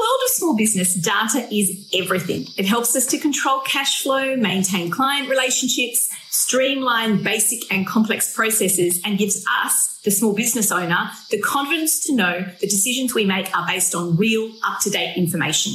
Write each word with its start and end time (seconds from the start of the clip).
world 0.00 0.20
of 0.24 0.30
small 0.30 0.56
business, 0.56 0.94
data 0.94 1.46
is 1.54 1.88
everything. 1.92 2.46
It 2.56 2.66
helps 2.66 2.96
us 2.96 3.06
to 3.06 3.18
control 3.18 3.60
cash 3.60 4.02
flow, 4.02 4.36
maintain 4.36 4.90
client 4.90 5.28
relationships, 5.28 6.08
streamline 6.30 7.22
basic 7.22 7.70
and 7.72 7.86
complex 7.86 8.34
processes, 8.34 9.00
and 9.04 9.18
gives 9.18 9.44
us, 9.62 10.00
the 10.02 10.10
small 10.10 10.34
business 10.34 10.72
owner, 10.72 11.10
the 11.30 11.38
confidence 11.42 12.04
to 12.06 12.14
know 12.14 12.46
the 12.60 12.66
decisions 12.66 13.14
we 13.14 13.26
make 13.26 13.54
are 13.54 13.66
based 13.66 13.94
on 13.94 14.16
real, 14.16 14.50
up 14.66 14.80
to 14.80 14.88
date 14.88 15.14
information. 15.16 15.74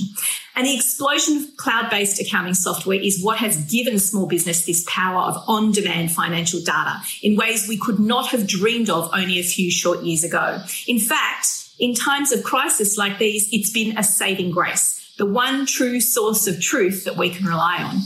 And 0.55 0.65
the 0.65 0.73
explosion 0.73 1.37
of 1.37 1.57
cloud 1.57 1.91
based 1.91 2.19
accounting 2.19 2.55
software 2.55 2.99
is 2.99 3.23
what 3.23 3.37
has 3.37 3.69
given 3.69 3.99
small 3.99 4.25
business 4.25 4.65
this 4.65 4.83
power 4.87 5.21
of 5.21 5.37
on 5.47 5.71
demand 5.73 6.11
financial 6.11 6.59
data 6.61 7.01
in 7.21 7.35
ways 7.35 7.67
we 7.67 7.77
could 7.77 7.99
not 7.99 8.29
have 8.29 8.47
dreamed 8.47 8.89
of 8.89 9.11
only 9.13 9.39
a 9.39 9.43
few 9.43 9.69
short 9.69 10.01
years 10.01 10.23
ago. 10.23 10.63
In 10.87 10.97
fact, 10.97 11.64
in 11.79 11.93
times 11.93 12.31
of 12.31 12.43
crisis 12.43 12.97
like 12.97 13.17
these, 13.17 13.47
it's 13.51 13.71
been 13.71 13.97
a 13.97 14.03
saving 14.03 14.51
grace 14.51 15.05
the 15.17 15.25
one 15.25 15.65
true 15.65 16.01
source 16.01 16.47
of 16.47 16.59
truth 16.59 17.05
that 17.05 17.15
we 17.15 17.29
can 17.29 17.45
rely 17.45 17.81
on. 17.81 18.01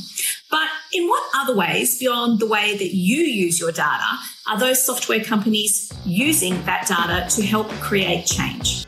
But 0.52 0.68
in 0.94 1.08
what 1.08 1.24
other 1.36 1.56
ways, 1.56 2.00
beyond 2.00 2.40
the 2.40 2.48
way 2.48 2.78
that 2.78 2.96
you 2.96 3.24
use 3.24 3.60
your 3.60 3.72
data, 3.72 4.18
are 4.48 4.60
those 4.60 4.86
software 4.86 5.24
companies 5.24 5.92
using 6.06 6.64
that 6.66 6.88
data 6.88 7.28
to 7.36 7.46
help 7.46 7.70
create 7.82 8.26
change? 8.26 8.86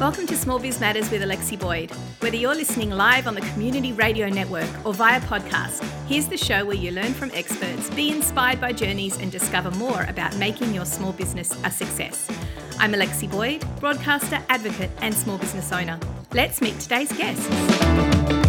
Welcome 0.00 0.26
to 0.28 0.36
Small 0.38 0.58
Biz 0.58 0.80
Matters 0.80 1.10
with 1.10 1.20
Alexi 1.20 1.60
Boyd. 1.60 1.90
Whether 2.20 2.38
you're 2.38 2.54
listening 2.54 2.88
live 2.88 3.26
on 3.26 3.34
the 3.34 3.42
Community 3.42 3.92
Radio 3.92 4.30
Network 4.30 4.66
or 4.82 4.94
via 4.94 5.20
podcast, 5.20 5.84
here's 6.06 6.26
the 6.26 6.38
show 6.38 6.64
where 6.64 6.74
you 6.74 6.90
learn 6.90 7.12
from 7.12 7.30
experts, 7.34 7.90
be 7.90 8.08
inspired 8.10 8.62
by 8.62 8.72
journeys, 8.72 9.18
and 9.18 9.30
discover 9.30 9.70
more 9.72 10.04
about 10.04 10.34
making 10.38 10.72
your 10.72 10.86
small 10.86 11.12
business 11.12 11.54
a 11.64 11.70
success. 11.70 12.30
I'm 12.78 12.94
Alexi 12.94 13.30
Boyd, 13.30 13.62
broadcaster, 13.78 14.42
advocate, 14.48 14.90
and 15.02 15.12
small 15.12 15.36
business 15.36 15.70
owner. 15.70 16.00
Let's 16.32 16.62
meet 16.62 16.80
today's 16.80 17.12
guests. 17.12 18.39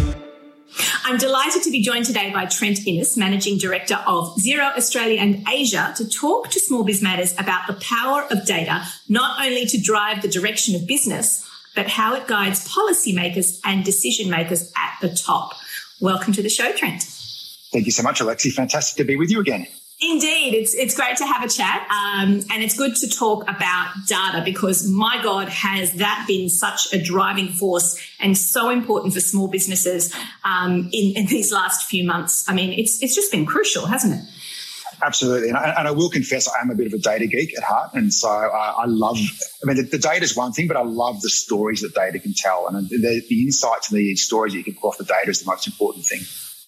I'm 1.04 1.18
delighted 1.18 1.64
to 1.64 1.70
be 1.70 1.82
joined 1.82 2.04
today 2.04 2.30
by 2.32 2.46
Trent 2.46 2.86
Innes, 2.86 3.16
Managing 3.16 3.58
Director 3.58 3.96
of 4.06 4.36
Xero 4.36 4.76
Australia 4.76 5.18
and 5.20 5.44
Asia, 5.48 5.92
to 5.96 6.08
talk 6.08 6.48
to 6.50 6.60
Small 6.60 6.84
Biz 6.84 7.02
Matters 7.02 7.32
about 7.38 7.66
the 7.66 7.72
power 7.74 8.22
of 8.30 8.46
data, 8.46 8.82
not 9.08 9.44
only 9.44 9.66
to 9.66 9.80
drive 9.80 10.22
the 10.22 10.28
direction 10.28 10.76
of 10.76 10.86
business, 10.86 11.44
but 11.74 11.88
how 11.88 12.14
it 12.14 12.28
guides 12.28 12.68
policymakers 12.68 13.58
and 13.64 13.84
decision 13.84 14.30
makers 14.30 14.72
at 14.76 14.96
the 15.00 15.12
top. 15.12 15.54
Welcome 16.00 16.32
to 16.34 16.42
the 16.42 16.48
show, 16.48 16.72
Trent. 16.72 17.02
Thank 17.72 17.86
you 17.86 17.92
so 17.92 18.04
much, 18.04 18.20
Alexi. 18.20 18.52
Fantastic 18.52 18.98
to 18.98 19.04
be 19.04 19.16
with 19.16 19.30
you 19.30 19.40
again. 19.40 19.66
Indeed, 20.04 20.54
it's 20.54 20.74
it's 20.74 20.96
great 20.96 21.16
to 21.18 21.26
have 21.26 21.44
a 21.44 21.48
chat, 21.48 21.86
um, 21.88 22.40
and 22.50 22.62
it's 22.62 22.76
good 22.76 22.96
to 22.96 23.08
talk 23.08 23.44
about 23.44 23.92
data 24.08 24.42
because 24.44 24.88
my 24.88 25.22
God, 25.22 25.48
has 25.48 25.92
that 25.94 26.24
been 26.26 26.48
such 26.48 26.92
a 26.92 27.00
driving 27.00 27.48
force 27.48 27.96
and 28.18 28.36
so 28.36 28.70
important 28.70 29.14
for 29.14 29.20
small 29.20 29.46
businesses 29.46 30.12
um, 30.44 30.90
in, 30.92 31.16
in 31.16 31.26
these 31.26 31.52
last 31.52 31.88
few 31.88 32.04
months. 32.04 32.48
I 32.48 32.54
mean, 32.54 32.72
it's 32.72 33.00
it's 33.00 33.14
just 33.14 33.30
been 33.30 33.46
crucial, 33.46 33.86
hasn't 33.86 34.14
it? 34.14 34.28
Absolutely, 35.04 35.48
and 35.50 35.56
I, 35.56 35.74
and 35.78 35.86
I 35.86 35.92
will 35.92 36.10
confess 36.10 36.48
I 36.48 36.60
am 36.60 36.70
a 36.70 36.74
bit 36.74 36.88
of 36.88 36.94
a 36.94 36.98
data 36.98 37.26
geek 37.28 37.56
at 37.56 37.62
heart, 37.62 37.90
and 37.94 38.12
so 38.12 38.28
I, 38.28 38.74
I 38.78 38.84
love. 38.86 39.18
I 39.18 39.66
mean, 39.66 39.76
the, 39.76 39.82
the 39.84 39.98
data 39.98 40.24
is 40.24 40.36
one 40.36 40.52
thing, 40.52 40.66
but 40.66 40.76
I 40.76 40.82
love 40.82 41.20
the 41.20 41.30
stories 41.30 41.82
that 41.82 41.94
data 41.94 42.18
can 42.18 42.34
tell, 42.36 42.66
and 42.66 42.88
the, 42.88 43.22
the 43.28 43.42
insights 43.42 43.92
and 43.92 44.00
the 44.00 44.16
stories 44.16 44.52
that 44.52 44.58
you 44.58 44.64
can 44.64 44.74
pull 44.74 44.90
off 44.90 44.98
the 44.98 45.04
data 45.04 45.30
is 45.30 45.42
the 45.42 45.46
most 45.46 45.68
important 45.68 46.06
thing. 46.06 46.22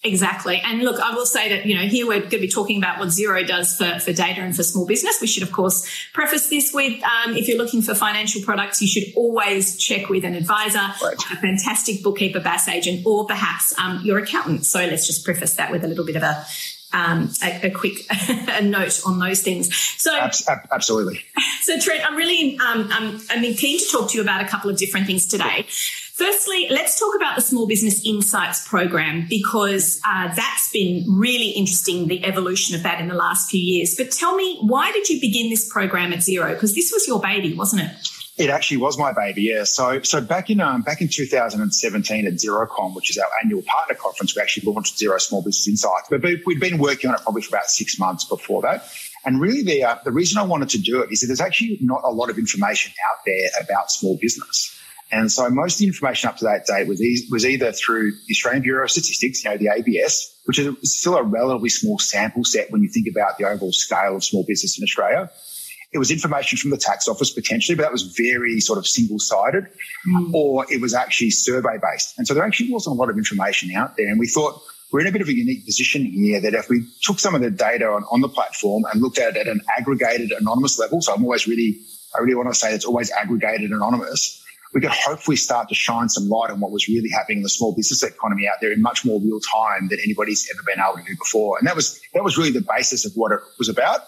Exactly. 0.07 0.61
And 0.63 0.83
look, 0.83 1.01
I 1.01 1.15
will 1.15 1.25
say 1.25 1.49
that, 1.49 1.65
you 1.65 1.75
know, 1.75 1.87
here 1.87 2.07
we're 2.07 2.21
going 2.21 2.31
to 2.31 2.39
be 2.39 2.49
talking 2.49 2.77
about 2.77 2.99
what 2.99 3.09
Xero 3.09 3.47
does 3.47 3.75
for, 3.75 3.99
for 4.01 4.13
data 4.13 4.43
and 4.43 4.55
for 4.55 4.63
small 4.63 4.87
business. 4.87 5.19
We 5.19 5.27
should, 5.27 5.43
of 5.43 5.51
course, 5.51 5.89
preface 6.13 6.51
this 6.51 6.75
with 6.75 7.03
um, 7.03 7.35
if 7.35 7.49
you're 7.49 7.57
looking 7.57 7.81
for 7.81 7.95
financial 7.95 8.43
products, 8.43 8.83
you 8.83 8.87
should 8.87 9.05
always 9.17 9.79
check 9.79 10.11
with 10.11 10.25
an 10.25 10.35
advisor, 10.35 10.87
right. 11.03 11.17
a 11.33 11.37
fantastic 11.37 12.03
bookkeeper, 12.03 12.41
BAS 12.41 12.69
agent, 12.69 13.07
or 13.07 13.25
perhaps 13.27 13.73
um, 13.79 14.03
your 14.05 14.19
accountant. 14.19 14.67
So 14.67 14.81
let's 14.81 15.07
just 15.07 15.25
preface 15.25 15.55
that 15.55 15.73
with 15.73 15.85
a 15.85 15.89
little 15.89 16.05
bit 16.05 16.17
of 16.17 16.23
a 16.23 16.45
um, 16.93 17.33
a, 17.43 17.67
a, 17.67 17.71
quick 17.71 18.07
a 18.29 18.63
note 18.63 19.01
on 19.05 19.19
those 19.19 19.43
things. 19.43 19.75
So 19.75 20.17
absolutely. 20.17 21.25
So 21.63 21.79
Trent, 21.79 22.07
I'm 22.07 22.15
really 22.15 22.59
um, 22.59 22.91
I'm, 22.93 23.19
I'm 23.31 23.55
keen 23.55 23.79
to 23.79 23.87
talk 23.91 24.11
to 24.11 24.19
you 24.19 24.23
about 24.23 24.43
a 24.43 24.47
couple 24.47 24.69
of 24.69 24.77
different 24.77 25.07
things 25.07 25.25
today. 25.27 25.67
Firstly, 26.17 26.69
let's 26.71 26.97
talk 26.97 27.17
about 27.17 27.35
the 27.35 27.43
Small 27.43 27.67
Business 27.67 28.07
Insights 28.07 28.69
program 28.69 29.27
because 29.29 30.01
uh, 30.07 30.33
that's 30.33 30.71
been 30.71 31.05
really 31.09 31.49
interesting, 31.49 32.07
the 32.07 32.25
evolution 32.25 32.77
of 32.77 32.85
that 32.85 33.01
in 33.01 33.09
the 33.09 33.17
last 33.17 33.51
few 33.51 33.61
years. 33.61 33.97
But 33.97 34.13
tell 34.13 34.37
me, 34.37 34.61
why 34.61 34.93
did 34.93 35.09
you 35.09 35.21
begin 35.21 35.51
this 35.51 35.69
program 35.69 36.13
at 36.13 36.21
Xero? 36.21 36.55
Because 36.55 36.77
this 36.77 36.93
was 36.93 37.09
your 37.09 37.21
baby, 37.21 37.53
wasn't 37.55 37.83
it? 37.83 37.91
It 38.37 38.49
actually 38.49 38.77
was 38.77 38.97
my 38.97 39.13
baby, 39.13 39.43
yeah. 39.43 39.65
So, 39.65 40.03
so 40.03 40.21
back 40.21 40.51
in 40.51 40.61
um, 40.61 40.83
back 40.83 41.01
in 41.01 41.09
2017 41.09 42.27
at 42.29 42.35
XeroCon, 42.35 42.95
which 42.95 43.11
is 43.11 43.19
our 43.19 43.29
annual 43.43 43.63
partner 43.63 43.97
conference, 43.97 44.37
we 44.37 44.43
actually 44.43 44.73
launched 44.73 44.97
Xero 44.97 45.21
Small 45.21 45.43
Business 45.43 45.67
Insights. 45.67 46.07
But 46.11 46.23
we'd 46.23 46.61
been 46.61 46.79
working 46.79 47.11
on 47.11 47.17
it 47.17 47.23
probably 47.23 47.43
for 47.43 47.57
about 47.57 47.67
six 47.67 47.99
months 47.99 48.25
before 48.25 48.63
that. 48.63 48.89
And 49.25 49.41
really, 49.41 49.65
the 49.65 49.83
uh, 49.83 49.99
the 50.05 50.13
reason 50.13 50.39
I 50.39 50.45
wanted 50.45 50.69
to 50.71 50.79
do 50.79 51.03
it 51.03 51.11
is 51.11 51.23
that 51.23 51.27
there's 51.27 51.41
actually 51.41 51.77
not 51.81 52.03
a 52.05 52.11
lot 52.11 52.31
of 52.31 52.39
information 52.39 52.93
out 53.11 53.19
there 53.27 53.49
about 53.61 53.91
small 53.91 54.17
business. 54.17 54.81
And 55.15 55.31
so 55.31 55.49
most 55.49 55.75
of 55.75 55.79
the 55.79 55.87
information 55.87 56.29
up 56.29 56.39
to 56.39 56.45
that 56.45 56.67
date 56.67 56.89
was, 56.89 57.01
e- 57.01 57.29
was 57.31 57.47
either 57.47 57.71
through 57.71 58.11
the 58.11 58.33
Australian 58.33 58.65
Bureau 58.65 58.83
of 58.83 58.91
Statistics, 58.91 59.45
you 59.45 59.51
know, 59.51 59.57
the 59.57 59.69
ABS, 59.69 60.41
which 60.45 60.59
is 60.59 60.75
still 60.83 61.15
a 61.15 61.23
relatively 61.23 61.69
small 61.69 62.01
sample 62.01 62.43
set 62.43 62.73
when 62.73 62.83
you 62.83 62.89
think 62.89 63.07
about 63.09 63.39
the 63.39 63.45
overall 63.45 63.73
scale 63.73 64.17
of 64.17 64.25
small 64.25 64.45
business 64.45 64.77
in 64.77 64.83
Australia. 64.83 65.31
It 65.93 65.99
was 65.99 66.11
information 66.11 66.59
from 66.59 66.73
the 66.73 66.77
tax 66.77 67.07
office 67.07 67.31
potentially, 67.31 67.77
but 67.77 67.85
that 67.85 67.93
was 67.93 68.03
very 68.03 68.59
sort 68.59 68.77
of 68.77 68.89
single 68.89 69.21
sided, 69.21 69.69
mm. 70.09 70.35
or 70.35 70.67
it 70.69 70.81
was 70.81 70.95
actually 70.95 71.31
survey 71.31 71.79
based. 71.81 72.19
And 72.19 72.27
so 72.27 72.35
there 72.35 72.43
actually 72.43 72.73
wasn't 72.73 72.97
a 72.97 72.99
lot 72.99 73.09
of 73.09 73.17
information 73.17 73.71
out 73.77 73.97
there. 73.97 74.09
And 74.09 74.19
we 74.19 74.27
thought 74.27 74.61
we're 74.91 75.03
in 75.03 75.07
a 75.07 75.13
bit 75.13 75.23
of 75.23 75.29
a 75.29 75.35
unique 75.35 75.65
position 75.65 76.05
here 76.05 76.41
that 76.41 76.55
if 76.55 76.69
we 76.69 76.89
took 77.03 77.21
some 77.21 77.37
of 77.37 77.41
the 77.41 77.53
data 77.53 77.87
on, 77.87 78.03
on 78.11 78.21
the 78.21 78.29
platform 78.29 78.83
and 78.93 79.01
looked 79.01 79.19
at 79.19 79.37
it 79.37 79.43
at 79.43 79.47
an 79.47 79.61
aggregated 79.79 80.33
anonymous 80.33 80.77
level, 80.77 81.01
so 81.01 81.15
I'm 81.15 81.23
always 81.23 81.47
really, 81.47 81.79
I 82.17 82.21
really 82.21 82.35
want 82.35 82.49
to 82.49 82.55
say 82.57 82.75
it's 82.75 82.85
always 82.85 83.13
aggregated 83.13 83.71
anonymous 83.71 84.44
we 84.75 84.81
could 84.81 84.91
hopefully 84.91 85.37
start 85.37 85.69
to 85.69 85.75
shine 85.75 86.09
some 86.09 86.29
light 86.29 86.51
on 86.51 86.59
what 86.59 86.73
was 86.73 86.89
really 86.89 87.09
happening 87.09 87.39
in 87.39 87.43
the 87.45 87.49
small 87.49 87.75
business 87.75 88.03
economy 88.03 88.49
out 88.49 88.57
there 88.61 88.73
in 88.73 88.83
much 88.83 89.05
more 89.05 89.21
real 89.21 89.39
time 89.41 89.89
than 89.89 90.01
anybody's 90.01 90.51
ever 90.53 90.63
been 90.67 90.85
able 90.85 90.99
to 90.99 91.05
do 91.05 91.17
before. 91.17 91.57
And 91.59 91.69
that 91.69 91.77
was 91.77 92.01
that 92.13 92.25
was 92.25 92.37
really 92.37 92.51
the 92.51 92.67
basis 92.77 93.07
of 93.07 93.13
what 93.15 93.31
it 93.31 93.39
was 93.59 93.69
about. 93.69 94.01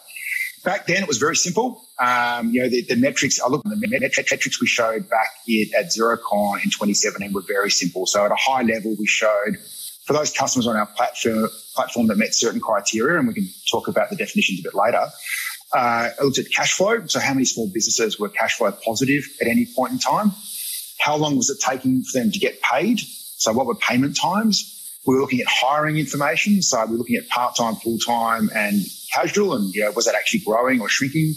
Back 0.65 0.89
then, 0.89 1.01
it 1.01 1.07
was 1.07 1.19
very 1.19 1.37
simple. 1.37 1.81
Um, 2.01 2.51
you 2.51 2.61
know, 2.61 2.69
the, 2.69 2.83
the, 2.83 2.97
metrics, 2.97 3.41
I 3.41 3.49
look 3.49 3.65
at 3.65 3.71
the 3.71 3.77
metrics 3.89 4.61
we 4.61 4.67
showed 4.67 5.09
back 5.09 5.29
at 5.79 5.85
XeroCon 5.93 6.65
in 6.65 6.71
2017 6.71 7.33
were 7.33 7.43
very 7.47 7.71
simple. 7.71 8.05
So 8.05 8.25
at 8.25 8.33
a 8.33 8.37
high 8.37 8.63
level, 8.63 8.97
we 8.99 9.07
showed 9.07 9.59
for 10.07 10.13
those 10.13 10.33
customers 10.33 10.67
on 10.67 10.75
our 10.75 10.87
platform, 10.87 11.49
platform 11.77 12.09
that 12.09 12.17
met 12.17 12.35
certain 12.35 12.61
criteria, 12.61 13.19
and 13.19 13.29
we 13.29 13.35
can 13.35 13.49
talk 13.71 13.87
about 13.87 14.11
the 14.11 14.17
definitions 14.17 14.59
a 14.59 14.63
bit 14.65 14.75
later, 14.75 15.07
uh, 15.73 16.09
I 16.19 16.25
looked 16.25 16.39
at 16.39 16.47
cash 16.51 16.73
flow. 16.73 17.07
So 17.07 17.21
how 17.21 17.35
many 17.35 17.45
small 17.45 17.71
businesses 17.73 18.19
were 18.19 18.29
cash 18.29 18.57
flow 18.57 18.73
positive 18.73 19.25
at 19.41 19.47
any 19.47 19.67
point 19.67 19.93
in 19.93 19.99
time? 19.99 20.33
How 20.99 21.17
long 21.17 21.37
was 21.37 21.51
it 21.51 21.59
taking 21.61 22.03
for 22.03 22.19
them 22.19 22.31
to 22.31 22.39
get 22.39 22.61
paid? 22.63 23.01
So 23.01 23.53
what 23.53 23.67
were 23.67 23.75
payment 23.75 24.17
times? 24.17 24.73
We 25.07 25.15
were 25.15 25.21
looking 25.21 25.41
at 25.41 25.47
hiring 25.47 25.99
information. 25.99 26.63
So 26.63 26.85
we 26.87 26.95
are 26.95 26.99
looking 26.99 27.17
at 27.17 27.29
part-time, 27.29 27.77
full-time 27.77 28.51
and 28.55 28.85
casual. 29.15 29.55
And, 29.55 29.73
you 29.75 29.85
know, 29.85 29.93
was 29.93 30.07
that 30.07 30.15
actually 30.15 30.41
growing 30.41 30.81
or 30.81 30.89
shrinking? 30.89 31.35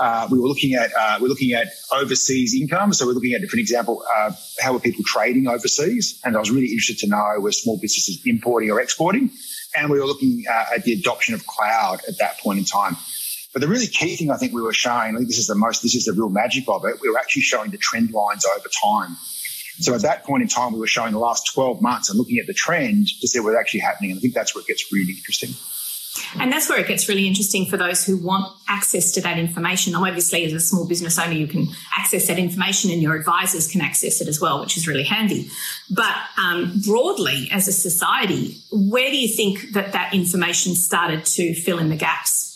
Uh, 0.00 0.26
we 0.30 0.38
were 0.40 0.48
looking 0.48 0.74
at 0.74 0.90
uh, 0.98 1.18
we're 1.20 1.28
looking 1.28 1.52
at 1.52 1.68
overseas 1.92 2.58
income. 2.60 2.92
So 2.92 3.06
we're 3.06 3.12
looking 3.12 3.34
at, 3.34 3.42
for 3.42 3.56
an 3.56 3.60
example, 3.60 4.02
uh, 4.16 4.32
how 4.60 4.72
were 4.72 4.80
people 4.80 5.04
trading 5.06 5.46
overseas? 5.46 6.20
And 6.24 6.36
I 6.36 6.40
was 6.40 6.50
really 6.50 6.68
interested 6.68 6.98
to 6.98 7.06
know 7.08 7.36
were 7.38 7.52
small 7.52 7.78
businesses 7.78 8.20
importing 8.24 8.70
or 8.70 8.80
exporting? 8.80 9.30
And 9.76 9.90
we 9.90 10.00
were 10.00 10.06
looking 10.06 10.44
uh, 10.50 10.64
at 10.74 10.84
the 10.84 10.94
adoption 10.94 11.34
of 11.34 11.46
cloud 11.46 12.00
at 12.08 12.18
that 12.18 12.38
point 12.40 12.58
in 12.58 12.64
time. 12.64 12.96
But 13.54 13.62
the 13.62 13.68
really 13.68 13.86
key 13.86 14.16
thing 14.16 14.32
I 14.32 14.36
think 14.36 14.52
we 14.52 14.60
were 14.60 14.72
showing, 14.72 15.14
I 15.14 15.18
think 15.18 15.28
this 15.28 15.38
is 15.38 15.46
the 15.46 15.54
most, 15.54 15.82
this 15.82 15.94
is 15.94 16.04
the 16.04 16.12
real 16.12 16.28
magic 16.28 16.64
of 16.68 16.84
it. 16.84 16.96
We 17.00 17.08
were 17.08 17.18
actually 17.18 17.42
showing 17.42 17.70
the 17.70 17.78
trend 17.78 18.10
lines 18.10 18.44
over 18.44 18.68
time. 18.84 19.16
So 19.78 19.94
at 19.94 20.02
that 20.02 20.24
point 20.24 20.42
in 20.42 20.48
time, 20.48 20.72
we 20.72 20.80
were 20.80 20.88
showing 20.88 21.12
the 21.12 21.20
last 21.20 21.52
12 21.54 21.80
months 21.80 22.10
and 22.10 22.18
looking 22.18 22.38
at 22.38 22.46
the 22.46 22.52
trend 22.52 23.08
to 23.20 23.28
see 23.28 23.38
what 23.38 23.46
was 23.46 23.56
actually 23.56 23.80
happening. 23.80 24.10
And 24.10 24.18
I 24.18 24.20
think 24.20 24.34
that's 24.34 24.54
where 24.54 24.62
it 24.62 24.66
gets 24.66 24.92
really 24.92 25.12
interesting. 25.12 25.50
And 26.38 26.52
that's 26.52 26.68
where 26.68 26.78
it 26.78 26.86
gets 26.86 27.08
really 27.08 27.26
interesting 27.26 27.66
for 27.66 27.76
those 27.76 28.04
who 28.04 28.16
want 28.16 28.52
access 28.68 29.12
to 29.12 29.20
that 29.22 29.38
information. 29.38 29.94
Obviously, 29.94 30.44
as 30.44 30.52
a 30.52 30.60
small 30.60 30.86
business 30.86 31.18
owner, 31.18 31.32
you 31.32 31.46
can 31.46 31.68
access 31.96 32.26
that 32.28 32.38
information 32.38 32.90
and 32.90 33.02
your 33.02 33.16
advisors 33.16 33.70
can 33.70 33.80
access 33.80 34.20
it 34.20 34.28
as 34.28 34.40
well, 34.40 34.60
which 34.60 34.76
is 34.76 34.86
really 34.86 35.04
handy. 35.04 35.48
But 35.90 36.14
um, 36.38 36.80
broadly, 36.84 37.48
as 37.52 37.66
a 37.66 37.72
society, 37.72 38.58
where 38.72 39.10
do 39.10 39.16
you 39.16 39.28
think 39.28 39.72
that 39.72 39.92
that 39.92 40.14
information 40.14 40.74
started 40.74 41.24
to 41.26 41.54
fill 41.54 41.78
in 41.78 41.88
the 41.88 41.96
gaps? 41.96 42.53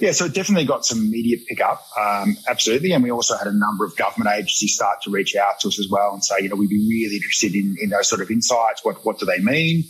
Yeah, 0.00 0.12
so 0.12 0.24
it 0.24 0.34
definitely 0.34 0.64
got 0.64 0.84
some 0.84 0.98
immediate 0.98 1.46
pickup, 1.46 1.86
um, 1.98 2.36
absolutely. 2.48 2.92
And 2.92 3.02
we 3.04 3.10
also 3.10 3.36
had 3.36 3.46
a 3.46 3.52
number 3.52 3.84
of 3.84 3.96
government 3.96 4.34
agencies 4.36 4.74
start 4.74 5.02
to 5.02 5.10
reach 5.10 5.36
out 5.36 5.60
to 5.60 5.68
us 5.68 5.78
as 5.78 5.88
well 5.88 6.12
and 6.12 6.24
say, 6.24 6.36
you 6.40 6.48
know, 6.48 6.56
we'd 6.56 6.68
be 6.70 6.86
really 6.88 7.16
interested 7.16 7.54
in, 7.54 7.76
in 7.80 7.90
those 7.90 8.08
sort 8.08 8.20
of 8.20 8.30
insights. 8.30 8.84
What 8.84 9.04
what 9.04 9.18
do 9.18 9.26
they 9.26 9.38
mean? 9.38 9.84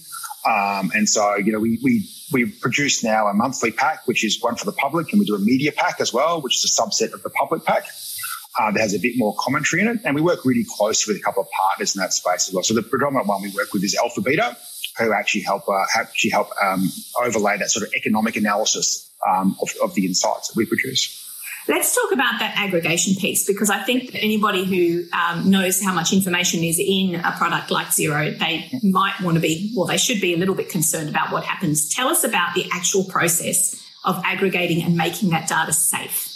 Um, 0.47 0.93
and 0.95 1.09
so, 1.09 1.37
you 1.37 1.53
know, 1.53 1.59
we 1.59 1.79
we 1.83 2.09
we 2.33 2.45
produce 2.51 3.03
now 3.03 3.29
a 3.29 3.35
monthly 3.35 3.71
pack, 3.71 4.07
which 4.07 4.25
is 4.25 4.43
one 4.43 4.57
for 4.57 4.67
the 4.67 4.73
public, 4.73 5.11
and 5.13 5.21
we 5.21 5.27
do 5.27 5.35
a 5.35 5.39
media 5.39 5.73
pack 5.73 6.01
as 6.01 6.13
well, 6.13 6.43
which 6.43 6.57
is 6.57 6.65
a 6.65 6.83
subset 6.83 7.15
of 7.15 7.23
the 7.23 7.31
public 7.31 7.65
pack. 7.65 7.85
uh, 8.59 8.71
that 8.71 8.81
has 8.81 8.95
a 8.95 8.99
bit 8.99 9.15
more 9.17 9.35
commentary 9.39 9.83
in 9.83 9.89
it. 9.89 10.01
And 10.05 10.15
we 10.15 10.23
work 10.23 10.45
really 10.45 10.65
closely 10.77 11.13
with 11.13 11.21
a 11.21 11.25
couple 11.25 11.43
of 11.43 11.49
partners 11.51 11.95
in 11.95 12.01
that 12.01 12.13
space 12.13 12.49
as 12.49 12.55
well. 12.55 12.63
So 12.63 12.75
the 12.75 12.83
predominant 12.83 13.27
one 13.27 13.43
we 13.43 13.51
work 13.51 13.73
with 13.73 13.83
is 13.83 13.97
AlphaBeta, 13.97 14.57
who 14.99 15.13
actually 15.13 15.43
help 15.43 15.69
uh, 15.69 15.85
actually 15.97 16.31
help 16.31 16.49
um, 16.63 16.89
overlay 17.23 17.59
that 17.59 17.71
sort 17.71 17.87
of 17.87 17.93
economic 17.95 18.37
analysis 18.37 19.11
um, 19.29 19.57
of, 19.61 19.71
of 19.83 19.95
the 19.95 20.07
insights 20.07 20.49
that 20.49 20.57
we 20.57 20.67
produce. 20.67 21.21
Let's 21.67 21.95
talk 21.95 22.13
about 22.13 22.41
that 22.41 22.55
aggregation 22.57 23.15
piece 23.15 23.47
because 23.47 23.71
I 23.71 23.83
think 23.85 24.13
that 24.13 24.23
anybody 24.23 24.65
who 24.65 25.09
um, 25.17 25.51
knows 25.51 25.83
how 25.83 25.95
much 25.95 26.13
information 26.13 26.63
is 26.63 26.79
in 26.79 27.15
a 27.15 27.33
product 27.33 27.71
like 27.71 27.87
Xero, 27.87 28.39
they 28.39 28.69
might 28.83 29.15
want 29.23 29.37
to 29.37 29.41
be, 29.41 29.73
well, 29.75 29.87
they 29.87 29.97
should 29.97 30.21
be 30.21 30.35
a 30.35 30.37
little 30.37 30.55
bit 30.55 30.69
concerned 30.69 31.09
about 31.09 31.33
what 31.33 31.43
happens. 31.45 31.89
Tell 31.89 32.09
us 32.09 32.23
about 32.23 32.55
the 32.55 32.69
actual 32.71 33.05
process 33.05 33.83
of 34.05 34.21
aggregating 34.27 34.83
and 34.83 34.95
making 34.95 35.31
that 35.31 35.49
data 35.49 35.73
safe. 35.73 36.34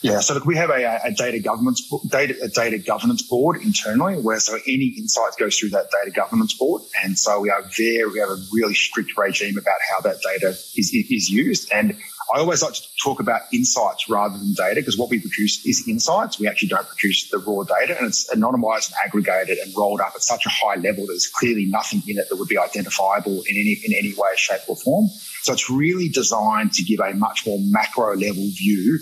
Yeah, 0.00 0.20
so 0.20 0.34
look, 0.34 0.44
we 0.44 0.56
have 0.56 0.70
a, 0.70 1.00
a 1.04 1.12
data 1.12 1.40
governance 1.40 1.82
data 2.08 2.36
a 2.42 2.48
data 2.48 2.78
governance 2.78 3.22
board 3.22 3.60
internally, 3.60 4.14
where 4.14 4.38
so 4.38 4.54
any 4.66 4.94
insights 4.96 5.34
goes 5.36 5.58
through 5.58 5.70
that 5.70 5.90
data 5.90 6.12
governance 6.14 6.54
board, 6.54 6.82
and 7.02 7.18
so 7.18 7.40
we 7.40 7.50
are 7.50 7.62
very 7.76 8.08
we 8.08 8.20
have 8.20 8.30
a 8.30 8.38
really 8.52 8.74
strict 8.74 9.16
regime 9.16 9.58
about 9.58 9.78
how 9.90 10.00
that 10.02 10.20
data 10.22 10.50
is 10.50 10.94
is 10.94 11.28
used. 11.28 11.72
And 11.72 11.98
I 12.32 12.38
always 12.38 12.62
like 12.62 12.74
to 12.74 12.82
talk 13.02 13.18
about 13.18 13.40
insights 13.52 14.08
rather 14.08 14.38
than 14.38 14.52
data 14.52 14.76
because 14.76 14.96
what 14.96 15.10
we 15.10 15.18
produce 15.18 15.66
is 15.66 15.88
insights. 15.88 16.38
We 16.38 16.46
actually 16.46 16.68
don't 16.68 16.86
produce 16.86 17.28
the 17.30 17.38
raw 17.38 17.64
data, 17.64 17.98
and 17.98 18.06
it's 18.06 18.30
anonymized 18.32 18.92
and 18.92 18.96
aggregated 19.04 19.58
and 19.58 19.74
rolled 19.76 20.00
up 20.00 20.12
at 20.14 20.22
such 20.22 20.46
a 20.46 20.50
high 20.50 20.76
level. 20.76 21.06
That 21.06 21.14
there's 21.14 21.26
clearly 21.26 21.64
nothing 21.64 22.04
in 22.06 22.18
it 22.18 22.28
that 22.28 22.36
would 22.36 22.48
be 22.48 22.58
identifiable 22.58 23.42
in 23.48 23.56
any 23.56 23.80
in 23.84 23.94
any 23.94 24.14
way, 24.14 24.30
shape, 24.36 24.60
or 24.68 24.76
form. 24.76 25.08
So 25.42 25.52
it's 25.54 25.68
really 25.68 26.08
designed 26.08 26.74
to 26.74 26.84
give 26.84 27.00
a 27.00 27.14
much 27.14 27.46
more 27.46 27.58
macro 27.60 28.14
level 28.14 28.46
view 28.54 29.00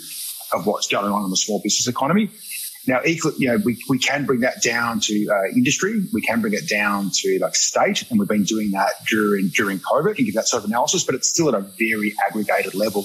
of 0.53 0.67
what's 0.67 0.87
going 0.87 1.13
on 1.13 1.25
in 1.25 1.31
the 1.31 1.37
small 1.37 1.61
business 1.63 1.89
economy. 1.89 2.31
Now, 2.87 3.01
you 3.05 3.49
know, 3.49 3.57
we, 3.65 3.83
we 3.89 3.99
can 3.99 4.27
bring 4.27 4.41
that 4.41 4.63
down 4.63 5.01
to 5.01 5.29
uh, 5.29 5.53
industry. 5.55 6.05
We 6.13 6.21
can 6.21 6.41
bring 6.41 6.53
it 6.53 6.69
down 6.69 7.11
to 7.13 7.39
like 7.41 7.57
state, 7.57 8.09
and 8.11 8.19
we've 8.19 8.29
been 8.29 8.45
doing 8.45 8.71
that 8.73 8.91
during 9.09 9.49
during 9.49 9.81
COVID 9.81 10.17
and 10.17 10.27
give 10.27 10.35
that 10.35 10.47
sort 10.47 10.63
of 10.63 10.71
analysis. 10.71 11.03
But 11.03 11.17
it's 11.17 11.29
still 11.29 11.49
at 11.49 11.55
a 11.55 11.61
very 11.61 12.15
aggregated 12.29 12.75
level. 12.75 13.05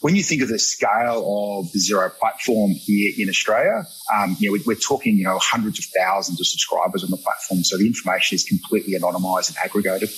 When 0.00 0.14
you 0.14 0.22
think 0.22 0.42
of 0.42 0.48
the 0.48 0.58
scale 0.58 1.58
of 1.58 1.72
the 1.72 1.78
Xero 1.78 2.12
platform 2.14 2.72
here 2.72 3.14
in 3.16 3.30
Australia, 3.30 3.84
um, 4.14 4.36
you 4.38 4.50
know, 4.50 4.62
we, 4.66 4.74
are 4.74 4.76
talking 4.76 5.16
you 5.16 5.24
know 5.24 5.38
hundreds 5.38 5.78
of 5.78 5.86
thousands 5.96 6.38
of 6.38 6.46
subscribers 6.46 7.02
on 7.02 7.10
the 7.10 7.16
platform, 7.16 7.64
so 7.64 7.78
the 7.78 7.86
information 7.86 8.34
is 8.34 8.44
completely 8.44 8.98
anonymised 8.98 9.48
and 9.48 9.56
aggregated. 9.64 10.10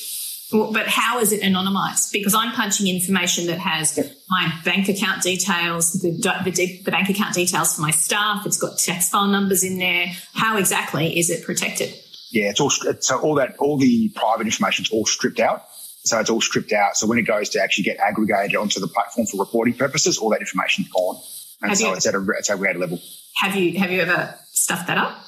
Well, 0.53 0.73
but 0.73 0.87
how 0.87 1.19
is 1.21 1.33
it 1.33 1.43
anonymized? 1.43 2.11
Because 2.13 2.35
I'm 2.35 2.53
punching 2.53 2.87
information 2.87 3.47
that 3.49 3.59
has 3.59 3.99
my 4.31 4.51
bank 4.65 4.89
account 4.89 5.23
details, 5.23 5.93
the, 6.01 6.11
the, 6.11 6.81
the, 6.85 6.91
bank 6.91 7.11
account 7.11 7.35
details 7.35 7.77
for 7.77 7.83
my 7.83 7.91
staff. 7.91 8.47
It's 8.47 8.57
got 8.57 8.79
tax 8.79 9.11
file 9.11 9.27
numbers 9.27 9.63
in 9.63 9.79
there. 9.79 10.07
How 10.33 10.57
exactly 10.57 11.19
is 11.19 11.29
it 11.29 11.45
protected? 11.45 11.95
Yeah, 12.31 12.51
it's 12.51 12.61
all 12.61 12.71
so 12.71 13.19
all 13.21 13.35
that 13.37 13.57
all 13.59 13.79
the 13.79 14.11
private 14.15 14.47
information 14.47 14.85
is 14.85 14.91
all 14.91 15.07
stripped 15.07 15.41
out. 15.41 15.65
So 16.05 16.19
it's 16.19 16.31
all 16.31 16.41
stripped 16.41 16.73
out. 16.73 16.97
So 16.97 17.07
when 17.07 17.19
it 17.19 17.23
goes 17.23 17.51
to 17.51 17.63
actually 17.63 17.85
get 17.85 17.99
aggregated 17.99 18.57
onto 18.57 18.81
the 18.81 18.89
platform 18.89 19.27
for 19.27 19.39
reporting 19.39 19.75
purposes, 19.75 20.19
all 20.19 20.31
that 20.31 20.41
information 20.41 20.85
is 20.85 20.91
gone, 20.91 21.17
and 21.61 21.71
have 21.71 21.79
so 21.79 21.89
you, 21.89 21.95
it's 21.95 22.07
at 22.07 22.15
a 22.15 22.27
it's 22.39 22.51
at 22.51 22.59
a 22.59 22.79
level. 22.79 22.99
Have 23.37 23.55
you 23.55 23.79
have 23.79 23.91
you 23.91 24.01
ever 24.01 24.35
stuffed 24.51 24.87
that 24.87 24.99
up? 24.99 25.25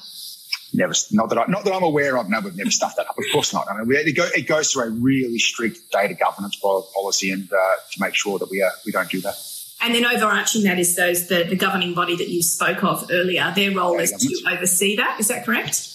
Never, 0.73 0.93
not 1.11 1.29
that 1.29 1.37
I, 1.37 1.45
not 1.47 1.65
that 1.65 1.73
I'm 1.73 1.83
aware 1.83 2.17
of. 2.17 2.29
No, 2.29 2.39
we've 2.39 2.55
never 2.55 2.71
stuffed 2.71 2.97
that 2.97 3.07
up. 3.07 3.17
Of 3.17 3.25
course 3.31 3.53
not. 3.53 3.69
I 3.69 3.77
mean, 3.77 3.87
we, 3.87 3.97
it, 3.97 4.15
go, 4.15 4.27
it, 4.35 4.47
goes 4.47 4.71
through 4.71 4.83
a 4.83 4.89
really 4.89 5.39
strict 5.39 5.91
data 5.91 6.13
governance 6.13 6.55
policy, 6.57 7.31
and 7.31 7.51
uh, 7.51 7.55
to 7.91 8.01
make 8.01 8.15
sure 8.15 8.39
that 8.39 8.49
we 8.49 8.61
uh, 8.61 8.69
we 8.85 8.91
don't 8.91 9.09
do 9.09 9.21
that. 9.21 9.35
And 9.83 9.95
then 9.95 10.05
overarching 10.05 10.63
that 10.63 10.77
is 10.77 10.95
those 10.95 11.27
the, 11.27 11.43
the 11.43 11.55
governing 11.55 11.93
body 11.93 12.15
that 12.15 12.29
you 12.29 12.43
spoke 12.43 12.83
of 12.83 13.09
earlier. 13.11 13.51
Their 13.55 13.75
role 13.75 13.93
data 13.93 14.03
is 14.03 14.11
governance. 14.11 14.41
to 14.41 14.55
oversee 14.55 14.95
that. 14.97 15.19
Is 15.19 15.27
that 15.29 15.45
correct? 15.45 15.87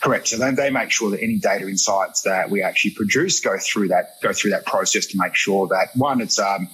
Correct. 0.00 0.28
So 0.28 0.36
they, 0.36 0.50
they 0.52 0.70
make 0.70 0.90
sure 0.90 1.10
that 1.10 1.22
any 1.22 1.38
data 1.38 1.66
insights 1.66 2.22
that 2.22 2.50
we 2.50 2.62
actually 2.62 2.92
produce 2.92 3.40
go 3.40 3.56
through 3.58 3.88
that 3.88 4.20
go 4.22 4.32
through 4.32 4.50
that 4.50 4.66
process 4.66 5.06
to 5.06 5.18
make 5.18 5.34
sure 5.34 5.66
that 5.68 5.88
one, 5.96 6.20
it's 6.20 6.38
um, 6.38 6.68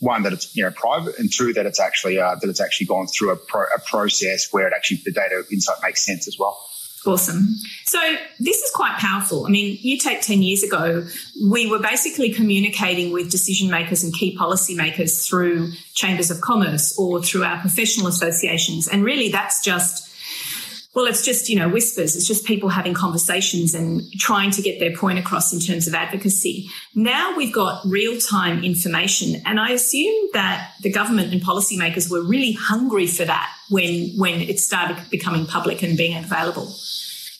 one 0.00 0.22
that 0.22 0.32
it's 0.32 0.56
you 0.56 0.64
know 0.64 0.70
private, 0.70 1.18
and 1.18 1.32
two 1.32 1.52
that 1.52 1.66
it's 1.66 1.78
actually 1.78 2.18
uh, 2.18 2.34
that 2.36 2.48
it's 2.48 2.60
actually 2.60 2.86
gone 2.86 3.06
through 3.06 3.30
a, 3.30 3.36
pro, 3.36 3.64
a 3.76 3.80
process 3.80 4.48
where 4.50 4.66
it 4.66 4.72
actually 4.74 5.02
the 5.04 5.12
data 5.12 5.44
insight 5.52 5.76
makes 5.82 6.04
sense 6.04 6.26
as 6.26 6.38
well. 6.38 6.58
Awesome. 7.06 7.48
So 7.86 7.98
this 8.38 8.58
is 8.58 8.70
quite 8.72 8.98
powerful. 8.98 9.46
I 9.46 9.48
mean, 9.48 9.78
you 9.80 9.98
take 9.98 10.20
10 10.20 10.42
years 10.42 10.62
ago, 10.62 11.06
we 11.48 11.68
were 11.68 11.78
basically 11.78 12.30
communicating 12.30 13.10
with 13.10 13.30
decision 13.30 13.70
makers 13.70 14.04
and 14.04 14.12
key 14.12 14.36
policy 14.36 14.74
makers 14.74 15.26
through 15.26 15.72
chambers 15.94 16.30
of 16.30 16.42
commerce 16.42 16.98
or 16.98 17.22
through 17.22 17.44
our 17.44 17.58
professional 17.60 18.06
associations. 18.06 18.86
And 18.86 19.02
really 19.02 19.30
that's 19.30 19.64
just 19.64 20.10
well, 20.92 21.06
it's 21.06 21.24
just, 21.24 21.48
you 21.48 21.56
know, 21.56 21.68
whispers. 21.68 22.16
It's 22.16 22.26
just 22.26 22.44
people 22.44 22.68
having 22.68 22.94
conversations 22.94 23.74
and 23.74 24.02
trying 24.18 24.50
to 24.50 24.62
get 24.62 24.80
their 24.80 24.94
point 24.94 25.20
across 25.20 25.52
in 25.52 25.60
terms 25.60 25.86
of 25.86 25.94
advocacy. 25.94 26.68
Now 26.96 27.36
we've 27.36 27.54
got 27.54 27.82
real 27.86 28.18
time 28.18 28.64
information. 28.64 29.40
And 29.46 29.60
I 29.60 29.70
assume 29.70 30.30
that 30.32 30.72
the 30.82 30.90
government 30.90 31.32
and 31.32 31.40
policymakers 31.40 32.10
were 32.10 32.22
really 32.22 32.52
hungry 32.52 33.06
for 33.06 33.24
that 33.24 33.54
when, 33.70 34.10
when 34.18 34.40
it 34.40 34.60
started 34.60 34.98
becoming 35.10 35.46
public 35.46 35.82
and 35.82 35.96
being 35.96 36.22
available. 36.22 36.74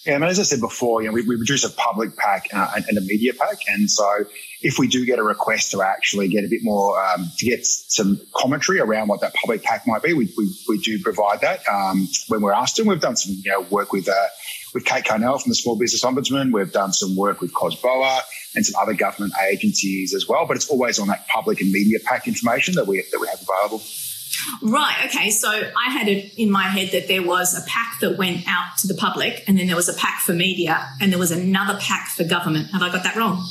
Yeah, 0.06 0.14
I 0.14 0.18
mean, 0.18 0.30
as 0.30 0.38
I 0.38 0.44
said 0.44 0.60
before, 0.60 1.02
you 1.02 1.08
know, 1.08 1.12
we, 1.12 1.28
we 1.28 1.36
produce 1.36 1.62
a 1.62 1.70
public 1.70 2.16
pack 2.16 2.46
uh, 2.54 2.72
and 2.74 2.96
a 2.96 3.02
media 3.02 3.34
pack. 3.34 3.58
And 3.68 3.90
so 3.90 4.24
if 4.62 4.78
we 4.78 4.88
do 4.88 5.04
get 5.04 5.18
a 5.18 5.22
request 5.22 5.72
to 5.72 5.82
actually 5.82 6.28
get 6.28 6.42
a 6.42 6.48
bit 6.48 6.60
more, 6.62 6.98
um, 7.04 7.30
to 7.36 7.44
get 7.44 7.66
some 7.66 8.18
commentary 8.34 8.80
around 8.80 9.08
what 9.08 9.20
that 9.20 9.34
public 9.34 9.62
pack 9.62 9.86
might 9.86 10.02
be, 10.02 10.14
we, 10.14 10.32
we, 10.38 10.50
we 10.68 10.78
do 10.78 11.02
provide 11.02 11.42
that 11.42 11.60
um, 11.68 12.08
when 12.28 12.40
we're 12.40 12.52
asked 12.52 12.76
to. 12.76 12.82
We've 12.84 12.98
done 12.98 13.16
some 13.16 13.34
you 13.44 13.50
know, 13.50 13.60
work 13.68 13.92
with, 13.92 14.08
uh, 14.08 14.28
with 14.72 14.86
Kate 14.86 15.04
Carnell 15.04 15.38
from 15.42 15.50
the 15.50 15.54
Small 15.54 15.76
Business 15.76 16.02
Ombudsman. 16.02 16.50
We've 16.50 16.72
done 16.72 16.94
some 16.94 17.14
work 17.14 17.42
with 17.42 17.52
COSBOA 17.52 18.20
and 18.54 18.64
some 18.64 18.80
other 18.80 18.94
government 18.94 19.34
agencies 19.52 20.14
as 20.14 20.26
well. 20.26 20.46
But 20.46 20.56
it's 20.56 20.70
always 20.70 20.98
on 20.98 21.08
that 21.08 21.28
public 21.28 21.60
and 21.60 21.70
media 21.70 21.98
pack 22.02 22.26
information 22.26 22.74
that 22.76 22.86
we, 22.86 23.04
that 23.12 23.20
we 23.20 23.26
have 23.26 23.42
available. 23.42 23.82
Right. 24.62 24.96
Okay. 25.06 25.31
So 25.31 25.48
I 25.48 25.90
had 25.90 26.08
it 26.08 26.32
in 26.37 26.50
my 26.50 26.64
head 26.64 26.90
that 26.92 27.08
there 27.08 27.22
was 27.22 27.56
a 27.56 27.66
pack 27.69 28.00
that 28.00 28.19
went 28.19 28.46
out 28.46 28.78
to 28.78 28.87
the 28.87 28.94
public, 28.94 29.44
and 29.46 29.58
then 29.58 29.66
there 29.66 29.76
was 29.76 29.88
a 29.88 29.94
pack 29.94 30.20
for 30.20 30.32
media, 30.32 30.87
and 31.00 31.12
there 31.12 31.19
was 31.19 31.31
another 31.31 31.78
pack 31.81 32.08
for 32.08 32.25
government. 32.25 32.70
Have 32.72 32.82
I 32.82 32.90
got 32.90 33.02
that 33.04 33.16
wrong? 33.16 33.44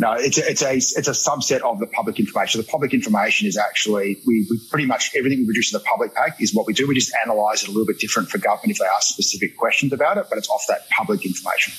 No, 0.00 0.12
it's 0.12 0.38
a, 0.38 0.48
it's 0.48 0.62
a 0.62 0.74
it's 0.74 1.08
a 1.08 1.12
subset 1.12 1.60
of 1.62 1.80
the 1.80 1.86
public 1.88 2.20
information. 2.20 2.60
The 2.60 2.66
public 2.68 2.94
information 2.94 3.48
is 3.48 3.56
actually 3.56 4.18
we, 4.26 4.46
we 4.48 4.60
pretty 4.70 4.86
much 4.86 5.10
everything 5.16 5.40
we 5.40 5.46
produce 5.46 5.72
in 5.72 5.78
the 5.78 5.84
public 5.84 6.14
pack 6.14 6.40
is 6.40 6.54
what 6.54 6.66
we 6.66 6.72
do. 6.72 6.86
We 6.86 6.94
just 6.94 7.12
analyze 7.24 7.64
it 7.64 7.68
a 7.68 7.72
little 7.72 7.86
bit 7.86 7.98
different 7.98 8.28
for 8.28 8.38
government 8.38 8.70
if 8.70 8.78
they 8.78 8.84
ask 8.84 9.08
specific 9.08 9.56
questions 9.56 9.92
about 9.92 10.16
it, 10.16 10.26
but 10.28 10.38
it's 10.38 10.48
off 10.48 10.62
that 10.68 10.88
public 10.90 11.26
information. 11.26 11.72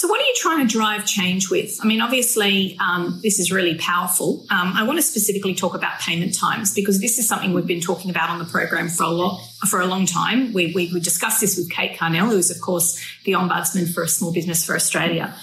So, 0.00 0.08
what 0.08 0.18
are 0.18 0.24
you 0.24 0.34
trying 0.36 0.66
to 0.66 0.72
drive 0.72 1.04
change 1.04 1.50
with? 1.50 1.78
I 1.82 1.86
mean, 1.86 2.00
obviously, 2.00 2.74
um, 2.80 3.20
this 3.22 3.38
is 3.38 3.52
really 3.52 3.74
powerful. 3.76 4.46
Um, 4.48 4.72
I 4.74 4.82
want 4.84 4.96
to 4.96 5.02
specifically 5.02 5.54
talk 5.54 5.74
about 5.74 6.00
payment 6.00 6.34
times 6.34 6.72
because 6.72 7.02
this 7.02 7.18
is 7.18 7.28
something 7.28 7.52
we've 7.52 7.66
been 7.66 7.82
talking 7.82 8.10
about 8.10 8.30
on 8.30 8.38
the 8.38 8.46
program 8.46 8.88
for 8.88 9.02
a 9.02 9.10
lot 9.10 9.42
for 9.68 9.78
a 9.78 9.84
long 9.84 10.06
time. 10.06 10.54
We, 10.54 10.72
we, 10.72 10.90
we 10.90 11.00
discussed 11.00 11.42
this 11.42 11.58
with 11.58 11.70
Kate 11.70 11.98
Carnell, 11.98 12.30
who 12.30 12.38
is, 12.38 12.50
of 12.50 12.62
course, 12.62 12.98
the 13.26 13.32
ombudsman 13.32 13.92
for 13.92 14.06
small 14.06 14.32
business 14.32 14.64
for 14.64 14.74
Australia. 14.74 15.34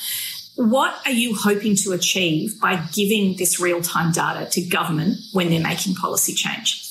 What 0.55 1.05
are 1.05 1.11
you 1.11 1.35
hoping 1.35 1.75
to 1.83 1.91
achieve 1.91 2.59
by 2.59 2.83
giving 2.93 3.37
this 3.37 3.59
real 3.59 3.83
time 3.83 4.11
data 4.11 4.49
to 4.49 4.61
government 4.63 5.19
when 5.33 5.51
they're 5.51 5.61
making 5.61 5.93
policy 5.93 6.33
change? 6.33 6.86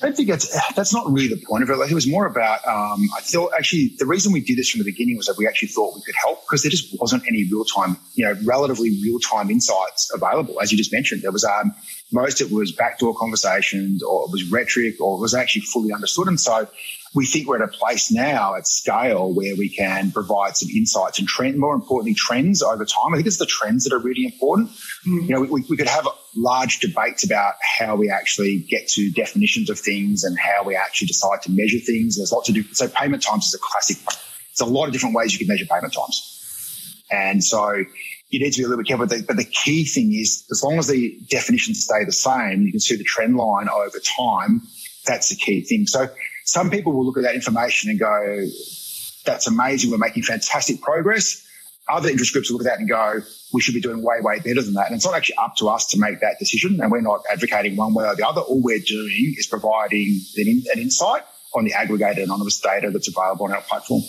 I 0.00 0.06
don't 0.06 0.16
think 0.16 0.28
that's 0.30 0.74
that's 0.74 0.94
not 0.94 1.10
really 1.12 1.28
the 1.28 1.42
point 1.46 1.62
of 1.62 1.68
it. 1.68 1.76
Like 1.76 1.90
it 1.90 1.94
was 1.94 2.06
more 2.06 2.24
about 2.24 2.66
um, 2.66 3.08
I 3.16 3.20
thought 3.20 3.52
actually 3.56 3.92
the 3.98 4.06
reason 4.06 4.32
we 4.32 4.40
did 4.40 4.56
this 4.56 4.70
from 4.70 4.78
the 4.78 4.84
beginning 4.84 5.16
was 5.16 5.26
that 5.26 5.36
we 5.36 5.46
actually 5.46 5.68
thought 5.68 5.94
we 5.94 6.00
could 6.02 6.14
help 6.14 6.40
because 6.46 6.62
there 6.62 6.70
just 6.70 6.98
wasn't 6.98 7.22
any 7.28 7.44
real 7.50 7.64
time, 7.64 7.98
you 8.14 8.24
know, 8.24 8.34
relatively 8.44 8.90
real 9.02 9.18
time 9.18 9.50
insights 9.50 10.10
available. 10.14 10.60
As 10.60 10.72
you 10.72 10.78
just 10.78 10.92
mentioned, 10.92 11.22
there 11.22 11.32
was 11.32 11.44
um, 11.44 11.74
most 12.12 12.40
it 12.40 12.50
was 12.50 12.72
backdoor 12.72 13.14
conversations 13.14 14.02
or 14.02 14.24
it 14.24 14.30
was 14.32 14.50
rhetoric 14.50 15.00
or 15.00 15.18
it 15.18 15.20
was 15.20 15.34
actually 15.34 15.62
fully 15.62 15.92
understood. 15.92 16.28
And 16.28 16.40
so 16.40 16.66
we 17.14 17.26
think 17.26 17.48
we're 17.48 17.60
at 17.60 17.68
a 17.68 17.72
place 17.72 18.12
now 18.12 18.54
at 18.54 18.68
scale 18.68 19.32
where 19.32 19.56
we 19.56 19.68
can 19.68 20.12
provide 20.12 20.56
some 20.56 20.68
insights 20.68 21.18
and 21.18 21.26
trend, 21.26 21.58
more 21.58 21.74
importantly, 21.74 22.14
trends 22.14 22.62
over 22.62 22.84
time. 22.84 23.12
I 23.12 23.16
think 23.16 23.26
it's 23.26 23.38
the 23.38 23.46
trends 23.46 23.84
that 23.84 23.92
are 23.92 23.98
really 23.98 24.24
important. 24.24 24.70
Mm. 25.06 25.22
You 25.22 25.28
know, 25.28 25.40
we, 25.40 25.64
we 25.68 25.76
could 25.76 25.88
have 25.88 26.06
large 26.36 26.78
debates 26.78 27.24
about 27.24 27.54
how 27.78 27.96
we 27.96 28.10
actually 28.10 28.60
get 28.60 28.88
to 28.90 29.10
definitions 29.10 29.70
of 29.70 29.78
things 29.80 30.22
and 30.22 30.38
how 30.38 30.62
we 30.64 30.76
actually 30.76 31.08
decide 31.08 31.42
to 31.42 31.50
measure 31.50 31.80
things. 31.80 32.16
There's 32.16 32.30
lots 32.30 32.46
to 32.46 32.52
do. 32.52 32.62
So 32.74 32.86
payment 32.88 33.24
times 33.24 33.46
is 33.46 33.54
a 33.54 33.58
classic. 33.58 33.96
There's 33.96 34.68
a 34.68 34.72
lot 34.72 34.86
of 34.86 34.92
different 34.92 35.16
ways 35.16 35.32
you 35.32 35.38
can 35.40 35.48
measure 35.48 35.66
payment 35.66 35.92
times. 35.92 37.04
And 37.10 37.42
so 37.42 37.72
you 38.28 38.38
need 38.38 38.52
to 38.52 38.58
be 38.58 38.64
a 38.64 38.68
little 38.68 38.84
bit 38.84 38.86
careful. 38.86 39.06
But 39.06 39.16
the, 39.16 39.24
but 39.24 39.36
the 39.36 39.44
key 39.44 39.84
thing 39.84 40.14
is, 40.14 40.46
as 40.52 40.62
long 40.62 40.78
as 40.78 40.86
the 40.86 41.18
definitions 41.28 41.84
stay 41.84 42.04
the 42.04 42.12
same, 42.12 42.62
you 42.62 42.70
can 42.70 42.78
see 42.78 42.94
the 42.94 43.02
trend 43.02 43.36
line 43.36 43.68
over 43.68 43.98
time. 43.98 44.62
That's 45.06 45.30
the 45.30 45.34
key 45.34 45.62
thing. 45.62 45.88
So 45.88 46.06
some 46.50 46.68
people 46.68 46.92
will 46.92 47.06
look 47.06 47.16
at 47.16 47.22
that 47.22 47.36
information 47.36 47.90
and 47.90 47.98
go, 48.00 48.46
that's 49.24 49.46
amazing. 49.46 49.92
We're 49.92 49.98
making 49.98 50.24
fantastic 50.24 50.80
progress. 50.80 51.46
Other 51.88 52.08
interest 52.08 52.32
groups 52.32 52.50
will 52.50 52.58
look 52.58 52.66
at 52.66 52.72
that 52.72 52.80
and 52.80 52.88
go, 52.88 53.20
we 53.52 53.60
should 53.60 53.74
be 53.74 53.80
doing 53.80 54.02
way, 54.02 54.16
way 54.20 54.40
better 54.40 54.60
than 54.60 54.74
that. 54.74 54.88
And 54.88 54.96
it's 54.96 55.06
not 55.06 55.14
actually 55.14 55.36
up 55.36 55.54
to 55.58 55.68
us 55.68 55.86
to 55.90 55.98
make 56.00 56.18
that 56.20 56.40
decision. 56.40 56.80
And 56.80 56.90
we're 56.90 57.02
not 57.02 57.22
advocating 57.30 57.76
one 57.76 57.94
way 57.94 58.04
or 58.04 58.16
the 58.16 58.26
other. 58.26 58.40
All 58.40 58.60
we're 58.60 58.80
doing 58.80 59.34
is 59.38 59.46
providing 59.46 60.20
an, 60.38 60.62
an 60.74 60.80
insight 60.80 61.22
on 61.54 61.64
the 61.64 61.72
aggregated 61.72 62.24
anonymous 62.24 62.60
data 62.60 62.90
that's 62.90 63.06
available 63.06 63.46
on 63.46 63.52
our 63.52 63.62
platform. 63.62 64.02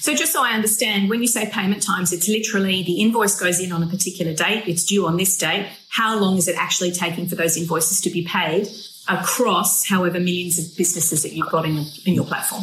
So, 0.00 0.14
just 0.14 0.34
so 0.34 0.42
I 0.42 0.50
understand, 0.50 1.08
when 1.08 1.22
you 1.22 1.28
say 1.28 1.48
payment 1.50 1.82
times, 1.82 2.12
it's 2.12 2.28
literally 2.28 2.82
the 2.82 3.00
invoice 3.00 3.38
goes 3.38 3.58
in 3.58 3.72
on 3.72 3.82
a 3.82 3.86
particular 3.86 4.34
date, 4.34 4.64
it's 4.66 4.84
due 4.84 5.06
on 5.06 5.16
this 5.16 5.36
date. 5.36 5.66
How 5.88 6.18
long 6.18 6.36
is 6.36 6.46
it 6.46 6.56
actually 6.58 6.92
taking 6.92 7.26
for 7.26 7.36
those 7.36 7.56
invoices 7.56 8.02
to 8.02 8.10
be 8.10 8.26
paid 8.26 8.68
across 9.10 9.86
however 9.88 10.20
millions 10.20 10.58
of 10.58 10.76
businesses 10.76 11.22
that 11.22 11.32
you've 11.32 11.50
got 11.50 11.64
in, 11.64 11.84
in 12.06 12.14
your 12.14 12.24
platform? 12.24 12.62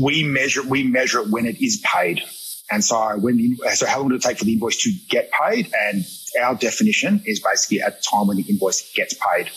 We 0.00 0.24
measure 0.24 0.62
we 0.66 0.82
measure 0.82 1.20
it 1.20 1.28
when 1.28 1.46
it 1.46 1.62
is 1.62 1.82
paid. 1.84 2.22
And 2.70 2.82
so 2.82 3.16
when 3.18 3.56
so 3.74 3.86
how 3.86 4.00
long 4.00 4.08
does 4.08 4.24
it 4.24 4.28
take 4.28 4.38
for 4.38 4.44
the 4.44 4.54
invoice 4.54 4.82
to 4.82 4.92
get 5.08 5.30
paid? 5.30 5.70
And 5.88 6.04
our 6.42 6.54
definition 6.54 7.22
is 7.26 7.40
basically 7.40 7.80
at 7.80 7.98
the 7.98 8.02
time 8.02 8.26
when 8.26 8.36
the 8.36 8.44
invoice 8.44 8.92
gets 8.94 9.14
paid. 9.14 9.50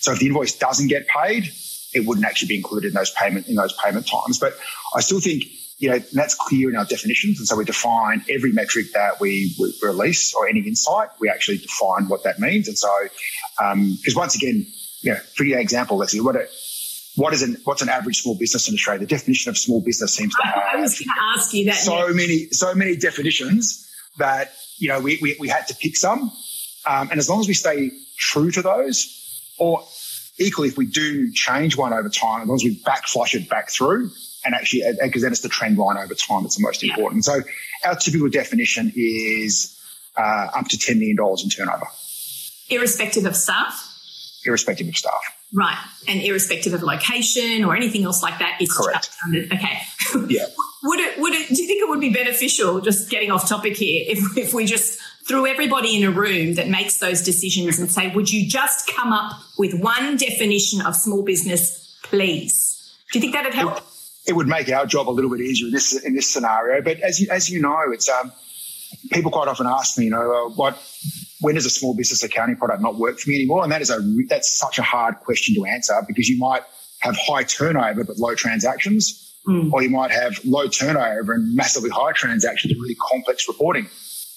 So 0.00 0.12
if 0.12 0.18
the 0.18 0.26
invoice 0.26 0.56
doesn't 0.56 0.88
get 0.88 1.06
paid, 1.08 1.52
it 1.94 2.06
wouldn't 2.06 2.26
actually 2.26 2.48
be 2.48 2.56
included 2.56 2.88
in 2.88 2.94
those 2.94 3.10
payment 3.10 3.48
in 3.48 3.54
those 3.56 3.74
payment 3.84 4.06
times. 4.06 4.38
But 4.38 4.54
I 4.94 5.00
still 5.00 5.20
think 5.20 5.44
you 5.78 5.90
know 5.90 5.98
that's 5.98 6.34
clear 6.34 6.70
in 6.70 6.76
our 6.76 6.84
definitions, 6.84 7.38
and 7.38 7.46
so 7.46 7.56
we 7.56 7.64
define 7.64 8.24
every 8.30 8.52
metric 8.52 8.86
that 8.94 9.20
we, 9.20 9.54
we 9.58 9.74
release 9.82 10.34
or 10.34 10.48
any 10.48 10.60
insight. 10.60 11.08
We 11.20 11.28
actually 11.28 11.58
define 11.58 12.08
what 12.08 12.24
that 12.24 12.38
means, 12.38 12.68
and 12.68 12.78
so 12.78 12.88
because 13.58 14.16
um, 14.16 14.16
once 14.16 14.34
again, 14.34 14.66
you 15.02 15.12
know, 15.12 15.18
for 15.36 15.44
your 15.44 15.58
example, 15.58 15.96
let's 15.98 16.12
see 16.12 16.20
what 16.20 16.36
a 16.36 16.46
what 17.16 17.34
is 17.34 17.42
an 17.42 17.58
what's 17.64 17.82
an 17.82 17.88
average 17.88 18.22
small 18.22 18.36
business 18.36 18.68
in 18.68 18.74
Australia? 18.74 19.00
The 19.00 19.06
definition 19.06 19.50
of 19.50 19.58
small 19.58 19.80
business 19.80 20.14
seems 20.14 20.34
to 20.34 20.42
have 20.42 20.62
I 20.74 20.80
was 20.80 20.98
going 20.98 21.08
to 21.08 21.38
ask 21.38 21.52
you 21.52 21.64
that 21.66 21.74
so 21.74 22.12
many 22.14 22.48
so 22.50 22.74
many 22.74 22.96
definitions 22.96 23.90
that 24.18 24.54
you 24.78 24.88
know 24.88 25.00
we 25.00 25.18
we, 25.20 25.36
we 25.38 25.48
had 25.48 25.66
to 25.68 25.74
pick 25.74 25.96
some, 25.96 26.32
um, 26.86 27.10
and 27.10 27.18
as 27.18 27.28
long 27.28 27.40
as 27.40 27.48
we 27.48 27.54
stay 27.54 27.90
true 28.16 28.50
to 28.52 28.62
those, 28.62 29.54
or 29.58 29.84
equally 30.38 30.68
if 30.68 30.78
we 30.78 30.86
do 30.86 31.30
change 31.32 31.76
one 31.76 31.92
over 31.92 32.08
time, 32.08 32.42
as 32.42 32.48
long 32.48 32.56
as 32.56 32.64
we 32.64 32.80
back 32.84 33.06
flush 33.06 33.34
it 33.34 33.48
back 33.48 33.70
through, 33.70 34.10
and 34.44 34.54
actually 34.54 34.82
because 35.02 35.22
then 35.22 35.32
it's 35.32 35.42
the 35.42 35.48
trend 35.48 35.76
line 35.76 35.98
over 35.98 36.14
time 36.14 36.42
that's 36.42 36.56
the 36.56 36.62
most 36.62 36.82
yeah. 36.82 36.94
important. 36.94 37.24
So 37.24 37.40
our 37.84 37.96
typical 37.96 38.30
definition 38.30 38.90
is 38.96 39.78
uh, 40.16 40.48
up 40.54 40.68
to 40.68 40.78
ten 40.78 40.98
million 40.98 41.16
dollars 41.16 41.44
in 41.44 41.50
turnover, 41.50 41.86
irrespective 42.70 43.26
of 43.26 43.36
staff. 43.36 43.90
Irrespective 44.44 44.88
of 44.88 44.96
staff. 44.96 45.20
Right. 45.52 45.76
And 46.08 46.20
irrespective 46.20 46.72
of 46.72 46.82
location 46.82 47.64
or 47.64 47.76
anything 47.76 48.04
else 48.04 48.22
like 48.22 48.38
that, 48.38 48.56
it's 48.60 48.76
correct. 48.76 49.10
Under, 49.24 49.44
okay. 49.44 49.78
Yeah. 50.28 50.46
would 50.82 50.98
it, 50.98 51.20
would 51.20 51.32
it, 51.34 51.48
do 51.48 51.62
you 51.62 51.68
think 51.68 51.82
it 51.82 51.88
would 51.88 52.00
be 52.00 52.12
beneficial, 52.12 52.80
just 52.80 53.10
getting 53.10 53.30
off 53.30 53.48
topic 53.48 53.76
here, 53.76 54.04
if, 54.06 54.36
if 54.36 54.54
we 54.54 54.64
just 54.64 54.98
threw 55.28 55.46
everybody 55.46 55.96
in 55.96 56.04
a 56.04 56.10
room 56.10 56.54
that 56.54 56.68
makes 56.68 56.98
those 56.98 57.22
decisions 57.22 57.78
and 57.78 57.90
say, 57.90 58.12
would 58.14 58.30
you 58.30 58.48
just 58.48 58.90
come 58.94 59.12
up 59.12 59.40
with 59.58 59.74
one 59.74 60.16
definition 60.16 60.80
of 60.80 60.96
small 60.96 61.22
business, 61.22 61.98
please? 62.02 62.96
Do 63.12 63.18
you 63.18 63.20
think 63.20 63.34
that'd 63.34 63.54
help? 63.54 63.76
It, 63.76 63.84
it 64.28 64.32
would 64.32 64.48
make 64.48 64.68
our 64.70 64.86
job 64.86 65.08
a 65.08 65.12
little 65.12 65.30
bit 65.30 65.40
easier 65.40 65.66
in 65.66 65.72
this, 65.72 66.04
in 66.04 66.14
this 66.14 66.30
scenario. 66.30 66.82
But 66.82 67.00
as 67.00 67.20
you, 67.20 67.28
as 67.30 67.48
you 67.48 67.60
know, 67.60 67.78
it's, 67.92 68.08
um, 68.08 68.32
people 69.10 69.30
quite 69.30 69.48
often 69.48 69.66
ask 69.66 69.98
me, 69.98 70.06
you 70.06 70.10
know, 70.10 70.46
uh, 70.46 70.48
what, 70.50 70.74
when 71.42 71.54
does 71.56 71.66
a 71.66 71.70
small 71.70 71.94
business 71.94 72.22
accounting 72.22 72.56
product 72.56 72.80
not 72.80 72.96
work 72.96 73.18
for 73.18 73.28
me 73.28 73.36
anymore? 73.36 73.62
And 73.62 73.72
that 73.72 73.82
is 73.82 73.90
a 73.90 73.98
that's 74.28 74.58
such 74.58 74.78
a 74.78 74.82
hard 74.82 75.16
question 75.20 75.54
to 75.56 75.64
answer 75.66 75.94
because 76.06 76.28
you 76.28 76.38
might 76.38 76.62
have 77.00 77.16
high 77.16 77.42
turnover 77.42 78.04
but 78.04 78.16
low 78.16 78.34
transactions, 78.34 79.34
mm. 79.46 79.72
or 79.72 79.82
you 79.82 79.90
might 79.90 80.10
have 80.10 80.40
low 80.44 80.68
turnover 80.68 81.34
and 81.34 81.54
massively 81.54 81.90
high 81.90 82.12
transactions 82.12 82.72
and 82.72 82.80
really 82.80 82.96
complex 83.10 83.46
reporting. 83.48 83.88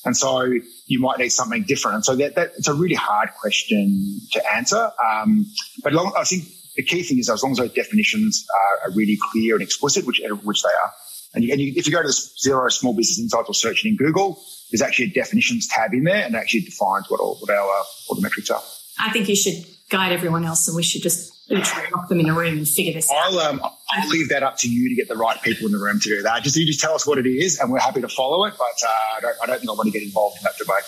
And 0.03 0.15
so 0.15 0.51
you 0.85 0.99
might 0.99 1.17
need 1.17 1.29
something 1.29 1.63
different. 1.63 1.95
And 1.95 2.05
so 2.05 2.15
that, 2.15 2.35
that 2.35 2.51
it's 2.57 2.67
a 2.67 2.73
really 2.73 2.95
hard 2.95 3.29
question 3.39 4.19
to 4.33 4.53
answer. 4.55 4.91
Um, 5.03 5.47
but 5.83 5.93
long, 5.93 6.13
I 6.15 6.23
think 6.23 6.43
the 6.75 6.83
key 6.83 7.01
thing 7.03 7.17
is 7.17 7.29
as 7.29 7.41
long 7.41 7.53
as 7.53 7.57
those 7.57 7.73
definitions 7.73 8.45
are, 8.53 8.89
are 8.89 8.95
really 8.95 9.17
clear 9.31 9.55
and 9.55 9.63
explicit, 9.63 10.05
which 10.05 10.21
which 10.43 10.61
they 10.61 10.69
are, 10.69 10.93
and, 11.35 11.43
you, 11.43 11.51
and 11.51 11.61
you, 11.61 11.73
if 11.75 11.85
you 11.85 11.93
go 11.93 12.01
to 12.01 12.07
the 12.07 12.13
Xero 12.13 12.71
Small 12.71 12.93
Business 12.93 13.19
Insights 13.19 13.49
or 13.49 13.53
search 13.53 13.85
it 13.85 13.89
in 13.89 13.95
Google, 13.95 14.41
there's 14.71 14.81
actually 14.81 15.05
a 15.05 15.09
definitions 15.09 15.67
tab 15.67 15.93
in 15.93 16.03
there 16.03 16.25
and 16.25 16.35
actually 16.35 16.61
defines 16.61 17.09
what 17.09 17.19
all 17.19 17.35
what 17.35 17.49
our 17.49 17.69
uh, 17.69 17.83
all 18.09 18.15
the 18.15 18.21
metrics 18.21 18.49
are. 18.49 18.61
I 18.99 19.11
think 19.11 19.29
you 19.29 19.35
should 19.35 19.65
guide 19.89 20.11
everyone 20.11 20.45
else, 20.45 20.67
and 20.67 20.75
we 20.75 20.83
should 20.83 21.01
just 21.01 21.33
literally 21.49 21.89
lock 21.93 22.07
them 22.09 22.19
in 22.19 22.29
a 22.29 22.33
room 22.33 22.57
and 22.57 22.67
figure 22.67 22.93
this 22.93 23.09
I'll, 23.11 23.39
out. 23.39 23.53
Um, 23.53 23.61
I'll 23.63 24.09
leave 24.09 24.29
that 24.29 24.43
up 24.43 24.57
to 24.59 24.69
you 24.69 24.89
to 24.89 24.95
get 24.95 25.07
the 25.07 25.15
right 25.15 25.39
people 25.41 25.67
in 25.67 25.71
the 25.71 25.77
room 25.77 25.99
to 25.99 26.09
do 26.09 26.21
that. 26.23 26.43
Just 26.43 26.55
you 26.55 26.65
just 26.65 26.79
tell 26.79 26.95
us 26.95 27.05
what 27.05 27.17
it 27.17 27.27
is, 27.27 27.59
and 27.59 27.71
we're 27.71 27.79
happy 27.79 28.01
to 28.01 28.07
follow 28.07 28.45
it. 28.45 28.53
But 28.57 28.65
uh, 28.65 28.89
I, 28.89 29.19
don't, 29.21 29.35
I 29.43 29.45
don't 29.45 29.59
think 29.59 29.69
I 29.69 29.73
want 29.73 29.87
to 29.87 29.91
get 29.91 30.03
involved 30.03 30.37
in 30.37 30.43
that 30.43 30.57
debate. 30.57 30.83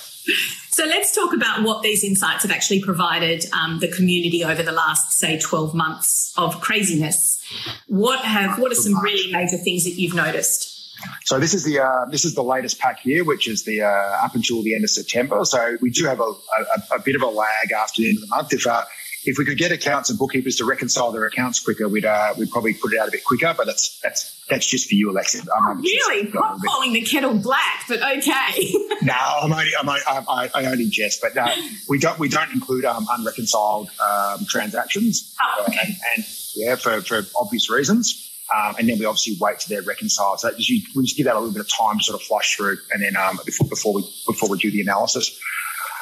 So 0.78 0.86
let's 0.86 1.12
talk 1.12 1.34
about 1.34 1.64
what 1.64 1.82
these 1.82 2.04
insights 2.04 2.44
have 2.44 2.52
actually 2.52 2.84
provided 2.84 3.46
um, 3.52 3.80
the 3.80 3.88
community 3.88 4.44
over 4.44 4.62
the 4.62 4.72
last, 4.72 5.12
say, 5.12 5.40
12 5.40 5.74
months 5.74 6.32
of 6.38 6.62
craziness. 6.62 7.42
What 7.88 8.24
have 8.24 8.60
what 8.60 8.72
are 8.72 8.76
some 8.76 8.94
really 9.00 9.34
major 9.34 9.58
things 9.58 9.86
that 9.86 9.94
you've 9.94 10.14
noticed? 10.14 10.94
So 11.26 11.40
this 11.40 11.56
is 11.56 11.64
the 11.64 11.80
uh, 11.80 12.06
this 12.12 12.26
is 12.26 12.36
the 12.36 12.44
latest 12.44 12.78
pack 12.78 13.00
here, 13.00 13.26
which 13.26 13.48
is 13.48 13.64
the 13.64 13.82
uh, 13.82 14.24
up 14.24 14.36
until 14.36 14.62
the 14.62 14.76
end 14.76 14.84
of 14.84 14.92
September. 14.92 15.44
So 15.46 15.78
we 15.82 15.90
do 15.90 16.06
have 16.06 16.20
a, 16.20 16.26
a, 16.26 16.96
a, 16.98 17.00
bit 17.04 17.16
of 17.16 17.24
a 17.24 17.28
lag 17.28 17.72
after 17.72 18.04
the 18.04 18.10
end 18.10 18.18
of 18.20 18.30
the 18.30 18.36
month. 18.36 18.54
If 18.54 18.68
uh, 18.68 18.84
if 19.24 19.38
we 19.38 19.46
could 19.46 19.58
get 19.58 19.72
accounts 19.72 20.10
and 20.10 20.18
bookkeepers 20.18 20.58
to 20.58 20.66
reconcile 20.66 21.12
their 21.12 21.26
accounts 21.26 21.60
quicker, 21.60 21.88
we'd 21.88 22.06
uh, 22.06 22.34
we'd 22.38 22.50
probably 22.50 22.74
put 22.74 22.94
it 22.94 23.00
out 23.00 23.08
a 23.08 23.12
bit 23.12 23.24
quicker. 23.24 23.54
But 23.58 23.68
that's 23.68 24.00
that's 24.02 24.46
that's 24.50 24.66
just 24.66 24.88
for 24.88 24.96
you, 24.96 25.12
Alexi. 25.12 25.46
I'm 25.56 25.82
really, 25.82 26.32
not 26.32 26.60
calling 26.66 26.94
the 26.94 27.02
kettle 27.02 27.36
black, 27.36 27.84
but 27.88 28.02
okay. 28.02 28.74
no, 29.02 29.14
I'm 29.14 29.52
only 29.52 29.72
I'm, 29.80 29.90
I, 29.90 30.50
I 30.54 30.66
only 30.66 30.88
jest, 30.88 31.22
but 31.22 31.38
uh, 31.38 31.54
we 31.90 32.00
don't 32.00 32.20
we 32.20 32.30
don't 32.30 32.52
include 32.54 32.86
um, 32.86 33.08
unreconciled 33.10 33.90
um, 34.00 34.46
transactions, 34.46 35.36
oh, 35.42 35.66
okay. 35.68 35.78
and, 35.82 35.96
and 36.16 36.26
yeah, 36.56 36.76
for 36.76 37.02
for 37.02 37.22
obvious 37.40 37.70
reasons. 37.70 38.24
Um, 38.56 38.76
and 38.80 38.88
then 38.88 38.98
we 38.98 39.04
obviously 39.04 39.36
wait 39.42 39.60
to 39.60 39.70
their 39.70 39.82
reconcile. 39.82 40.38
So 40.38 40.50
just, 40.58 40.96
we 40.96 41.04
just 41.04 41.18
give 41.18 41.26
that 41.26 41.36
a 41.36 41.40
little 41.40 41.52
bit 41.52 41.60
of 41.60 41.70
time 41.70 41.98
to 41.98 42.04
sort 42.04 42.22
of 42.22 42.26
flush 42.26 42.56
through, 42.56 42.78
and 42.94 43.04
then 43.04 43.18
um, 43.18 43.40
before 43.46 43.68
before 43.68 43.94
we 43.94 44.04
before 44.26 44.50
we 44.50 44.58
do 44.58 44.72
the 44.72 44.80
analysis. 44.80 45.38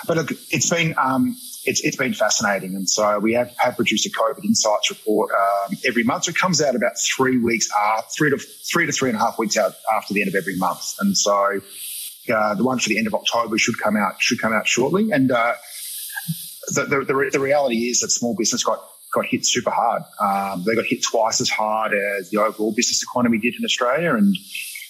But 0.05 0.17
look, 0.17 0.31
it's 0.51 0.69
been 0.69 0.93
um, 0.97 1.35
it's 1.65 1.81
it's 1.81 1.97
been 1.97 2.13
fascinating, 2.13 2.75
and 2.75 2.89
so 2.89 3.19
we 3.19 3.33
have, 3.33 3.53
have 3.57 3.75
produced 3.75 4.05
a 4.05 4.09
COVID 4.09 4.43
insights 4.43 4.89
report 4.89 5.31
um, 5.31 5.77
every 5.85 6.03
month. 6.03 6.25
So 6.25 6.29
it 6.29 6.37
comes 6.37 6.61
out 6.61 6.75
about 6.75 6.93
three 7.15 7.37
weeks, 7.37 7.67
uh, 7.77 8.01
three 8.15 8.29
to 8.29 8.37
three 8.37 8.85
to 8.85 8.91
three 8.91 9.09
and 9.09 9.17
a 9.17 9.19
half 9.19 9.37
weeks 9.37 9.57
out 9.57 9.73
after 9.95 10.13
the 10.13 10.21
end 10.21 10.29
of 10.29 10.35
every 10.35 10.55
month, 10.55 10.95
and 10.99 11.17
so 11.17 11.59
uh, 12.33 12.55
the 12.55 12.63
one 12.63 12.79
for 12.79 12.89
the 12.89 12.97
end 12.97 13.07
of 13.07 13.13
October 13.13 13.57
should 13.57 13.77
come 13.79 13.95
out 13.95 14.21
should 14.21 14.39
come 14.39 14.53
out 14.53 14.67
shortly. 14.67 15.11
And 15.11 15.31
uh, 15.31 15.53
the, 16.69 16.85
the, 16.85 16.99
the, 17.05 17.29
the 17.33 17.39
reality 17.39 17.87
is 17.89 17.99
that 17.99 18.09
small 18.09 18.35
business 18.35 18.63
got 18.63 18.81
got 19.13 19.25
hit 19.25 19.45
super 19.45 19.71
hard. 19.71 20.03
Um, 20.19 20.63
they 20.65 20.75
got 20.75 20.85
hit 20.85 21.03
twice 21.03 21.39
as 21.39 21.49
hard 21.49 21.93
as 21.93 22.29
the 22.29 22.41
overall 22.41 22.73
business 22.73 23.01
economy 23.01 23.37
did 23.37 23.55
in 23.57 23.63
Australia. 23.63 24.13
And 24.13 24.35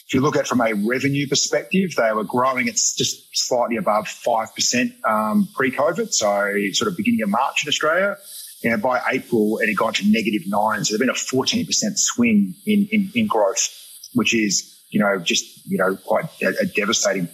if 0.08 0.14
you 0.14 0.22
look 0.22 0.36
at 0.36 0.48
from 0.48 0.62
a 0.62 0.74
revenue 0.74 1.28
perspective, 1.28 1.96
they 1.96 2.12
were 2.14 2.24
growing 2.24 2.68
at 2.68 2.76
just 2.76 3.36
slightly 3.36 3.78
above 3.78 4.06
5% 4.06 5.04
um, 5.04 5.50
pre-COVID. 5.56 6.14
So 6.14 6.54
sort 6.74 6.92
of 6.92 6.98
beginning 6.98 7.24
of 7.24 7.30
March 7.30 7.64
in 7.64 7.70
Australia. 7.70 8.16
You 8.62 8.72
know, 8.72 8.78
by 8.78 9.02
April, 9.12 9.58
it 9.60 9.68
had 9.68 9.78
gone 9.78 9.94
to 9.94 10.08
negative 10.08 10.44
nine. 10.48 10.86
So 10.86 10.94
there's 10.94 11.00
been 11.00 11.10
a 11.10 11.14
14% 11.14 11.66
swing 11.98 12.54
in, 12.66 12.88
in, 12.92 13.12
in 13.16 13.28
growth, 13.28 13.68
which 14.14 14.36
is, 14.36 14.84
you 14.90 15.00
know, 15.00 15.18
just, 15.20 15.66
you 15.68 15.78
know, 15.78 15.96
quite 15.96 16.26
a, 16.42 16.54
a 16.62 16.66
devastating 16.66 17.28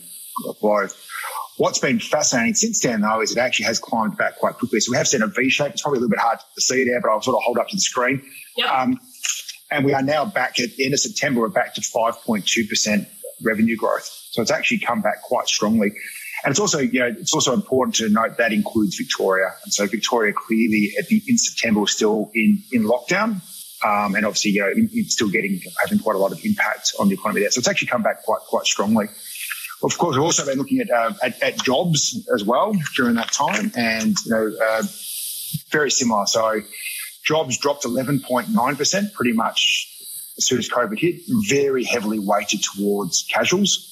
blow. 0.62 0.88
What's 1.58 1.80
been 1.80 2.00
fascinating 2.00 2.56
since 2.56 2.82
then, 2.82 3.02
though, 3.02 3.22
is 3.22 3.34
it 3.34 3.38
actually 3.38 3.66
has 3.66 3.80
climbed 3.80 4.18
back 4.18 4.38
quite 4.38 4.56
quickly. 4.56 4.80
So 4.80 4.92
we 4.92 4.98
have 4.98 5.08
seen 5.08 5.22
a 5.22 5.28
V 5.28 5.50
shape. 5.50 5.74
It's 5.74 5.82
probably 5.82 5.98
a 5.98 6.02
little 6.02 6.12
bit 6.12 6.20
hard 6.20 6.40
to 6.40 6.62
see 6.62 6.86
there, 6.86 7.02
but 7.02 7.12
I'll 7.12 7.22
sort 7.22 7.36
of 7.36 7.44
hold 7.44 7.58
up 7.58 7.68
to 7.68 7.76
the 7.76 7.82
screen. 7.82 8.24
Yep. 8.58 8.70
Um, 8.70 9.00
and 9.72 9.86
we 9.86 9.94
are 9.94 10.02
now 10.02 10.26
back 10.26 10.60
at 10.60 10.76
the 10.76 10.86
end 10.86 10.94
of 10.94 11.00
September, 11.00 11.42
we're 11.42 11.48
back 11.48 11.74
to 11.76 11.82
5.2% 11.82 13.08
revenue 13.44 13.76
growth. 13.76 14.06
So 14.32 14.42
it's 14.42 14.52
actually 14.52 14.80
come 14.80 15.02
back 15.02 15.22
quite 15.24 15.48
strongly. 15.48 15.94
And 16.44 16.52
it's 16.52 16.60
also, 16.60 16.80
you 16.80 17.00
know, 17.00 17.08
it's 17.08 17.34
also 17.34 17.54
important 17.54 17.96
to 17.96 18.10
note 18.10 18.38
that 18.38 18.52
includes 18.52 18.98
Victoria. 18.98 19.54
And 19.64 19.74
so 19.74 19.86
Victoria 19.88 20.34
clearly 20.34 20.94
at 21.00 21.08
the, 21.08 21.22
in 21.28 21.38
September 21.38 21.82
was 21.82 21.92
still 21.92 22.32
in, 22.34 22.64
in 22.72 22.84
lockdown. 22.84 23.42
Um, 23.84 24.16
and 24.16 24.26
obviously, 24.26 24.52
you 24.52 24.62
know, 24.62 24.72
it's 24.76 25.14
still 25.14 25.30
getting, 25.30 25.60
having 25.82 26.00
quite 26.00 26.16
a 26.16 26.20
lot 26.20 26.32
of 26.32 26.44
impact 26.44 26.94
on 27.00 27.08
the 27.08 27.16
economy 27.16 27.42
there. 27.42 27.52
So 27.52 27.60
it's 27.60 27.68
actually 27.68 27.88
come 27.88 28.04
back 28.04 28.24
quite, 28.24 28.42
quite 28.42 28.66
strongly. 28.66 29.08
Of 29.84 29.98
course, 29.98 30.16
we've 30.16 30.24
also 30.24 30.46
been 30.46 30.60
looking 30.60 30.82
at, 30.82 30.92
uh, 30.92 31.14
at, 31.24 31.42
at, 31.42 31.64
jobs 31.64 32.28
as 32.36 32.44
well 32.44 32.76
during 32.96 33.16
that 33.16 33.32
time, 33.32 33.72
and 33.76 34.16
you 34.26 34.32
know, 34.32 34.52
uh, 34.64 34.84
very 35.72 35.90
similar. 35.90 36.28
So, 36.28 36.62
jobs 37.24 37.58
dropped 37.58 37.84
11.9%, 37.84 39.14
pretty 39.14 39.34
much 39.34 39.88
as 40.38 40.46
soon 40.46 40.60
as 40.60 40.70
COVID 40.70 40.98
hit, 41.00 41.22
very 41.48 41.84
heavily 41.84 42.20
weighted 42.20 42.62
towards 42.64 43.26
casuals. 43.32 43.88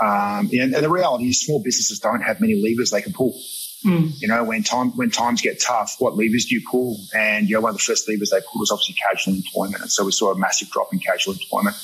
Um, 0.00 0.50
and, 0.52 0.74
and, 0.74 0.84
the 0.84 0.90
reality 0.90 1.28
is, 1.28 1.40
small 1.40 1.62
businesses 1.62 2.00
don't 2.00 2.20
have 2.20 2.40
many 2.40 2.60
levers 2.60 2.90
they 2.90 3.02
can 3.02 3.12
pull. 3.12 3.40
Mm. 3.84 4.20
You 4.20 4.28
know, 4.28 4.42
when 4.44 4.62
time 4.62 4.90
when 4.96 5.10
times 5.10 5.42
get 5.42 5.60
tough, 5.60 5.96
what 5.98 6.16
levers 6.16 6.46
do 6.46 6.56
you 6.56 6.62
pull? 6.68 6.98
And 7.14 7.48
you 7.48 7.54
know, 7.54 7.60
one 7.60 7.70
of 7.70 7.76
the 7.76 7.82
first 7.82 8.08
levers 8.08 8.30
they 8.30 8.40
pulled 8.40 8.60
was 8.60 8.70
obviously 8.72 8.96
casual 9.08 9.34
employment, 9.34 9.82
and 9.82 9.92
so 9.92 10.04
we 10.04 10.10
saw 10.10 10.32
a 10.32 10.38
massive 10.38 10.70
drop 10.70 10.92
in 10.92 10.98
casual 10.98 11.34
employment. 11.34 11.76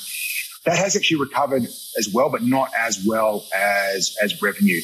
That 0.65 0.77
has 0.77 0.95
actually 0.95 1.21
recovered 1.21 1.63
as 1.63 2.09
well, 2.13 2.29
but 2.29 2.43
not 2.43 2.71
as 2.77 3.03
well 3.05 3.45
as, 3.55 4.15
as 4.21 4.41
revenue. 4.41 4.81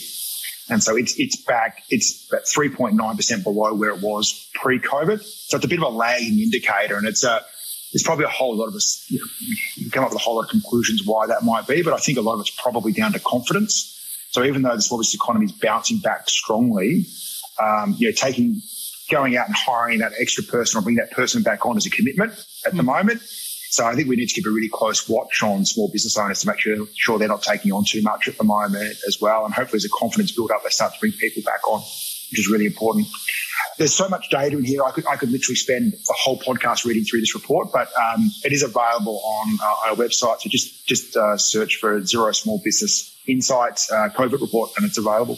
And 0.69 0.83
so 0.83 0.95
it's, 0.97 1.17
it's 1.17 1.41
back, 1.43 1.83
it's 1.89 2.27
about 2.29 2.43
3.9% 2.43 3.43
below 3.43 3.74
where 3.74 3.89
it 3.89 4.01
was 4.01 4.50
pre-COVID. 4.53 5.21
So 5.24 5.57
it's 5.57 5.65
a 5.65 5.67
bit 5.67 5.79
of 5.79 5.86
a 5.86 5.89
lagging 5.89 6.39
indicator 6.39 6.97
and 6.97 7.07
it's 7.07 7.24
a, 7.24 7.41
there's 7.93 8.03
probably 8.03 8.25
a 8.25 8.29
whole 8.29 8.55
lot 8.55 8.67
of 8.67 8.75
us 8.75 9.05
you, 9.09 9.19
know, 9.19 9.25
you 9.75 9.89
come 9.89 10.03
up 10.03 10.12
with 10.12 10.19
a 10.19 10.24
whole 10.24 10.36
lot 10.36 10.43
of 10.43 10.50
conclusions 10.50 11.03
why 11.05 11.27
that 11.27 11.43
might 11.43 11.67
be, 11.67 11.81
but 11.81 11.93
I 11.93 11.97
think 11.97 12.17
a 12.17 12.21
lot 12.21 12.33
of 12.33 12.41
it's 12.41 12.50
probably 12.50 12.91
down 12.91 13.13
to 13.13 13.19
confidence. 13.19 13.93
So 14.31 14.43
even 14.43 14.62
though 14.62 14.75
the 14.75 14.81
small 14.81 15.00
business 15.00 15.15
economy 15.15 15.45
is 15.45 15.53
bouncing 15.53 16.00
back 16.00 16.29
strongly, 16.29 17.05
um, 17.62 17.95
you 17.97 18.07
know, 18.07 18.12
taking 18.12 18.62
going 19.09 19.38
out 19.38 19.47
and 19.47 19.55
hiring 19.55 20.00
that 20.00 20.12
extra 20.19 20.43
person 20.43 20.77
or 20.77 20.81
bringing 20.81 20.97
that 20.97 21.12
person 21.12 21.43
back 21.43 21.65
on 21.65 21.77
as 21.77 21.86
a 21.86 21.89
commitment 21.89 22.31
at 22.65 22.74
mm. 22.74 22.77
the 22.77 22.83
moment. 22.83 23.21
So 23.69 23.86
I 23.86 23.95
think 23.95 24.07
we 24.07 24.15
need 24.15 24.27
to 24.27 24.33
keep 24.33 24.45
a 24.45 24.50
really 24.50 24.69
close 24.69 25.07
watch 25.09 25.43
on 25.43 25.65
small 25.65 25.89
business 25.91 26.17
owners 26.17 26.41
to 26.41 26.47
make 26.47 26.59
sure, 26.59 26.88
sure 26.95 27.19
they're 27.19 27.27
not 27.27 27.43
taking 27.43 27.71
on 27.71 27.83
too 27.86 28.01
much 28.01 28.27
at 28.27 28.38
the 28.38 28.43
moment 28.43 28.95
as 29.07 29.19
well. 29.21 29.45
And 29.45 29.53
hopefully 29.53 29.77
as 29.77 29.86
a 29.86 29.89
confidence 29.89 30.31
build 30.31 30.51
up, 30.51 30.63
they 30.63 30.69
start 30.69 30.93
to 30.93 31.00
bring 31.00 31.12
people 31.12 31.43
back 31.43 31.67
on, 31.67 31.79
which 31.79 32.39
is 32.39 32.50
really 32.50 32.65
important. 32.65 33.07
There's 33.77 33.93
so 33.93 34.09
much 34.09 34.29
data 34.29 34.57
in 34.57 34.63
here. 34.63 34.83
I 34.83 34.91
could, 34.91 35.05
I 35.05 35.17
could 35.17 35.31
literally 35.31 35.55
spend 35.55 35.93
a 35.93 36.13
whole 36.13 36.39
podcast 36.39 36.86
reading 36.86 37.03
through 37.03 37.19
this 37.19 37.36
report, 37.36 37.69
but 37.71 37.89
um, 37.95 38.31
it 38.43 38.51
is 38.51 38.63
available 38.63 39.21
on 39.24 39.57
uh, 39.62 39.89
our 39.89 39.95
website. 39.95 40.39
So 40.39 40.50
just, 40.50 40.88
just 40.88 41.15
uh, 41.15 41.38
search 41.38 41.75
for 41.75 42.00
Xero 42.01 42.33
Small 42.33 42.59
Business 42.63 43.15
Insights 43.27 43.91
uh, 43.91 44.09
COVID 44.15 44.41
report 44.41 44.71
and 44.77 44.86
it's 44.86 44.97
available. 44.97 45.38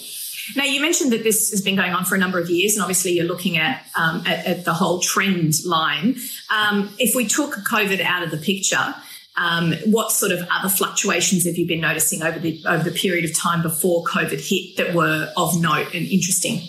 Now, 0.56 0.64
you 0.64 0.82
mentioned 0.82 1.12
that 1.12 1.24
this 1.24 1.52
has 1.52 1.62
been 1.62 1.76
going 1.76 1.94
on 1.94 2.06
for 2.06 2.16
a 2.16 2.18
number 2.18 2.40
of 2.40 2.50
years, 2.50 2.74
and 2.74 2.82
obviously 2.82 3.12
you're 3.12 3.26
looking 3.26 3.58
at, 3.58 3.86
um, 3.96 4.24
at, 4.26 4.46
at, 4.46 4.66
the 4.66 4.74
whole 4.74 5.00
trend 5.00 5.54
line. 5.66 6.16
Um, 6.54 6.94
if 6.98 7.16
we 7.16 7.28
took 7.28 7.54
COVID 7.56 8.02
out 8.02 8.24
of 8.24 8.32
the 8.32 8.38
picture, 8.38 8.96
um, 9.36 9.74
what 9.86 10.12
sort 10.12 10.32
of 10.32 10.48
other 10.52 10.70
fluctuations 10.70 11.46
have 11.46 11.58
you 11.58 11.68
been 11.68 11.82
noticing 11.82 12.24
over 12.24 12.40
the 12.40 12.62
over 12.68 12.84
the 12.84 12.92
period 12.92 13.26
of 13.26 13.36
time 13.36 13.62
before 13.62 14.04
COVID 14.04 14.40
hit 14.42 14.78
that 14.78 14.94
were 14.94 15.32
of 15.38 15.60
note 15.62 15.94
and 15.94 16.06
interesting? 16.08 16.62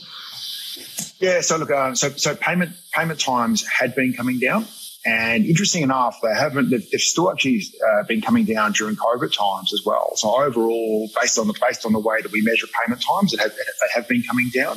Yeah, 1.18 1.40
so 1.40 1.56
look, 1.56 1.70
uh, 1.70 1.94
so 1.94 2.10
so 2.10 2.36
payment 2.36 2.72
payment 2.92 3.18
times 3.18 3.66
had 3.66 3.94
been 3.94 4.12
coming 4.12 4.38
down. 4.38 4.66
And 5.04 5.46
interesting 5.46 5.82
enough, 5.82 6.18
they 6.22 6.34
haven't, 6.34 6.68
they've, 6.70 6.90
they've 6.90 7.00
still 7.00 7.30
actually 7.30 7.62
uh, 7.86 8.02
been 8.04 8.20
coming 8.20 8.44
down 8.44 8.72
during 8.72 8.96
COVID 8.96 9.34
times 9.34 9.72
as 9.72 9.82
well. 9.84 10.10
So 10.16 10.42
overall, 10.42 11.08
based 11.18 11.38
on 11.38 11.46
the, 11.46 11.54
based 11.60 11.86
on 11.86 11.92
the 11.92 11.98
way 11.98 12.20
that 12.20 12.30
we 12.30 12.42
measure 12.42 12.66
payment 12.84 13.02
times, 13.02 13.32
it 13.32 13.40
have, 13.40 13.52
they 13.52 13.86
have 13.94 14.08
been 14.08 14.22
coming 14.22 14.50
down. 14.52 14.76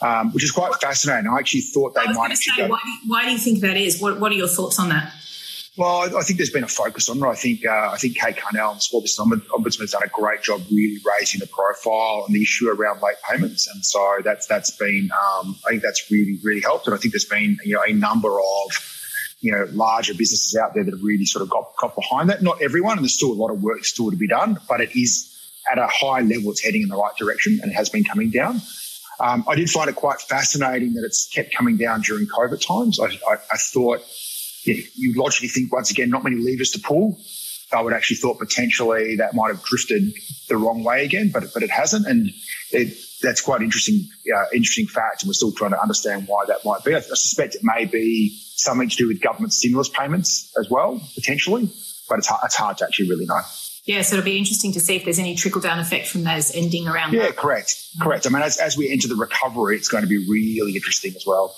Um, 0.00 0.32
which 0.32 0.42
is 0.42 0.50
quite 0.50 0.74
fascinating. 0.80 1.30
I 1.30 1.38
actually 1.38 1.60
thought 1.60 1.94
they 1.94 2.04
might 2.06 2.32
actually 2.32 2.54
say, 2.56 2.62
go. 2.62 2.68
Why 2.68 2.80
do, 2.84 2.90
why 3.06 3.24
do, 3.24 3.30
you 3.30 3.38
think 3.38 3.60
that 3.60 3.76
is? 3.76 4.00
What, 4.00 4.18
what 4.18 4.32
are 4.32 4.34
your 4.34 4.48
thoughts 4.48 4.80
on 4.80 4.88
that? 4.88 5.12
Well, 5.76 6.18
I 6.18 6.22
think 6.22 6.38
there's 6.38 6.50
been 6.50 6.64
a 6.64 6.68
focus 6.68 7.08
on 7.08 7.18
it. 7.18 7.24
I 7.24 7.34
think 7.34 7.64
uh, 7.64 7.90
I 7.92 7.96
think 7.96 8.16
Kate 8.16 8.36
Carnell 8.36 8.72
and 8.72 8.82
Small 8.82 9.00
Business 9.00 9.40
Ombudsman 9.48 9.80
has 9.80 9.92
done 9.92 10.02
a 10.02 10.08
great 10.08 10.42
job 10.42 10.60
really 10.70 10.98
raising 11.18 11.40
the 11.40 11.46
profile 11.46 12.24
and 12.26 12.34
the 12.34 12.42
issue 12.42 12.68
around 12.68 13.00
late 13.00 13.16
payments, 13.30 13.68
and 13.72 13.82
so 13.82 14.18
that's 14.22 14.46
that's 14.46 14.70
been 14.72 15.08
um, 15.12 15.56
I 15.66 15.70
think 15.70 15.82
that's 15.82 16.10
really 16.10 16.38
really 16.42 16.60
helped. 16.60 16.86
And 16.88 16.94
I 16.94 16.98
think 16.98 17.14
there's 17.14 17.24
been 17.24 17.56
you 17.64 17.76
know 17.76 17.82
a 17.88 17.92
number 17.92 18.38
of 18.38 19.01
you 19.42 19.52
know, 19.52 19.66
larger 19.72 20.14
businesses 20.14 20.56
out 20.56 20.72
there 20.72 20.84
that 20.84 20.92
have 20.92 21.02
really 21.02 21.26
sort 21.26 21.42
of 21.42 21.50
got, 21.50 21.74
got 21.76 21.94
behind 21.94 22.30
that. 22.30 22.42
Not 22.42 22.62
everyone, 22.62 22.96
and 22.96 23.04
there's 23.04 23.14
still 23.14 23.32
a 23.32 23.34
lot 23.34 23.50
of 23.50 23.62
work 23.62 23.84
still 23.84 24.10
to 24.10 24.16
be 24.16 24.28
done, 24.28 24.58
but 24.68 24.80
it 24.80 24.96
is 24.98 25.28
at 25.70 25.78
a 25.78 25.86
high 25.88 26.20
level, 26.20 26.50
it's 26.50 26.62
heading 26.62 26.82
in 26.82 26.88
the 26.88 26.96
right 26.96 27.14
direction 27.16 27.58
and 27.62 27.70
it 27.70 27.74
has 27.74 27.90
been 27.90 28.04
coming 28.04 28.30
down. 28.30 28.60
Um, 29.20 29.44
I 29.48 29.54
did 29.54 29.68
find 29.70 29.88
it 29.88 29.96
quite 29.96 30.20
fascinating 30.20 30.94
that 30.94 31.04
it's 31.04 31.28
kept 31.28 31.54
coming 31.54 31.76
down 31.76 32.00
during 32.00 32.26
COVID 32.26 32.66
times. 32.66 32.98
I, 32.98 33.06
I, 33.30 33.36
I 33.52 33.56
thought 33.56 34.00
you, 34.64 34.76
know, 34.76 34.82
you 34.96 35.14
logically 35.14 35.48
think 35.48 35.72
once 35.72 35.90
again, 35.90 36.08
not 36.08 36.24
many 36.24 36.36
levers 36.36 36.70
to 36.70 36.80
pull. 36.80 37.18
I 37.72 37.80
would 37.80 37.92
actually 37.92 38.16
thought 38.16 38.38
potentially 38.38 39.16
that 39.16 39.34
might 39.34 39.48
have 39.48 39.62
drifted 39.64 40.12
the 40.48 40.56
wrong 40.56 40.84
way 40.84 41.04
again, 41.04 41.30
but 41.32 41.44
but 41.54 41.62
it 41.62 41.70
hasn't, 41.70 42.06
and 42.06 42.30
it, 42.70 42.94
that's 43.22 43.40
quite 43.40 43.62
interesting, 43.62 44.08
uh, 44.34 44.44
interesting 44.52 44.86
fact. 44.86 45.22
And 45.22 45.28
we're 45.28 45.34
still 45.34 45.52
trying 45.52 45.70
to 45.70 45.80
understand 45.80 46.26
why 46.26 46.44
that 46.48 46.64
might 46.64 46.84
be. 46.84 46.94
I, 46.94 46.98
I, 46.98 47.00
suspect 47.00 47.54
it 47.54 47.62
may 47.64 47.84
be 47.84 48.36
something 48.56 48.88
to 48.88 48.96
do 48.96 49.08
with 49.08 49.20
government 49.20 49.52
stimulus 49.52 49.88
payments 49.88 50.52
as 50.58 50.68
well, 50.68 51.00
potentially, 51.14 51.70
but 52.08 52.18
it's, 52.18 52.30
it's 52.44 52.54
hard 52.54 52.78
to 52.78 52.84
actually 52.84 53.08
really 53.08 53.26
know. 53.26 53.40
Yeah, 53.84 54.02
so 54.02 54.16
it'll 54.16 54.24
be 54.24 54.38
interesting 54.38 54.72
to 54.72 54.80
see 54.80 54.94
if 54.94 55.04
there's 55.04 55.18
any 55.18 55.34
trickle 55.34 55.60
down 55.60 55.80
effect 55.80 56.06
from 56.06 56.22
those 56.22 56.54
ending 56.54 56.86
around. 56.86 57.14
Yeah, 57.14 57.22
that. 57.22 57.36
correct, 57.36 57.74
correct. 58.00 58.26
I 58.26 58.30
mean, 58.30 58.42
as, 58.42 58.58
as 58.58 58.76
we 58.76 58.90
enter 58.92 59.08
the 59.08 59.16
recovery, 59.16 59.76
it's 59.76 59.88
going 59.88 60.02
to 60.04 60.08
be 60.08 60.18
really 60.18 60.76
interesting 60.76 61.14
as 61.16 61.24
well. 61.26 61.56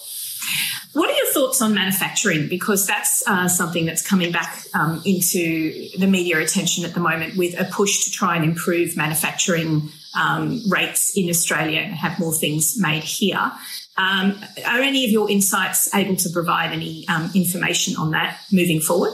What 0.94 1.10
are 1.10 1.16
your 1.16 1.26
thoughts 1.32 1.60
on 1.60 1.74
manufacturing? 1.74 2.48
Because 2.48 2.86
that's 2.86 3.26
uh, 3.26 3.48
something 3.48 3.84
that's 3.84 4.06
coming 4.06 4.32
back 4.32 4.58
um, 4.74 5.02
into 5.04 5.90
the 5.98 6.06
media 6.06 6.38
attention 6.38 6.84
at 6.84 6.94
the 6.94 7.00
moment 7.00 7.36
with 7.36 7.58
a 7.60 7.64
push 7.64 8.04
to 8.04 8.10
try 8.10 8.36
and 8.36 8.44
improve 8.44 8.96
manufacturing 8.96 9.90
um, 10.14 10.62
rates 10.68 11.16
in 11.16 11.28
Australia 11.28 11.80
and 11.80 11.94
have 11.94 12.18
more 12.18 12.32
things 12.32 12.78
made 12.78 13.04
here. 13.04 13.52
Um, 13.96 14.40
are 14.66 14.80
any 14.80 15.04
of 15.04 15.10
your 15.10 15.30
insights 15.30 15.94
able 15.94 16.16
to 16.16 16.28
provide 16.30 16.72
any 16.72 17.06
um, 17.08 17.30
information 17.34 17.96
on 17.96 18.10
that 18.10 18.38
moving 18.50 18.80
forward? 18.80 19.12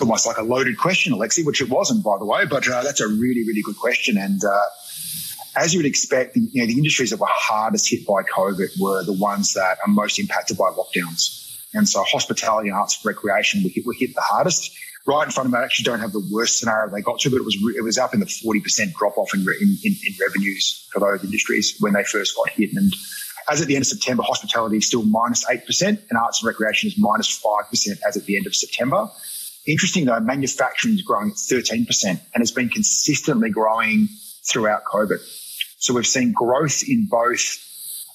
Almost 0.00 0.26
like 0.26 0.38
a 0.38 0.42
loaded 0.42 0.78
question, 0.78 1.12
Alexi, 1.12 1.46
which 1.46 1.60
it 1.60 1.68
wasn't, 1.68 2.02
by 2.02 2.16
the 2.18 2.24
way, 2.24 2.44
but 2.46 2.68
uh, 2.68 2.82
that's 2.82 3.00
a 3.00 3.06
really, 3.06 3.44
really 3.46 3.62
good 3.62 3.76
question. 3.76 4.16
And 4.18 4.42
uh, 4.44 4.62
as 5.54 5.72
you 5.72 5.78
would 5.78 5.86
expect, 5.86 6.36
you 6.36 6.62
know, 6.62 6.66
the 6.66 6.76
industries 6.76 7.10
that 7.10 7.20
were 7.20 7.26
hardest 7.28 7.88
hit 7.88 8.06
by 8.06 8.22
COVID 8.22 8.80
were 8.80 9.04
the 9.04 9.12
ones 9.12 9.54
that 9.54 9.78
are 9.86 9.92
most 9.92 10.18
impacted 10.18 10.56
by 10.56 10.70
lockdowns. 10.70 11.38
And 11.74 11.88
so 11.88 12.02
hospitality 12.02 12.68
and 12.68 12.76
arts 12.76 12.98
and 13.02 13.14
recreation 13.14 13.62
were 13.62 13.70
hit, 13.72 13.86
were 13.86 13.94
hit 13.96 14.14
the 14.14 14.20
hardest. 14.20 14.76
Right 15.04 15.24
in 15.24 15.32
front 15.32 15.46
of 15.46 15.52
them, 15.52 15.60
I 15.60 15.64
actually 15.64 15.84
don't 15.84 16.00
have 16.00 16.12
the 16.12 16.26
worst 16.30 16.58
scenario 16.60 16.88
they 16.90 17.00
got 17.00 17.18
to, 17.20 17.30
but 17.30 17.36
it 17.36 17.44
was 17.44 17.56
it 17.76 17.82
was 17.82 17.98
up 17.98 18.14
in 18.14 18.20
the 18.20 18.26
40% 18.26 18.94
drop 18.94 19.18
off 19.18 19.34
in, 19.34 19.40
in, 19.40 19.76
in, 19.84 20.14
revenues 20.20 20.88
for 20.92 21.00
those 21.00 21.24
industries 21.24 21.76
when 21.80 21.94
they 21.94 22.04
first 22.04 22.36
got 22.36 22.50
hit. 22.50 22.70
And 22.74 22.94
as 23.50 23.60
at 23.60 23.66
the 23.66 23.74
end 23.74 23.82
of 23.82 23.88
September, 23.88 24.22
hospitality 24.22 24.76
is 24.76 24.86
still 24.86 25.04
minus 25.04 25.44
8% 25.44 25.88
and 25.88 26.18
arts 26.18 26.40
and 26.40 26.46
recreation 26.46 26.86
is 26.86 26.96
minus 26.98 27.42
5% 27.42 27.98
as 28.06 28.16
at 28.16 28.24
the 28.26 28.36
end 28.36 28.46
of 28.46 28.54
September. 28.54 29.08
Interesting 29.66 30.04
though, 30.04 30.20
manufacturing 30.20 30.94
is 30.94 31.02
growing 31.02 31.30
at 31.30 31.36
13% 31.36 32.04
and 32.04 32.20
has 32.38 32.52
been 32.52 32.68
consistently 32.68 33.50
growing 33.50 34.08
throughout 34.44 34.84
COVID. 34.84 35.18
So 35.78 35.94
we've 35.94 36.06
seen 36.06 36.32
growth 36.32 36.84
in 36.86 37.06
both 37.10 37.58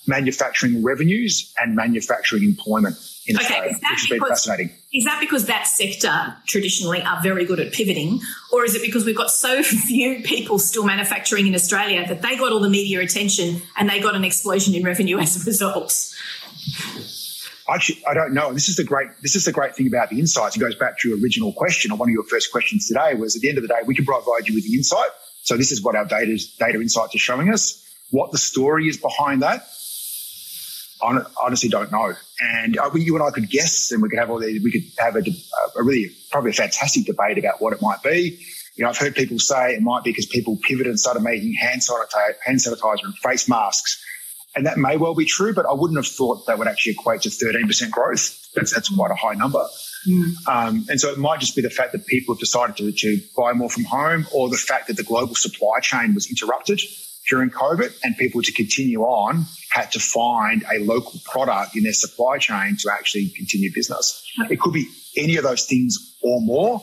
manufacturing 0.07 0.83
revenues 0.83 1.53
and 1.59 1.75
manufacturing 1.75 2.43
employment 2.43 2.95
in 3.27 3.35
okay, 3.35 3.45
Australia, 3.45 3.69
which 3.71 3.81
has 3.81 4.07
been 4.09 4.19
fascinating. 4.19 4.69
Is 4.93 5.03
that 5.03 5.19
because 5.19 5.45
that 5.47 5.67
sector 5.67 6.35
traditionally 6.45 7.01
are 7.01 7.21
very 7.21 7.45
good 7.45 7.59
at 7.59 7.73
pivoting, 7.73 8.21
or 8.51 8.63
is 8.63 8.73
it 8.73 8.81
because 8.81 9.05
we've 9.05 9.17
got 9.17 9.29
so 9.29 9.61
few 9.87 10.21
people 10.23 10.59
still 10.59 10.85
manufacturing 10.85 11.45
in 11.47 11.53
Australia 11.53 12.07
that 12.07 12.21
they 12.21 12.37
got 12.37 12.51
all 12.51 12.61
the 12.61 12.69
media 12.69 13.01
attention 13.01 13.61
and 13.77 13.89
they 13.89 13.99
got 13.99 14.15
an 14.15 14.23
explosion 14.23 14.73
in 14.73 14.83
revenue 14.83 15.19
as 15.19 15.41
a 15.41 15.45
result? 15.45 16.13
Actually, 17.69 18.01
I 18.05 18.13
don't 18.13 18.33
know. 18.33 18.53
This 18.53 18.69
is 18.69 18.77
the 18.77 18.85
great. 18.85 19.09
This 19.21 19.35
is 19.35 19.43
the 19.43 19.51
great 19.51 19.75
thing 19.75 19.87
about 19.87 20.09
the 20.09 20.19
insights. 20.19 20.55
It 20.55 20.59
goes 20.59 20.75
back 20.75 20.97
to 20.99 21.09
your 21.09 21.19
original 21.19 21.51
question, 21.51 21.91
or 21.91 21.97
one 21.97 22.07
of 22.07 22.13
your 22.13 22.23
first 22.23 22.51
questions 22.51 22.87
today. 22.87 23.13
Was 23.13 23.35
at 23.35 23.41
the 23.41 23.49
end 23.49 23.57
of 23.57 23.61
the 23.63 23.67
day, 23.67 23.81
we 23.85 23.93
can 23.93 24.05
provide 24.05 24.47
you 24.47 24.55
with 24.55 24.63
the 24.63 24.73
insight. 24.73 25.09
So 25.43 25.57
this 25.57 25.71
is 25.71 25.83
what 25.83 25.95
our 25.95 26.05
data 26.05 26.41
data 26.59 26.79
insights 26.79 27.13
are 27.13 27.19
showing 27.19 27.51
us. 27.51 27.83
What 28.09 28.31
the 28.31 28.37
story 28.37 28.87
is 28.87 28.95
behind 28.95 29.41
that, 29.41 29.67
honestly 31.01 31.69
don't 31.69 31.91
know. 31.91 32.13
And 32.39 32.77
uh, 32.77 32.89
you 32.95 33.15
and 33.15 33.23
I 33.23 33.31
could 33.31 33.49
guess, 33.49 33.91
and 33.91 34.01
we 34.01 34.09
could 34.09 34.19
have 34.19 34.29
all 34.29 34.39
these. 34.39 34.61
We 34.63 34.71
could 34.71 34.83
have 34.99 35.15
a, 35.15 35.23
a 35.77 35.83
really 35.83 36.11
probably 36.31 36.51
a 36.51 36.53
fantastic 36.53 37.05
debate 37.05 37.37
about 37.37 37.61
what 37.61 37.73
it 37.73 37.81
might 37.81 38.01
be. 38.03 38.39
You 38.75 38.83
know, 38.83 38.89
I've 38.89 38.97
heard 38.97 39.15
people 39.15 39.39
say 39.39 39.73
it 39.73 39.81
might 39.81 40.03
be 40.03 40.11
because 40.11 40.27
people 40.27 40.57
pivoted 40.61 40.87
and 40.87 40.99
started 40.99 41.21
making 41.21 41.53
hand 41.53 41.81
sanitizer, 41.81 42.35
hand 42.45 42.59
sanitizer 42.59 43.05
and 43.05 43.17
face 43.17 43.49
masks, 43.49 44.03
and 44.55 44.65
that 44.67 44.77
may 44.77 44.97
well 44.97 45.15
be 45.15 45.25
true. 45.25 45.53
But 45.53 45.65
I 45.65 45.73
wouldn't 45.73 45.97
have 45.97 46.07
thought 46.07 46.45
that 46.45 46.59
would 46.59 46.67
actually 46.67 46.93
equate 46.93 47.21
to 47.21 47.29
13% 47.29 47.91
growth. 47.91 48.53
That's 48.53 48.73
that's 48.73 48.89
quite 48.89 49.11
a 49.11 49.15
high 49.15 49.33
number. 49.33 49.65
Mm. 50.07 50.47
Um, 50.47 50.85
and 50.89 50.99
so 50.99 51.09
it 51.09 51.17
might 51.17 51.39
just 51.39 51.55
be 51.55 51.61
the 51.61 51.69
fact 51.69 51.91
that 51.91 52.05
people 52.05 52.35
have 52.35 52.39
decided 52.39 52.77
to, 52.77 52.91
to 52.91 53.19
buy 53.35 53.53
more 53.53 53.69
from 53.69 53.83
home, 53.85 54.27
or 54.33 54.49
the 54.49 54.57
fact 54.57 54.87
that 54.87 54.97
the 54.97 55.03
global 55.03 55.35
supply 55.35 55.79
chain 55.81 56.13
was 56.13 56.29
interrupted 56.29 56.79
during 57.29 57.49
COVID 57.49 57.93
and 58.03 58.17
people 58.17 58.41
to 58.41 58.51
continue 58.51 59.01
on 59.01 59.45
had 59.71 59.91
to 59.91 59.99
find 59.99 60.63
a 60.73 60.79
local 60.79 61.19
product 61.25 61.75
in 61.75 61.83
their 61.83 61.93
supply 61.93 62.37
chain 62.37 62.77
to 62.79 62.91
actually 62.91 63.29
continue 63.29 63.71
business. 63.73 64.23
It 64.49 64.59
could 64.59 64.73
be 64.73 64.87
any 65.15 65.35
of 65.37 65.43
those 65.43 65.65
things 65.65 66.15
or 66.21 66.41
more. 66.41 66.81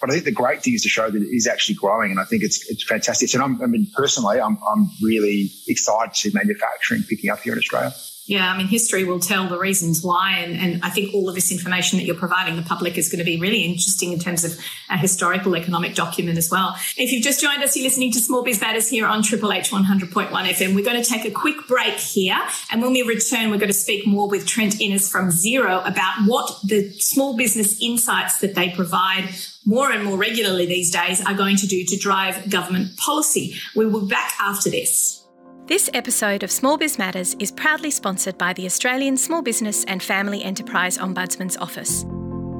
But 0.00 0.10
I 0.10 0.14
think 0.14 0.24
the 0.24 0.32
great 0.32 0.62
thing 0.62 0.74
is 0.74 0.82
to 0.82 0.88
show 0.88 1.08
that 1.08 1.22
it 1.22 1.28
is 1.32 1.46
actually 1.46 1.76
growing, 1.76 2.10
and 2.10 2.18
I 2.18 2.24
think 2.24 2.42
it's 2.42 2.68
it's 2.68 2.82
fantastic. 2.82 3.32
And 3.34 3.42
I'm, 3.42 3.62
I 3.62 3.66
mean, 3.66 3.86
personally, 3.94 4.40
I'm 4.40 4.58
I'm 4.68 4.90
really 5.00 5.52
excited 5.68 6.14
to 6.14 6.18
see 6.18 6.30
manufacturing 6.34 7.04
picking 7.08 7.30
up 7.30 7.38
here 7.38 7.52
in 7.52 7.60
Australia. 7.60 7.92
Yeah, 8.26 8.52
I 8.52 8.56
mean, 8.56 8.68
history 8.68 9.04
will 9.04 9.18
tell 9.18 9.48
the 9.48 9.58
reasons 9.58 10.02
why. 10.02 10.38
And, 10.38 10.56
and 10.56 10.84
I 10.84 10.90
think 10.90 11.12
all 11.12 11.28
of 11.28 11.34
this 11.34 11.50
information 11.50 11.98
that 11.98 12.04
you're 12.04 12.16
providing 12.16 12.54
the 12.54 12.62
public 12.62 12.96
is 12.96 13.08
going 13.08 13.18
to 13.18 13.24
be 13.24 13.40
really 13.40 13.62
interesting 13.62 14.12
in 14.12 14.20
terms 14.20 14.44
of 14.44 14.56
a 14.90 14.96
historical 14.96 15.56
economic 15.56 15.94
document 15.94 16.38
as 16.38 16.48
well. 16.48 16.76
If 16.96 17.10
you've 17.10 17.24
just 17.24 17.40
joined 17.40 17.64
us, 17.64 17.76
you're 17.76 17.84
listening 17.84 18.12
to 18.12 18.20
Small 18.20 18.44
Biz 18.44 18.60
Matters 18.60 18.88
here 18.88 19.06
on 19.06 19.22
Triple 19.22 19.52
H 19.52 19.70
100.1 19.70 20.30
FM. 20.30 20.74
We're 20.76 20.84
going 20.84 21.02
to 21.02 21.08
take 21.08 21.24
a 21.24 21.32
quick 21.32 21.66
break 21.66 21.94
here. 21.94 22.38
And 22.70 22.80
when 22.80 22.92
we 22.92 23.02
return, 23.02 23.50
we're 23.50 23.58
going 23.58 23.68
to 23.68 23.72
speak 23.72 24.06
more 24.06 24.28
with 24.28 24.46
Trent 24.46 24.80
Innes 24.80 25.10
from 25.10 25.30
Xero 25.30 25.84
about 25.86 26.14
what 26.26 26.60
the 26.62 26.92
small 26.92 27.36
business 27.36 27.82
insights 27.82 28.38
that 28.38 28.54
they 28.54 28.70
provide 28.70 29.30
more 29.64 29.90
and 29.90 30.04
more 30.04 30.16
regularly 30.16 30.66
these 30.66 30.90
days 30.92 31.24
are 31.24 31.34
going 31.34 31.56
to 31.56 31.66
do 31.66 31.84
to 31.84 31.96
drive 31.96 32.48
government 32.50 32.96
policy. 32.96 33.56
We 33.74 33.86
will 33.86 34.02
be 34.02 34.08
back 34.08 34.32
after 34.40 34.70
this. 34.70 35.21
This 35.66 35.88
episode 35.94 36.42
of 36.42 36.50
Small 36.50 36.76
Biz 36.76 36.98
Matters 36.98 37.36
is 37.38 37.52
proudly 37.52 37.92
sponsored 37.92 38.36
by 38.36 38.52
the 38.52 38.66
Australian 38.66 39.16
Small 39.16 39.42
Business 39.42 39.84
and 39.84 40.02
Family 40.02 40.42
Enterprise 40.42 40.98
Ombudsman's 40.98 41.56
Office. 41.56 42.04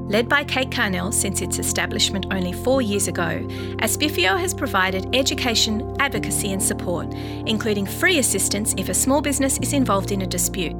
Led 0.09 0.29
by 0.29 0.45
Kate 0.45 0.69
Carnell 0.69 1.13
since 1.13 1.41
its 1.41 1.59
establishment 1.59 2.27
only 2.31 2.53
four 2.53 2.81
years 2.81 3.09
ago, 3.09 3.45
ASBFEO 3.81 4.39
has 4.39 4.53
provided 4.53 5.13
education, 5.13 5.93
advocacy, 5.99 6.53
and 6.53 6.63
support, 6.63 7.13
including 7.45 7.85
free 7.85 8.19
assistance 8.19 8.73
if 8.77 8.87
a 8.87 8.93
small 8.93 9.21
business 9.21 9.57
is 9.57 9.73
involved 9.73 10.13
in 10.13 10.21
a 10.21 10.27
dispute. 10.27 10.73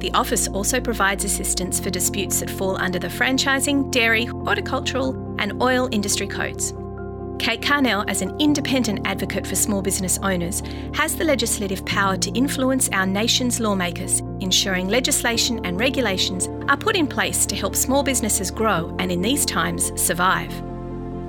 The 0.00 0.10
office 0.12 0.48
also 0.48 0.82
provides 0.82 1.24
assistance 1.24 1.80
for 1.80 1.88
disputes 1.88 2.40
that 2.40 2.50
fall 2.50 2.76
under 2.76 2.98
the 2.98 3.08
franchising, 3.08 3.90
dairy, 3.90 4.26
horticultural, 4.26 5.34
and 5.38 5.62
oil 5.62 5.88
industry 5.92 6.26
codes. 6.26 6.74
Kate 7.38 7.60
Carnell, 7.60 8.04
as 8.08 8.22
an 8.22 8.38
independent 8.40 9.06
advocate 9.06 9.46
for 9.46 9.56
small 9.56 9.82
business 9.82 10.18
owners, 10.22 10.62
has 10.94 11.16
the 11.16 11.24
legislative 11.24 11.84
power 11.84 12.16
to 12.16 12.30
influence 12.30 12.88
our 12.90 13.06
nation's 13.06 13.60
lawmakers, 13.60 14.20
ensuring 14.40 14.88
legislation 14.88 15.64
and 15.64 15.78
regulations 15.78 16.48
are 16.68 16.76
put 16.76 16.96
in 16.96 17.06
place 17.06 17.44
to 17.46 17.56
help 17.56 17.74
small 17.74 18.02
businesses 18.02 18.50
grow 18.50 18.94
and, 18.98 19.10
in 19.10 19.20
these 19.20 19.44
times, 19.44 19.92
survive. 20.00 20.52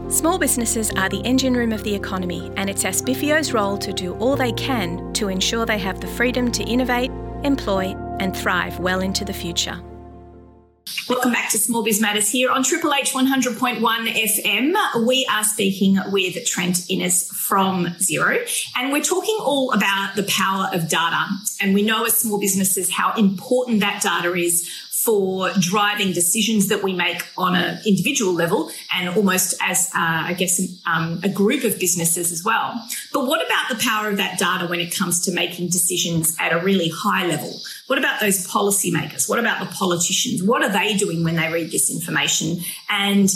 Small 0.08 0.38
businesses 0.38 0.92
are 0.92 1.10
the 1.10 1.22
engine 1.26 1.56
room 1.56 1.74
of 1.74 1.84
the 1.84 1.94
economy, 1.94 2.52
and 2.56 2.70
it's 2.70 2.84
ASBFEO's 2.84 3.54
role 3.54 3.78
to 3.80 3.92
do 3.92 4.14
all 4.16 4.36
they 4.36 4.52
can 4.52 5.12
to 5.14 5.30
ensure 5.30 5.66
they 5.66 5.80
have 5.80 6.00
the 6.00 6.08
freedom 6.08 6.52
to 6.52 6.64
innovate, 6.64 7.10
employ, 7.44 7.96
and 8.20 8.38
thrive 8.38 8.80
well 8.80 9.02
into 9.02 9.26
the 9.26 9.34
future. 9.34 9.80
Welcome 11.10 11.32
back 11.32 11.50
to 11.50 11.58
Small 11.58 11.84
Biz 11.84 12.00
Matters 12.00 12.30
here 12.30 12.52
on 12.52 12.62
Triple 12.62 12.94
H 12.94 13.12
100.1 13.12 13.80
FM. 13.80 15.06
We 15.08 15.28
are 15.32 15.44
speaking 15.44 15.98
with 16.12 16.46
Trent 16.46 16.88
Innes 16.90 17.28
from 17.32 17.88
Xero, 17.98 18.48
and 18.76 18.92
we're 18.92 19.02
talking 19.02 19.36
all 19.42 19.72
about 19.72 20.16
the 20.16 20.22
power 20.24 20.70
of 20.74 20.88
data. 20.88 21.26
And 21.60 21.74
we 21.74 21.82
know 21.82 22.06
as 22.06 22.16
small 22.20 22.40
businesses 22.40 22.92
how 22.92 23.16
important 23.16 23.80
that 23.80 24.04
data 24.04 24.32
is 24.36 24.70
for 25.06 25.52
driving 25.60 26.12
decisions 26.14 26.68
that 26.70 26.82
we 26.82 26.92
make 26.92 27.22
on 27.38 27.56
an 27.56 27.80
individual 27.86 28.34
level 28.34 28.72
and 28.92 29.08
almost 29.10 29.54
as, 29.62 29.88
uh, 29.94 30.26
I 30.26 30.34
guess, 30.34 30.60
um, 30.88 31.20
a 31.24 31.30
group 31.30 31.64
of 31.64 31.80
businesses 31.80 32.32
as 32.32 32.44
well. 32.44 32.74
But 33.14 33.28
what 33.28 33.46
about 33.46 33.70
the 33.70 33.84
power 33.84 34.10
of 34.10 34.18
that 34.18 34.40
data 34.40 34.66
when 34.66 34.80
it 34.80 34.96
comes 34.96 35.24
to 35.26 35.32
making 35.32 35.68
decisions 35.68 36.36
at 36.40 36.52
a 36.52 36.60
really 36.60 36.90
high 36.90 37.28
level? 37.28 37.54
What 37.86 38.00
about 38.00 38.20
those 38.20 38.48
policymakers? 38.48 39.30
What 39.30 39.38
about 39.38 39.60
the 39.60 39.72
politicians? 39.76 40.42
What 40.42 40.64
are 40.64 40.72
they 40.72 40.98
doing 40.98 41.24
when 41.24 41.36
they 41.36 41.52
read 41.54 41.70
this 41.70 41.94
information? 41.94 42.62
And 42.90 43.30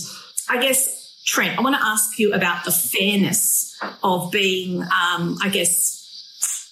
I 0.49 0.59
guess, 0.59 1.21
Trent, 1.23 1.59
I 1.59 1.61
want 1.61 1.75
to 1.75 1.85
ask 1.85 2.17
you 2.17 2.33
about 2.33 2.65
the 2.65 2.71
fairness 2.71 3.77
of 4.01 4.31
being, 4.31 4.81
um, 4.81 5.37
I 5.43 5.49
guess, 5.51 5.97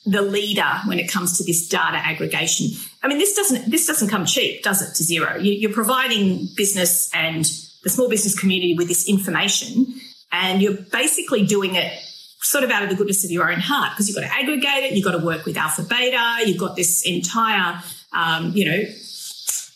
the 0.08 0.22
leader 0.22 0.82
when 0.86 1.00
it 1.00 1.12
comes 1.12 1.38
to 1.38 1.44
this 1.44 1.68
data 1.68 1.98
aggregation. 1.98 2.70
I 3.04 3.08
mean, 3.08 3.20
this 3.20 3.36
doesn't 3.36 3.70
this 3.70 3.86
doesn't 3.86 4.10
come 4.10 4.26
cheap, 4.26 4.64
does 4.64 4.82
it? 4.82 4.96
To 4.96 5.04
Xero, 5.04 5.44
you, 5.44 5.70
are 5.70 5.74
providing 5.74 6.48
business 6.56 7.10
and 7.14 7.46
the 7.84 7.90
small 7.90 8.10
business 8.10 8.38
community 8.38 8.76
with 8.76 8.88
this 8.88 9.08
information, 9.08 9.86
and 10.32 10.62
you're 10.62 10.78
basically 10.92 11.46
doing 11.46 11.76
it 11.76 11.94
sort 12.42 12.64
of 12.64 12.72
out 12.72 12.84
of 12.84 12.90
the 12.90 12.96
goodness 12.96 13.24
of 13.24 13.32
your 13.32 13.52
own 13.52 13.60
heart 13.60 13.92
because 13.92 14.08
you've 14.08 14.16
got 14.16 14.22
to 14.22 14.34
aggregate 14.34 14.84
it, 14.84 14.94
you've 14.94 15.04
got 15.04 15.12
to 15.12 15.26
work 15.26 15.46
with 15.46 15.56
AlphaBeta, 15.56 16.46
you've 16.46 16.58
got 16.58 16.76
this 16.76 17.06
entire, 17.06 17.82
um, 18.14 18.52
you 18.54 18.66
know, 18.66 18.84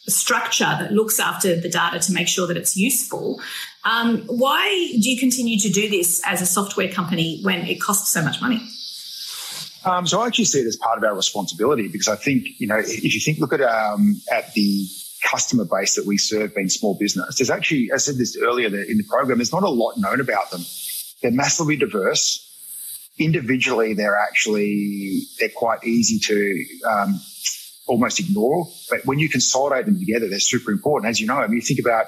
structure 0.08 0.64
that 0.64 0.92
looks 0.92 1.20
after 1.20 1.56
the 1.60 1.70
data 1.70 2.00
to 2.00 2.14
make 2.14 2.28
sure 2.28 2.48
that 2.48 2.58
it's 2.58 2.76
useful. 2.76 3.42
Um, 3.84 4.20
why 4.28 4.68
do 5.02 5.10
you 5.10 5.18
continue 5.20 5.58
to 5.60 5.70
do 5.70 5.90
this 5.90 6.22
as 6.26 6.42
a 6.42 6.46
software 6.46 6.90
company 6.90 7.42
when 7.44 7.62
it 7.62 7.82
costs 7.82 8.12
so 8.12 8.22
much 8.22 8.42
money? 8.42 8.62
Um, 9.84 10.06
so 10.06 10.22
I 10.22 10.28
actually 10.28 10.46
see 10.46 10.60
it 10.60 10.68
as 10.68 10.76
part 10.76 10.98
of 10.98 11.04
our 11.04 11.16
responsibility 11.16 11.88
because 11.88 12.08
I 12.08 12.16
think, 12.16 12.48
you 12.60 12.68
know, 12.68 12.78
if 12.78 13.14
you 13.14 13.20
think, 13.20 13.40
look 13.40 13.54
at, 13.54 13.62
um, 13.62 14.22
at 14.32 14.54
the 14.54 14.88
customer 15.24 15.66
base 15.66 15.96
that 15.96 16.06
we 16.06 16.18
serve 16.18 16.54
being 16.54 16.70
small 16.70 16.98
business, 17.00 17.38
there's 17.38 17.50
actually, 17.50 17.92
I 17.92 17.98
said 17.98 18.16
this 18.18 18.38
earlier 18.38 18.68
in 18.68 18.98
the 18.98 19.06
program, 19.10 19.40
there's 19.40 19.52
not 19.52 19.64
a 19.64 19.70
lot 19.70 19.98
known 19.98 20.20
about 20.20 20.52
them. 20.52 20.62
They're 21.22 21.32
massively 21.32 21.78
diverse. 21.78 22.48
Individually, 23.18 23.94
they're 23.94 24.18
actually, 24.18 25.24
they're 25.40 25.50
quite 25.50 25.84
easy 25.84 26.20
to, 26.20 26.66
um, 26.90 27.20
almost 27.88 28.20
ignore. 28.20 28.68
But 28.90 29.06
when 29.06 29.20
you 29.20 29.30
consolidate 29.30 29.86
them 29.86 30.00
together, 30.00 30.30
they're 30.30 30.40
super 30.40 30.72
important. 30.72 31.10
As 31.10 31.20
you 31.20 31.28
know, 31.28 31.36
I 31.36 31.48
mean, 31.48 31.56
you 31.56 31.62
think 31.62 31.80
about 31.80 32.06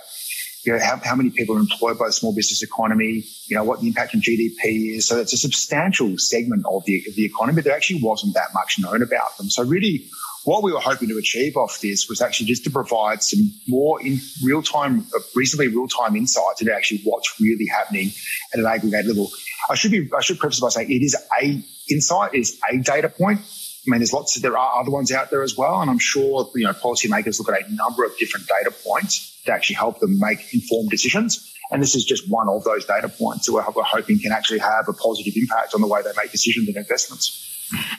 you 0.63 0.71
know, 0.73 0.80
how, 0.80 0.99
how 1.04 1.15
many 1.15 1.30
people 1.30 1.56
are 1.56 1.60
employed 1.60 1.97
by 1.97 2.08
the 2.08 2.13
small 2.13 2.34
business 2.34 2.63
economy, 2.63 3.23
you 3.47 3.56
know, 3.56 3.63
what 3.63 3.82
the 3.82 3.88
impact 3.88 4.15
on 4.15 4.21
GDP 4.21 4.95
is. 4.95 5.08
So 5.08 5.19
it's 5.19 5.34
a 5.34 5.38
substantial 5.38 6.17
segment 6.17 6.65
of 6.65 6.86
the, 6.86 7.04
of 7.08 7.15
the 7.15 7.26
economy. 7.26 7.62
There 7.62 7.76
actually 7.76 8.02
wasn't 8.02 8.34
that 8.36 8.49
much 8.54 8.78
known 8.80 9.02
about 9.02 9.38
them. 9.38 9.49
So 9.49 9.63
really 9.63 10.06
what 10.45 10.63
we 10.63 10.71
were 10.71 10.80
hoping 10.80 11.10
to 11.10 11.17
achieve 11.17 11.56
off 11.56 11.80
this 11.82 12.10
was 12.10 12.21
actually 12.21 12.47
just 12.47 12.63
to 12.65 12.69
provide 12.69 13.23
some 13.23 13.54
more 13.67 14.02
in 14.06 14.19
real 14.43 14.62
time, 14.62 15.06
uh, 15.15 15.19
reasonably 15.36 15.67
real 15.67 15.88
time 15.88 16.15
insights 16.15 16.62
into 16.62 16.73
actually 16.73 17.02
what's 17.04 17.39
really 17.39 17.65
happening 17.65 18.12
at 18.54 18.60
an 18.60 18.65
aggregate 18.65 19.06
level. 19.06 19.32
I 19.69 19.76
should 19.76 19.91
be, 19.91 20.10
I 20.15 20.21
should 20.21 20.39
preface 20.39 20.60
by 20.60 20.69
saying 20.69 20.91
it 20.91 21.02
is 21.02 21.15
a 21.41 21.62
insight, 21.89 22.34
it 22.34 22.39
is 22.39 22.60
a 22.69 22.78
data 22.78 23.10
point. 23.10 23.39
I 23.86 23.89
mean, 23.89 24.00
there's 24.00 24.13
lots 24.13 24.36
of, 24.36 24.41
there 24.41 24.58
are 24.58 24.80
other 24.80 24.91
ones 24.91 25.12
out 25.12 25.30
there 25.30 25.43
as 25.43 25.58
well. 25.58 25.82
And 25.82 25.89
I'm 25.89 26.00
sure, 26.00 26.50
you 26.56 26.63
know, 26.63 26.72
policymakers 26.72 27.39
look 27.39 27.50
at 27.50 27.67
a 27.67 27.76
number 27.76 28.06
of 28.06 28.17
different 28.17 28.48
data 28.48 28.74
points 28.84 29.41
to 29.46 29.52
actually 29.52 29.76
help 29.76 30.00
them 30.00 30.17
make 30.19 30.54
informed 30.54 30.89
decisions. 30.89 31.54
And 31.69 31.82
this 31.82 31.96
is 31.96 32.06
just 32.06 32.30
one 32.30 32.48
of 32.48 32.63
those 32.63 32.86
data 32.86 33.10
points 33.10 33.46
that 33.48 33.54
we're, 33.54 33.62
hoping 33.62 34.19
can 34.19 34.32
actually 34.32 34.60
have 34.60 34.88
a 34.88 34.93
positive 34.93 35.34
impact 35.36 35.74
on 35.74 35.82
the 35.82 35.88
way 35.88 36.02
they 36.02 36.12
make 36.15 36.32
decisions 36.32 36.67
and 36.67 36.78
investments. 36.78 37.50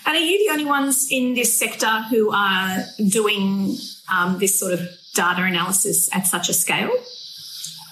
And 0.07 0.17
are 0.17 0.21
you 0.21 0.47
the 0.47 0.53
only 0.53 0.65
ones 0.65 1.09
in 1.11 1.35
this 1.35 1.59
sector 1.59 2.03
who 2.11 2.31
are 2.33 2.85
doing 3.09 3.77
um, 4.13 4.39
this 4.39 4.59
sort 4.59 4.73
of 4.73 4.81
data 5.15 5.43
analysis 5.43 6.09
at 6.15 6.27
such 6.27 6.49
a 6.49 6.53
scale? 6.53 6.91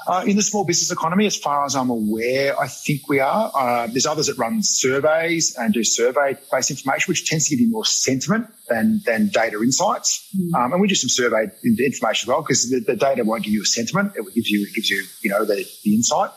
Uh, 0.07 0.25
in 0.27 0.37
the 0.37 0.43
small 0.43 0.65
business 0.65 0.91
economy, 0.91 1.27
as 1.27 1.37
far 1.37 1.65
as 1.65 1.77
I'm 1.77 1.91
aware, 1.91 2.59
I 2.59 2.67
think 2.67 3.09
we 3.09 3.21
are. 3.21 3.53
Uh, 3.55 3.87
there's 3.87 4.07
others 4.07 4.27
that 4.27 4.37
run 4.38 4.62
surveys 4.62 5.57
and 5.57 5.73
do 5.73 5.85
survey-based 5.85 6.71
information, 6.71 7.11
which 7.11 7.29
tends 7.29 7.49
to 7.49 7.51
give 7.51 7.61
you 7.61 7.71
more 7.71 7.85
sentiment 7.85 8.47
than 8.69 9.01
than 9.05 9.29
data 9.29 9.62
insights. 9.62 10.29
Mm. 10.37 10.55
Um, 10.55 10.73
and 10.73 10.81
we 10.81 10.88
do 10.88 10.95
some 10.95 11.09
survey 11.09 11.51
information 11.65 12.25
as 12.25 12.27
well 12.27 12.43
because 12.43 12.71
the, 12.71 12.81
the, 12.81 12.97
data 12.97 13.23
won't 13.25 13.45
give 13.45 13.53
you 13.53 13.62
a 13.62 13.67
sentiment; 13.67 14.12
it 14.17 14.35
gives 14.35 14.51
you 14.51 14.67
it 14.67 14.75
gives 14.75 14.91
you 14.91 15.05
you 15.23 15.31
know 15.31 15.45
the, 15.45 15.65
the 15.85 15.95
insight. 15.95 16.31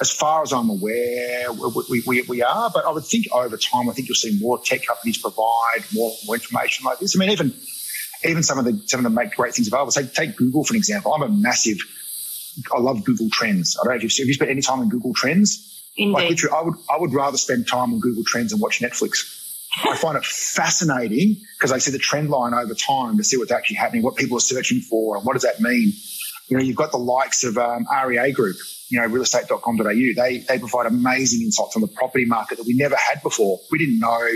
As 0.00 0.12
far 0.12 0.42
as 0.42 0.52
I'm 0.52 0.70
aware, 0.70 1.52
we, 1.52 2.02
we, 2.06 2.22
we 2.22 2.42
are, 2.42 2.70
but 2.72 2.84
I 2.84 2.90
would 2.92 3.04
think 3.04 3.26
over 3.32 3.56
time, 3.56 3.90
I 3.90 3.92
think 3.92 4.06
you'll 4.06 4.14
see 4.14 4.38
more 4.40 4.56
tech 4.56 4.86
companies 4.86 5.18
provide 5.18 5.84
more, 5.92 6.12
more 6.24 6.36
information 6.36 6.84
like 6.84 7.00
this. 7.00 7.16
I 7.16 7.18
mean, 7.18 7.30
even 7.30 7.52
even 8.24 8.42
some 8.42 8.58
of 8.58 8.64
the 8.64 8.80
some 8.86 9.00
of 9.00 9.04
them 9.04 9.14
make 9.14 9.34
great 9.34 9.54
things 9.54 9.68
available. 9.68 9.90
Say, 9.90 10.06
take 10.06 10.36
Google 10.36 10.64
for 10.64 10.74
an 10.74 10.78
example. 10.78 11.14
I'm 11.14 11.22
a 11.22 11.28
massive 11.28 11.78
I 12.74 12.80
love 12.80 13.04
Google 13.04 13.28
Trends. 13.30 13.76
I 13.76 13.84
don't 13.84 13.92
know 13.92 13.96
if 13.96 14.02
you've, 14.02 14.12
have 14.16 14.26
you 14.26 14.34
spent 14.34 14.50
any 14.50 14.62
time 14.62 14.80
on 14.80 14.88
Google 14.88 15.14
Trends. 15.14 15.64
Indeed. 15.96 16.12
Like 16.12 16.30
literally, 16.30 16.56
I 16.56 16.62
would 16.62 16.74
I 16.90 16.96
would 16.98 17.12
rather 17.12 17.36
spend 17.36 17.66
time 17.66 17.92
on 17.92 18.00
Google 18.00 18.22
Trends 18.24 18.52
and 18.52 18.60
watch 18.60 18.80
Netflix. 18.80 19.34
I 19.84 19.96
find 19.96 20.16
it 20.16 20.24
fascinating 20.24 21.36
because 21.58 21.72
I 21.72 21.78
see 21.78 21.90
the 21.90 21.98
trend 21.98 22.30
line 22.30 22.54
over 22.54 22.74
time 22.74 23.16
to 23.18 23.24
see 23.24 23.36
what's 23.36 23.52
actually 23.52 23.76
happening, 23.76 24.02
what 24.02 24.16
people 24.16 24.36
are 24.36 24.40
searching 24.40 24.80
for, 24.80 25.16
and 25.16 25.24
what 25.24 25.34
does 25.34 25.42
that 25.42 25.60
mean. 25.60 25.92
You 26.48 26.56
know, 26.56 26.62
you've 26.62 26.76
got 26.76 26.92
the 26.92 26.98
likes 26.98 27.44
of 27.44 27.58
um, 27.58 27.86
REA 28.06 28.32
Group, 28.32 28.56
you 28.88 29.00
know, 29.00 29.06
realestate.com.au. 29.06 29.84
They, 29.84 30.38
they 30.38 30.58
provide 30.58 30.86
amazing 30.86 31.42
insights 31.42 31.76
on 31.76 31.82
the 31.82 31.88
property 31.88 32.24
market 32.24 32.56
that 32.56 32.66
we 32.66 32.74
never 32.74 32.96
had 32.96 33.22
before. 33.22 33.60
We 33.70 33.78
didn't 33.78 33.98
know 33.98 34.28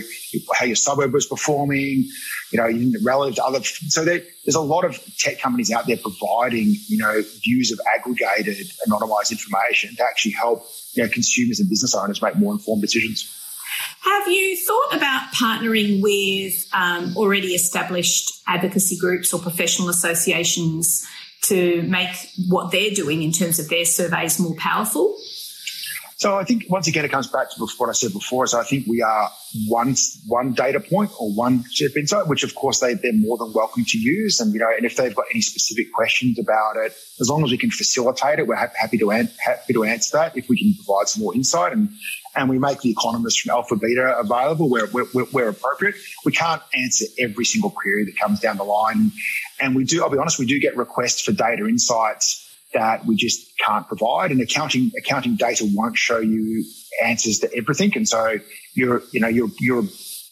how 0.54 0.66
your 0.66 0.76
suburb 0.76 1.12
was 1.12 1.26
performing, 1.26 2.08
you 2.50 2.58
know, 2.58 2.98
relative 3.02 3.36
to 3.36 3.44
other. 3.44 3.62
So 3.62 4.04
there, 4.04 4.20
there's 4.44 4.54
a 4.54 4.60
lot 4.60 4.84
of 4.84 5.02
tech 5.18 5.40
companies 5.40 5.72
out 5.72 5.86
there 5.86 5.96
providing, 5.96 6.76
you 6.88 6.98
know, 6.98 7.22
views 7.42 7.72
of 7.72 7.80
aggregated, 7.94 8.66
anonymized 8.86 9.32
information 9.32 9.96
to 9.96 10.04
actually 10.04 10.32
help, 10.32 10.66
you 10.92 11.02
know, 11.02 11.08
consumers 11.08 11.60
and 11.60 11.68
business 11.70 11.94
owners 11.94 12.20
make 12.20 12.36
more 12.36 12.52
informed 12.52 12.82
decisions. 12.82 13.38
Have 14.02 14.28
you 14.28 14.56
thought 14.56 14.96
about 14.96 15.32
partnering 15.32 16.02
with 16.02 16.68
um, 16.74 17.16
already 17.16 17.54
established 17.54 18.30
advocacy 18.46 18.98
groups 18.98 19.32
or 19.32 19.40
professional 19.40 19.88
associations 19.88 21.06
to 21.42 21.82
make 21.82 22.14
what 22.48 22.70
they're 22.70 22.90
doing 22.90 23.22
in 23.22 23.32
terms 23.32 23.58
of 23.58 23.68
their 23.68 23.84
surveys 23.84 24.38
more 24.38 24.54
powerful? 24.56 25.16
So 26.22 26.38
I 26.38 26.44
think 26.44 26.66
once 26.68 26.86
again, 26.86 27.04
it 27.04 27.10
comes 27.10 27.26
back 27.26 27.50
to 27.50 27.66
what 27.78 27.88
I 27.88 27.92
said 27.94 28.12
before. 28.12 28.46
So 28.46 28.60
I 28.60 28.62
think 28.62 28.86
we 28.86 29.02
are 29.02 29.28
one 29.66 29.96
one 30.28 30.52
data 30.52 30.78
point 30.78 31.10
or 31.18 31.32
one 31.32 31.64
chip 31.72 31.96
insight, 31.96 32.28
which 32.28 32.44
of 32.44 32.54
course 32.54 32.78
they 32.78 32.94
they're 32.94 33.12
more 33.12 33.36
than 33.36 33.52
welcome 33.52 33.84
to 33.84 33.98
use. 33.98 34.38
And 34.38 34.52
you 34.52 34.60
know, 34.60 34.70
and 34.70 34.86
if 34.86 34.94
they've 34.94 35.12
got 35.12 35.24
any 35.32 35.40
specific 35.40 35.92
questions 35.92 36.38
about 36.38 36.76
it, 36.76 36.92
as 37.20 37.28
long 37.28 37.42
as 37.42 37.50
we 37.50 37.58
can 37.58 37.72
facilitate 37.72 38.38
it, 38.38 38.46
we're 38.46 38.54
happy 38.54 38.98
to 38.98 39.10
happy 39.10 39.72
to 39.72 39.82
answer 39.82 40.16
that. 40.16 40.36
If 40.36 40.48
we 40.48 40.56
can 40.56 40.74
provide 40.84 41.08
some 41.08 41.24
more 41.24 41.34
insight 41.34 41.72
and 41.72 41.88
and 42.36 42.48
we 42.48 42.56
make 42.56 42.82
the 42.82 42.90
economists 42.90 43.40
from 43.40 43.56
AlphaBeta 43.56 44.20
available 44.20 44.70
where, 44.70 44.86
where, 44.86 45.04
where, 45.04 45.48
appropriate. 45.48 45.96
We 46.24 46.30
can't 46.30 46.62
answer 46.72 47.04
every 47.18 47.44
single 47.44 47.70
query 47.70 48.04
that 48.04 48.16
comes 48.16 48.38
down 48.38 48.56
the 48.56 48.64
line. 48.64 49.10
And 49.60 49.76
we 49.76 49.84
do, 49.84 50.02
I'll 50.02 50.08
be 50.08 50.16
honest, 50.16 50.38
we 50.38 50.46
do 50.46 50.58
get 50.58 50.74
requests 50.74 51.20
for 51.20 51.32
data 51.32 51.66
insights 51.66 52.41
that 52.74 53.06
we 53.06 53.16
just 53.16 53.52
can't 53.64 53.86
provide. 53.86 54.30
And 54.30 54.40
accounting, 54.40 54.92
accounting 54.98 55.36
data 55.36 55.68
won't 55.72 55.96
show 55.96 56.18
you 56.18 56.64
answers 57.02 57.40
to 57.40 57.54
everything. 57.54 57.92
And 57.96 58.08
so 58.08 58.38
you're, 58.74 59.02
you 59.12 59.20
know, 59.20 59.28
you're, 59.28 59.50
you're, 59.60 59.84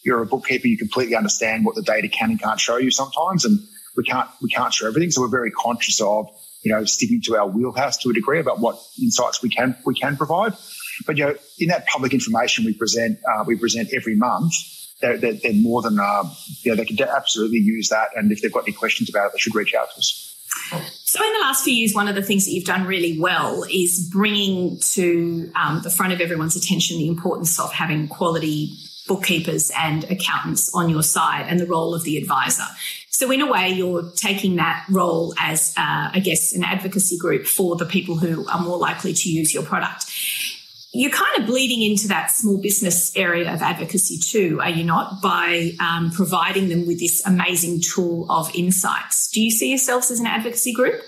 you're 0.03 0.21
a 0.21 0.25
bookkeeper. 0.25 0.67
You 0.67 0.77
completely 0.77 1.15
understand 1.15 1.65
what 1.65 1.75
the 1.75 1.83
data 1.83 2.07
can 2.07 2.31
and 2.31 2.41
can't 2.41 2.59
show 2.59 2.77
you 2.77 2.91
sometimes. 2.91 3.45
And 3.45 3.59
we 3.95 4.03
can't, 4.03 4.29
we 4.41 4.49
can't 4.49 4.73
show 4.73 4.87
everything. 4.87 5.11
So 5.11 5.21
we're 5.21 5.27
very 5.27 5.51
conscious 5.51 6.01
of 6.01 6.27
you 6.63 6.71
know, 6.71 6.85
sticking 6.85 7.21
to 7.23 7.35
our 7.35 7.47
wheelhouse 7.47 7.97
to 7.97 8.09
a 8.09 8.13
degree 8.13 8.39
about 8.39 8.59
what 8.59 8.79
insights 9.01 9.41
we 9.41 9.49
can 9.49 9.75
we 9.85 9.95
can 9.95 10.15
provide. 10.15 10.53
But 11.05 11.17
you 11.17 11.25
know, 11.25 11.35
in 11.59 11.69
that 11.69 11.87
public 11.87 12.13
information 12.13 12.65
we 12.65 12.73
present, 12.73 13.19
uh, 13.27 13.43
we 13.45 13.55
present 13.55 13.89
every 13.93 14.15
month. 14.15 14.53
They're, 15.01 15.17
they're, 15.17 15.33
they're 15.33 15.53
more 15.53 15.81
than, 15.81 15.99
uh, 15.99 16.23
you 16.61 16.71
know, 16.71 16.75
they 16.75 16.85
can 16.85 17.01
absolutely 17.01 17.57
use 17.57 17.89
that. 17.89 18.09
And 18.15 18.31
if 18.31 18.41
they've 18.41 18.53
got 18.53 18.65
any 18.65 18.73
questions 18.73 19.09
about 19.09 19.27
it, 19.27 19.31
they 19.33 19.39
should 19.39 19.55
reach 19.55 19.73
out 19.73 19.89
to 19.91 19.97
us. 19.97 21.00
So, 21.11 21.21
in 21.21 21.33
the 21.33 21.39
last 21.39 21.65
few 21.65 21.73
years, 21.73 21.93
one 21.93 22.07
of 22.07 22.15
the 22.15 22.21
things 22.21 22.45
that 22.45 22.51
you've 22.51 22.63
done 22.63 22.85
really 22.85 23.19
well 23.19 23.65
is 23.69 24.07
bringing 24.09 24.79
to 24.93 25.51
um, 25.55 25.81
the 25.83 25.89
front 25.89 26.13
of 26.13 26.21
everyone's 26.21 26.55
attention 26.55 26.99
the 26.99 27.09
importance 27.09 27.59
of 27.59 27.73
having 27.73 28.07
quality 28.07 28.77
bookkeepers 29.09 29.73
and 29.77 30.05
accountants 30.05 30.73
on 30.73 30.89
your 30.89 31.03
side 31.03 31.47
and 31.49 31.59
the 31.59 31.65
role 31.65 31.93
of 31.93 32.05
the 32.05 32.15
advisor. 32.15 32.63
So, 33.09 33.29
in 33.29 33.41
a 33.41 33.51
way, 33.51 33.67
you're 33.71 34.09
taking 34.15 34.55
that 34.55 34.85
role 34.89 35.33
as, 35.37 35.73
uh, 35.75 36.11
I 36.13 36.21
guess, 36.23 36.53
an 36.53 36.63
advocacy 36.63 37.17
group 37.17 37.45
for 37.45 37.75
the 37.75 37.85
people 37.85 38.15
who 38.15 38.47
are 38.47 38.61
more 38.61 38.77
likely 38.77 39.11
to 39.11 39.29
use 39.29 39.53
your 39.53 39.63
product 39.63 40.05
you're 40.93 41.11
kind 41.11 41.39
of 41.39 41.45
bleeding 41.45 41.89
into 41.89 42.07
that 42.09 42.31
small 42.31 42.57
business 42.57 43.15
area 43.15 43.53
of 43.53 43.61
advocacy 43.61 44.17
too, 44.17 44.59
are 44.61 44.69
you 44.69 44.83
not? 44.83 45.21
By 45.21 45.71
um, 45.79 46.11
providing 46.11 46.67
them 46.67 46.85
with 46.85 46.99
this 46.99 47.25
amazing 47.25 47.81
tool 47.81 48.29
of 48.29 48.53
insights. 48.53 49.29
Do 49.31 49.41
you 49.41 49.51
see 49.51 49.69
yourselves 49.69 50.11
as 50.11 50.19
an 50.19 50.27
advocacy 50.27 50.73
group? 50.73 51.01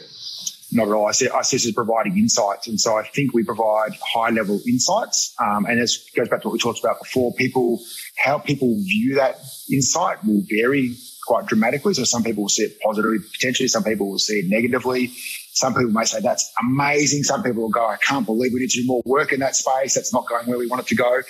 Not 0.72 0.88
at 0.88 0.94
all. 0.94 1.08
I 1.08 1.12
see, 1.12 1.30
I 1.30 1.42
see 1.44 1.58
us 1.58 1.66
as 1.66 1.72
providing 1.74 2.18
insights. 2.18 2.68
And 2.68 2.80
so 2.80 2.98
I 2.98 3.04
think 3.04 3.34
we 3.34 3.44
provide 3.44 3.92
high 4.02 4.30
level 4.30 4.60
insights. 4.66 5.36
Um, 5.40 5.66
and 5.66 5.80
this 5.80 6.10
goes 6.16 6.30
back 6.30 6.42
to 6.42 6.48
what 6.48 6.54
we 6.54 6.60
talked 6.60 6.80
about 6.80 7.00
before. 7.00 7.34
People, 7.34 7.80
how 8.18 8.40
people 8.40 8.74
view 8.80 9.16
that 9.16 9.40
insight 9.70 10.24
will 10.26 10.42
vary 10.50 10.96
quite 11.26 11.46
dramatically. 11.46 11.94
So 11.94 12.04
some 12.04 12.24
people 12.24 12.44
will 12.44 12.50
see 12.50 12.64
it 12.64 12.80
positively, 12.82 13.20
potentially. 13.20 13.68
Some 13.68 13.84
people 13.84 14.10
will 14.10 14.20
see 14.20 14.40
it 14.40 14.50
negatively. 14.50 15.12
Some 15.54 15.74
people 15.74 15.92
may 15.92 16.06
say 16.06 16.20
that's 16.20 16.52
amazing. 16.62 17.24
Some 17.24 17.44
people 17.44 17.62
will 17.64 17.70
go, 17.70 17.86
I 17.86 17.98
can't 17.98 18.26
believe 18.26 18.54
we 18.54 18.60
need 18.60 18.72
to 18.72 18.82
do 18.82 18.88
more 18.88 19.02
work 19.06 19.32
in 19.32 19.40
that 19.42 19.56
space. 19.56 19.94
That's 19.96 20.14
not 20.14 20.28
going 20.28 20.48
where 20.48 20.58
we 20.58 20.68
want 20.68 20.82
it 20.82 20.88
to 20.88 20.96
go. 20.96 21.22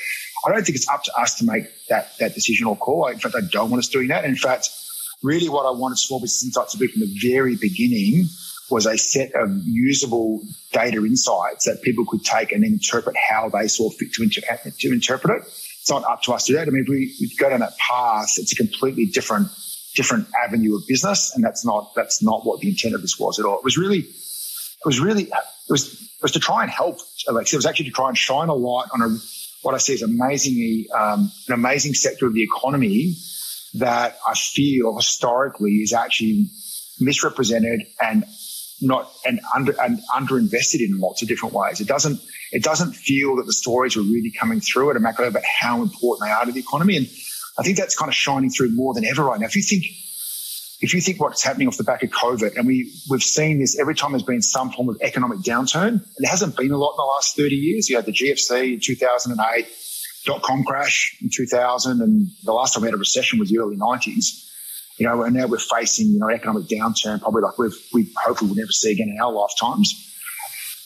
I 0.46 0.52
don't 0.52 0.64
think 0.64 0.76
it's 0.76 0.90
up 0.90 1.04
to 1.04 1.12
us 1.20 1.38
to 1.40 1.46
make 1.46 1.66
that, 1.90 2.18
that 2.20 2.34
decision 2.34 2.68
or 2.68 2.76
call. 2.76 3.08
In 3.08 3.20
fact, 3.20 3.36
I 3.36 3.42
don't 3.52 3.70
want 3.70 3.80
us 3.80 3.90
doing 3.90 4.08
that. 4.10 4.26
In 4.26 4.36
fact, 4.36 4.70
really 5.22 5.50
what 5.50 5.66
I 5.66 5.72
wanted 5.72 5.98
Small 5.98 6.20
Business 6.20 6.44
Insights 6.44 6.74
to 6.74 6.78
be 6.78 6.88
from 6.88 7.02
the 7.02 7.20
very 7.22 7.56
beginning 7.56 8.26
was 8.70 8.86
a 8.86 8.98
set 8.98 9.34
of 9.36 9.50
usable 9.66 10.42
data 10.72 10.98
insights 11.06 11.66
that 11.66 11.82
people 11.82 12.06
could 12.06 12.24
take 12.24 12.52
and 12.52 12.64
interpret 12.64 13.16
how 13.30 13.50
they 13.50 13.68
saw 13.68 13.90
fit 13.90 14.14
to, 14.14 14.24
inter- 14.24 14.42
to 14.80 14.92
interpret 14.92 15.42
it. 15.42 15.48
It's 15.48 15.90
not 15.90 16.04
up 16.06 16.22
to 16.24 16.34
us 16.34 16.46
to 16.46 16.54
do 16.54 16.58
that. 16.58 16.68
I 16.68 16.72
mean, 16.72 16.84
if 16.84 16.90
we, 16.90 17.36
go 17.38 17.50
down 17.50 17.60
that 17.60 17.78
path, 17.78 18.34
it's 18.38 18.54
a 18.54 18.56
completely 18.56 19.06
different 19.06 19.48
different 19.96 20.28
avenue 20.44 20.76
of 20.76 20.84
business, 20.88 21.36
and 21.36 21.44
that's 21.44 21.66
not 21.66 21.94
that's 21.96 22.22
not 22.22 22.46
what 22.46 22.60
the 22.60 22.70
intent 22.70 22.96
of 22.96 23.02
this 23.02 23.20
was 23.20 23.40
at 23.40 23.46
all. 23.46 23.58
It 23.58 23.64
was 23.64 23.78
really, 23.78 24.00
it 24.00 24.86
was 24.86 25.00
really, 25.00 25.24
it 25.24 25.32
was 25.70 26.02
it 26.02 26.22
was 26.22 26.32
to 26.34 26.40
try 26.40 26.64
and 26.64 26.72
help 26.72 27.00
Alexi. 27.28 27.54
It 27.54 27.58
was 27.58 27.66
actually 27.66 27.86
to 27.86 27.92
try 27.92 28.10
and 28.10 28.18
shine 28.18 28.50
a 28.50 28.54
light 28.54 28.88
on 28.94 29.02
a 29.02 29.18
what 29.62 29.74
I 29.74 29.78
see 29.78 29.94
as 29.94 30.02
amazingly 30.02 30.90
um, 30.92 31.32
an 31.48 31.54
amazing 31.54 31.94
sector 31.94 32.28
of 32.28 32.34
the 32.34 32.44
economy 32.44 33.16
that 33.76 34.18
I 34.28 34.34
feel 34.36 34.96
historically 34.96 35.76
is 35.76 35.94
actually 35.94 36.48
misrepresented 37.00 37.82
and 38.02 38.26
not 38.82 39.12
and 39.26 39.40
under 39.56 39.74
and 39.82 40.00
underinvested 40.14 40.82
in 40.82 41.00
lots 41.00 41.22
of 41.22 41.28
different 41.28 41.56
ways. 41.56 41.82
It 41.82 41.88
doesn't 41.88 42.20
it 42.52 42.64
doesn't 42.64 42.94
feel 42.94 43.38
that 43.38 43.46
the 43.46 43.54
stories 43.54 43.98
are 43.98 44.02
really 44.02 44.32
coming 44.32 44.60
through 44.60 44.92
at 44.92 44.98
a 44.98 45.00
macro 45.00 45.28
about 45.28 45.44
how 45.44 45.82
important 45.82 46.28
they 46.28 46.32
are 46.32 46.46
to 46.46 46.52
the 46.52 46.60
economy. 46.60 46.98
And 46.98 47.08
I 47.58 47.64
think 47.64 47.78
that's 47.78 47.96
kind 47.96 48.10
of 48.10 48.16
shining 48.16 48.50
through 48.50 48.72
more 48.72 48.94
than 48.94 49.06
ever 49.06 49.24
right 49.24 49.40
now. 49.40 49.46
If 49.46 49.56
you 49.56 49.62
think, 49.62 49.84
if 50.82 50.94
you 50.94 51.02
think 51.02 51.22
what's 51.22 51.44
happening 51.44 51.68
off 51.68 51.78
the 51.78 51.84
back 51.84 52.04
of 52.04 52.10
COVID, 52.10 52.58
and 52.58 52.68
we 52.68 52.92
we've 53.10 53.24
seen 53.24 53.60
this 53.60 53.80
every 53.80 53.96
time 53.96 54.12
there's 54.12 54.24
been 54.24 54.42
some 54.42 54.72
form 54.72 54.90
of 54.90 54.98
economic 55.02 55.40
downturn, 55.40 55.88
and 55.88 56.02
it 56.20 56.28
hasn't 56.28 56.58
been 56.58 56.72
a 56.72 56.78
lot 56.78 56.92
in 56.92 56.98
the 56.98 57.04
last 57.04 57.38
30 57.38 57.56
years. 57.56 57.90
You 57.90 57.96
had 57.96 58.06
the 58.06 58.12
GFC 58.12 58.74
in 58.74 58.80
2008, 58.82 59.68
dot 60.26 60.42
com 60.42 60.64
crash 60.64 61.18
in 61.22 61.30
2000, 61.34 62.02
and 62.02 62.28
the 62.44 62.54
last 62.54 62.74
time 62.74 62.82
we 62.82 62.88
had 62.88 62.96
a 62.96 62.98
recession 62.98 63.40
was 63.40 63.50
the 63.50 63.60
early 63.60 63.78
90s. 63.78 64.50
You 64.98 65.08
know, 65.08 65.24
and 65.24 65.36
now 65.36 65.48
we're 65.48 65.58
facing 65.58 66.08
you 66.08 66.20
know 66.20 66.30
economic 66.30 66.66
downturn, 66.66 67.22
probably 67.22 67.42
like 67.42 67.58
we've 67.58 67.78
we 67.94 68.12
hopefully 68.24 68.50
will 68.50 68.58
never 68.58 68.72
see 68.72 68.92
again 68.92 69.10
in 69.10 69.20
our 69.22 69.32
lifetimes 69.32 70.13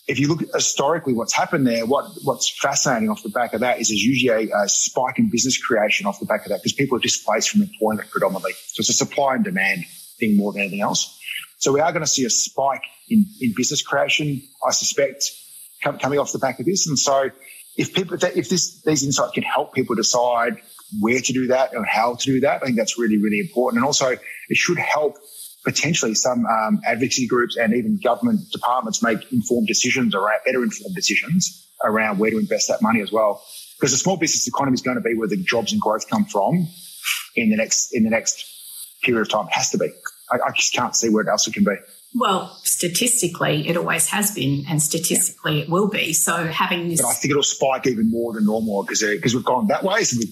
if 0.08 0.20
you 0.20 0.30
look 0.30 0.41
historically 0.54 1.13
what's 1.13 1.34
happened 1.34 1.67
there, 1.67 1.86
what, 1.86 2.06
what's 2.24 2.50
fascinating 2.50 3.10
off 3.10 3.22
the 3.24 3.30
back 3.30 3.54
of 3.54 3.60
that 3.60 3.80
is 3.80 3.89
there's 3.89 4.02
usually 4.02 4.50
a, 4.50 4.56
a 4.56 4.70
spike 4.70 5.20
in 5.20 5.30
business 5.30 5.62
creation 5.62 6.06
off 6.06 6.20
the 6.20 6.26
back 6.26 6.46
of 6.46 6.50
that 6.50 6.60
because 6.60 6.74
people 6.74 6.98
are 6.98 7.02
displaced 7.02 7.50
from 7.50 7.62
employment 7.62 8.10
predominantly. 8.10 8.54
So 8.54 8.82
it's 8.82 8.89
a 8.89 8.93
supply 8.93 9.36
and 9.36 9.43
demand 9.43 9.84
thing 10.17 10.38
more 10.38 10.54
than 10.54 10.62
anything 10.62 10.82
else. 10.82 11.20
So 11.58 11.74
we 11.74 11.82
are 11.82 11.91
going 11.91 12.04
to 12.04 12.10
see 12.10 12.24
a 12.24 12.30
spike 12.30 12.84
in, 13.10 13.26
in 13.41 13.54
business 13.56 13.82
creation, 13.82 14.41
I 14.65 14.72
suspect, 14.72 15.26
coming 15.84 16.20
off 16.20 16.32
the 16.32 16.39
back 16.39 16.60
of 16.60 16.65
this. 16.65 16.88
And 16.88 16.98
so 16.98 17.30
if 17.76 17.93
people, 17.93 18.17
if 18.22 18.50
this, 18.50 18.82
these 18.84 19.04
insights 19.04 19.34
can 19.34 19.43
help 19.43 19.74
people 19.74 19.96
decide 19.96 20.58
where 21.02 21.20
to 21.20 21.34
do 21.34 21.48
that 21.48 21.74
and 21.74 21.86
how 21.86 22.15
to 22.15 22.26
do 22.26 22.39
that, 22.41 22.62
I 22.62 22.65
think 22.65 22.78
that's 22.78 22.98
really, 22.98 23.17
really 23.17 23.39
important. 23.39 23.80
And 23.80 23.86
also 23.86 24.08
it 24.10 24.22
should 24.56 24.78
help 24.78 25.17
potentially 25.67 26.15
some 26.15 26.45
um, 26.45 26.80
advocacy 26.86 27.27
groups 27.27 27.58
and 27.58 27.73
even 27.73 27.99
government 28.01 28.39
departments 28.53 29.03
make 29.03 29.32
informed 29.34 29.67
decisions 29.67 30.15
around 30.15 30.39
better 30.45 30.63
informed 30.63 30.95
decisions 30.95 31.69
around 31.84 32.19
where 32.19 32.32
to 32.32 32.38
invest 32.38 32.69
that 32.69 32.82
money 32.82 33.01
as 33.01 33.12
well. 33.12 33.43
Because 33.77 33.91
the 33.91 33.97
small 33.97 34.15
business 34.15 34.47
economy 34.47 34.75
is 34.75 34.82
going 34.82 34.95
to 34.95 35.01
be 35.01 35.13
where 35.13 35.27
the 35.27 35.36
jobs 35.36 35.73
and 35.73 35.82
growth 35.82 36.10
come 36.10 36.23
from 36.23 36.67
in 37.36 37.49
the 37.49 37.58
next 37.58 37.93
in 37.93 38.06
the 38.06 38.10
next 38.10 38.45
period 39.03 39.21
of 39.21 39.30
time. 39.30 39.47
It 39.47 39.53
has 39.56 39.69
to 39.71 39.77
be. 39.77 39.89
I, 40.32 40.38
I 40.38 40.51
just 40.56 40.73
can't 40.73 40.95
see 40.95 41.10
where 41.10 41.30
else 41.30 41.45
it 41.47 41.53
can 41.53 41.65
be. 41.65 41.75
Well, 42.15 42.58
statistically, 42.63 43.67
it 43.67 43.75
always 43.75 44.08
has 44.08 44.34
been, 44.34 44.65
and 44.69 44.82
statistically, 44.82 45.58
yeah. 45.58 45.63
it 45.63 45.69
will 45.69 45.89
be. 45.89 46.13
So 46.13 46.47
having 46.47 46.88
this, 46.88 47.01
but 47.01 47.10
I 47.10 47.13
think 47.13 47.32
it'll 47.32 47.43
spike 47.43 47.88
even 47.88 48.10
more 48.10 48.32
than 48.34 48.45
normal 48.45 48.84
because 48.84 49.01
because 49.01 49.36
we've 49.36 49.43
gone 49.43 49.67
that 49.67 49.84
way. 49.84 50.06
So 50.06 50.25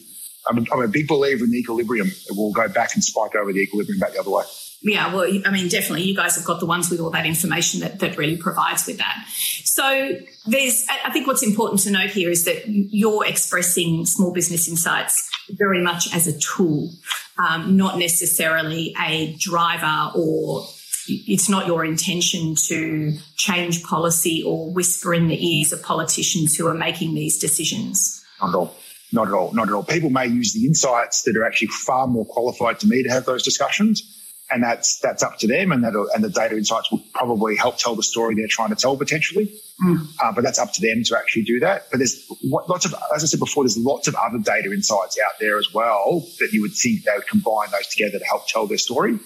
I'm, 0.50 0.60
a, 0.60 0.66
I'm 0.72 0.82
a 0.82 0.88
big 0.88 1.10
believer 1.10 1.44
in 1.44 1.52
the 1.52 1.58
equilibrium. 1.58 2.08
It 2.08 2.38
will 2.38 2.54
go 2.54 2.70
back 2.70 2.96
and 2.96 3.04
spike 3.04 3.36
over 3.36 3.52
the 3.52 3.60
equilibrium 3.60 4.00
back 4.00 4.14
the 4.14 4.22
other 4.22 4.32
way 4.32 4.44
yeah, 4.82 5.14
well, 5.14 5.28
I 5.46 5.52
mean, 5.52 5.68
definitely, 5.68 6.04
you 6.04 6.16
guys 6.16 6.36
have 6.36 6.46
got 6.46 6.60
the 6.60 6.66
ones 6.66 6.90
with 6.90 7.00
all 7.00 7.10
that 7.12 7.26
information 7.26 7.80
that, 7.80 8.00
that 8.00 8.18
really 8.18 8.38
provides 8.38 8.86
with 8.86 8.98
that. 8.98 9.26
So, 9.64 10.18
there's, 10.46 10.86
I 11.04 11.12
think 11.12 11.28
what's 11.28 11.44
important 11.44 11.82
to 11.82 11.92
note 11.92 12.12
here 12.12 12.30
is 12.30 12.46
that 12.46 12.68
you're 12.68 13.26
expressing 13.26 14.06
small 14.06 14.32
business 14.32 14.68
insights 14.68 15.30
very 15.50 15.82
much 15.82 16.14
as 16.14 16.28
a 16.28 16.38
tool, 16.38 16.92
um, 17.38 17.76
not 17.78 17.98
necessarily 17.98 18.94
a 19.04 19.36
driver 19.40 20.12
or 20.16 20.68
it's 21.08 21.50
not 21.50 21.68
your 21.68 21.86
intention 21.86 22.56
to 22.56 23.18
change 23.36 23.84
policy 23.84 24.44
or 24.44 24.72
whisper 24.72 25.14
in 25.14 25.28
the 25.28 25.46
ears 25.46 25.72
of 25.72 25.82
politicians 25.84 26.56
who 26.56 26.68
are 26.68 26.74
making 26.74 27.14
these 27.14 27.38
decisions. 27.38 28.24
Not 28.42 28.50
at 28.50 28.56
all. 28.56 28.76
Not 29.12 29.28
at 29.28 29.34
all. 29.34 29.54
Not 29.54 29.68
at 29.68 29.74
all. 29.74 29.84
People 29.84 30.10
may 30.10 30.28
use 30.28 30.54
the 30.54 30.66
insights 30.66 31.22
that 31.24 31.38
are 31.38 31.46
actually 31.46 31.68
far 31.68 32.08
more 32.08 32.26
qualified 32.26 32.80
to 32.80 32.88
me 32.88 33.04
to 33.04 33.10
have 33.10 33.26
those 33.26 33.44
discussions 33.44 34.15
and 34.52 34.64
that's 34.64 35.00
that's 35.00 35.24
up 35.24 35.38
to 35.40 35.48
them, 35.48 35.72
and 35.72 35.84
that 35.84 35.94
and 36.14 36.24
the 36.24 36.30
data 36.30 36.56
insights 36.56 36.92
will 36.92 37.04
probably 37.14 37.56
help 37.56 37.78
tell 37.78 37.96
the 37.96 38.04
story 38.04 38.36
they're 38.36 38.48
trying 38.48 38.70
to 38.70 38.76
tell 38.76 38.96
potentially. 38.96 39.52
Mm. 39.84 40.08
Uh, 40.24 40.32
but 40.32 40.44
that's 40.44 40.60
up 40.60 40.72
to 40.74 40.82
them 40.82 41.04
to 41.04 41.18
actually 41.18 41.44
do 41.44 41.60
that. 41.60 41.88
But 41.92 41.98
there's 41.98 42.32
lots 42.44 42.86
of, 42.86 42.94
as 43.14 43.24
I 43.24 43.28
said 43.28 43.40
before, 43.40 43.64
there's 43.64 43.78
lots 43.78 44.08
of 44.08 44.16
other 44.16 44.38
data 44.38 44.72
insights 44.72 45.18
out 45.20 45.34
there 45.40 45.58
as 45.58 45.74
well 45.74 46.26
that 46.40 46.50
you 46.54 46.62
would 46.62 46.74
think 46.74 47.04
they 47.04 47.12
would 47.16 47.28
combine 47.28 47.72
those 47.72 47.88
together 47.88 48.20
to 48.20 48.26
help 48.26 48.48
tell 48.48 48.68
their 48.68 48.78
story. 48.78 49.20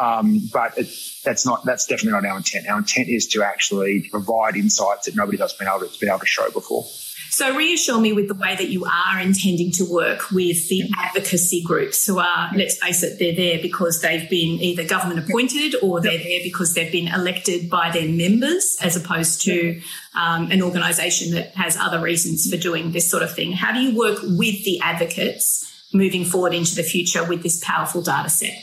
Um, 0.00 0.40
but 0.52 0.76
it, 0.76 0.88
that's 1.24 1.46
not 1.46 1.64
that's 1.64 1.86
definitely 1.86 2.20
not 2.20 2.26
our 2.26 2.36
intent. 2.36 2.66
Our 2.68 2.78
intent 2.78 3.08
is 3.08 3.28
to 3.28 3.42
actually 3.42 4.08
provide 4.10 4.56
insights 4.56 5.06
that 5.06 5.16
nobody 5.16 5.40
else 5.40 5.52
been 5.52 5.68
able 5.68 5.86
to, 5.86 6.00
been 6.00 6.08
able 6.08 6.20
to 6.20 6.26
show 6.26 6.50
before. 6.50 6.84
So 7.30 7.54
reassure 7.56 8.00
me 8.00 8.12
with 8.12 8.28
the 8.28 8.34
way 8.34 8.56
that 8.56 8.68
you 8.68 8.84
are 8.84 9.20
intending 9.20 9.72
to 9.72 9.84
work 9.84 10.30
with 10.30 10.68
the 10.68 10.90
advocacy 10.96 11.62
groups 11.62 12.06
who 12.06 12.18
are, 12.18 12.50
let's 12.54 12.78
face 12.78 13.02
it, 13.02 13.18
they're 13.18 13.34
there 13.34 13.60
because 13.60 14.00
they've 14.00 14.28
been 14.28 14.60
either 14.60 14.84
government 14.84 15.28
appointed 15.28 15.74
or 15.82 16.00
they're 16.00 16.18
there 16.18 16.40
because 16.42 16.74
they've 16.74 16.92
been 16.92 17.08
elected 17.08 17.68
by 17.68 17.90
their 17.90 18.08
members 18.08 18.76
as 18.82 18.96
opposed 18.96 19.42
to 19.42 19.80
um, 20.14 20.50
an 20.50 20.62
organisation 20.62 21.32
that 21.34 21.54
has 21.54 21.76
other 21.76 22.00
reasons 22.00 22.50
for 22.50 22.56
doing 22.56 22.92
this 22.92 23.10
sort 23.10 23.22
of 23.22 23.34
thing. 23.34 23.52
How 23.52 23.72
do 23.72 23.80
you 23.80 23.96
work 23.96 24.18
with 24.22 24.64
the 24.64 24.80
advocates 24.80 25.64
moving 25.92 26.24
forward 26.24 26.54
into 26.54 26.74
the 26.74 26.82
future 26.82 27.24
with 27.24 27.42
this 27.42 27.62
powerful 27.64 28.02
data 28.02 28.28
set? 28.28 28.54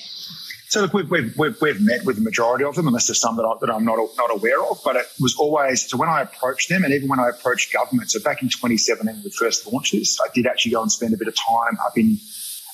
So 0.74 0.82
look, 0.82 0.94
we've, 0.96 1.12
we've, 1.38 1.62
we've, 1.62 1.82
met 1.82 2.04
with 2.04 2.16
the 2.16 2.24
majority 2.24 2.66
of 2.66 2.74
them, 2.74 2.88
unless 2.88 3.06
there's 3.06 3.22
some 3.22 3.36
that, 3.36 3.44
I, 3.44 3.54
that 3.62 3.72
I'm 3.72 3.86
not, 3.86 4.00
not 4.18 4.32
aware 4.32 4.60
of. 4.60 4.80
But 4.84 4.96
it 4.96 5.06
was 5.20 5.36
always, 5.38 5.88
so 5.88 5.98
when 5.98 6.10
I 6.10 6.22
approached 6.22 6.68
them 6.68 6.84
and 6.84 6.92
even 6.92 7.10
when 7.10 7.20
I 7.20 7.30
approached 7.30 7.72
government, 7.72 8.10
so 8.10 8.20
back 8.22 8.42
in 8.42 8.50
2017 8.50 9.06
when 9.06 9.24
we 9.24 9.30
first 9.30 9.72
launched 9.72 9.92
this, 9.92 10.20
I 10.20 10.30
did 10.34 10.48
actually 10.48 10.72
go 10.72 10.82
and 10.82 10.92
spend 10.92 11.14
a 11.14 11.18
bit 11.18 11.28
of 11.28 11.36
time 11.36 11.78
up 11.86 11.96
in, 11.96 12.18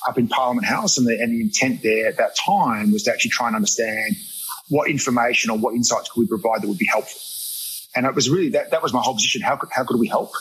up 0.08 0.18
in 0.18 0.30
Parliament 0.30 0.66
House. 0.66 0.98
And 0.98 1.06
the, 1.06 1.20
and 1.20 1.30
the 1.34 1.42
intent 1.42 1.84
there 1.84 2.08
at 2.08 2.16
that 2.16 2.38
time 2.38 2.94
was 2.94 3.04
to 3.04 3.12
actually 3.12 3.32
try 3.32 3.48
and 3.48 3.58
understand 3.58 4.16
what 4.70 4.90
information 4.90 5.52
or 5.52 5.58
what 5.58 5.76
insights 5.76 6.08
could 6.08 6.22
we 6.22 6.28
provide 6.28 6.62
that 6.62 6.70
would 6.70 6.78
be 6.78 6.88
helpful. 6.90 7.20
And 7.98 8.06
it 8.06 8.16
was 8.16 8.30
really, 8.30 8.52
that, 8.52 8.72
that 8.72 8.82
was 8.82 8.94
my 8.94 9.02
whole 9.02 9.16
position. 9.16 9.42
How 9.42 9.58
could, 9.58 9.72
how 9.74 9.84
could 9.84 10.00
we 10.00 10.08
help? 10.08 10.32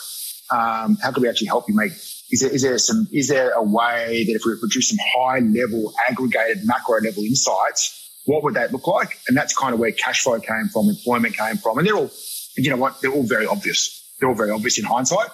Um, 0.49 0.97
how 1.03 1.11
could 1.11 1.23
we 1.23 1.27
actually 1.27 1.47
help 1.47 1.67
you 1.67 1.75
make 1.75 1.91
is 2.31 2.41
there, 2.41 2.51
is 2.51 2.61
there 2.61 2.77
some, 2.77 3.07
is 3.11 3.27
there 3.27 3.51
a 3.51 3.63
way 3.63 4.23
that 4.25 4.33
if 4.33 4.41
we 4.45 4.57
produce 4.59 4.89
some 4.89 4.97
high 5.15 5.39
level 5.39 5.93
aggregated 6.09 6.65
macro 6.65 7.01
level 7.01 7.23
insights, 7.23 7.95
what 8.25 8.43
would 8.43 8.53
that 8.53 8.71
look 8.71 8.87
like? 8.87 9.17
And 9.27 9.35
that's 9.35 9.55
kind 9.55 9.73
of 9.73 9.79
where 9.79 9.91
cash 9.91 10.23
flow 10.23 10.39
came 10.39 10.69
from, 10.71 10.89
employment 10.89 11.35
came 11.35 11.57
from. 11.57 11.77
And 11.77 11.87
they're 11.87 11.95
all, 11.95 12.11
you 12.55 12.69
know 12.69 12.77
what, 12.77 13.01
they're 13.01 13.11
all 13.11 13.23
very 13.23 13.47
obvious. 13.47 13.95
They're 14.19 14.29
all 14.29 14.35
very 14.35 14.51
obvious 14.51 14.77
in 14.77 14.85
hindsight. 14.85 15.29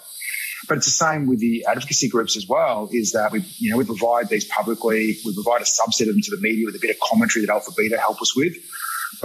But 0.67 0.77
it's 0.77 0.87
the 0.87 0.91
same 0.91 1.27
with 1.27 1.39
the 1.39 1.65
advocacy 1.67 2.09
groups 2.09 2.37
as 2.37 2.47
well, 2.47 2.89
is 2.91 3.11
that 3.11 3.31
we, 3.31 3.41
you 3.57 3.69
know, 3.69 3.77
we 3.77 3.83
provide 3.83 4.29
these 4.29 4.45
publicly, 4.45 5.17
we 5.25 5.33
provide 5.33 5.61
a 5.61 5.65
subset 5.65 6.07
of 6.07 6.15
them 6.15 6.21
to 6.21 6.31
the 6.31 6.41
media 6.41 6.65
with 6.65 6.75
a 6.75 6.79
bit 6.79 6.91
of 6.91 6.97
commentary 6.99 7.45
that 7.45 7.51
AlphaBeta 7.51 7.99
help 7.99 8.21
us 8.21 8.35
with. 8.35 8.55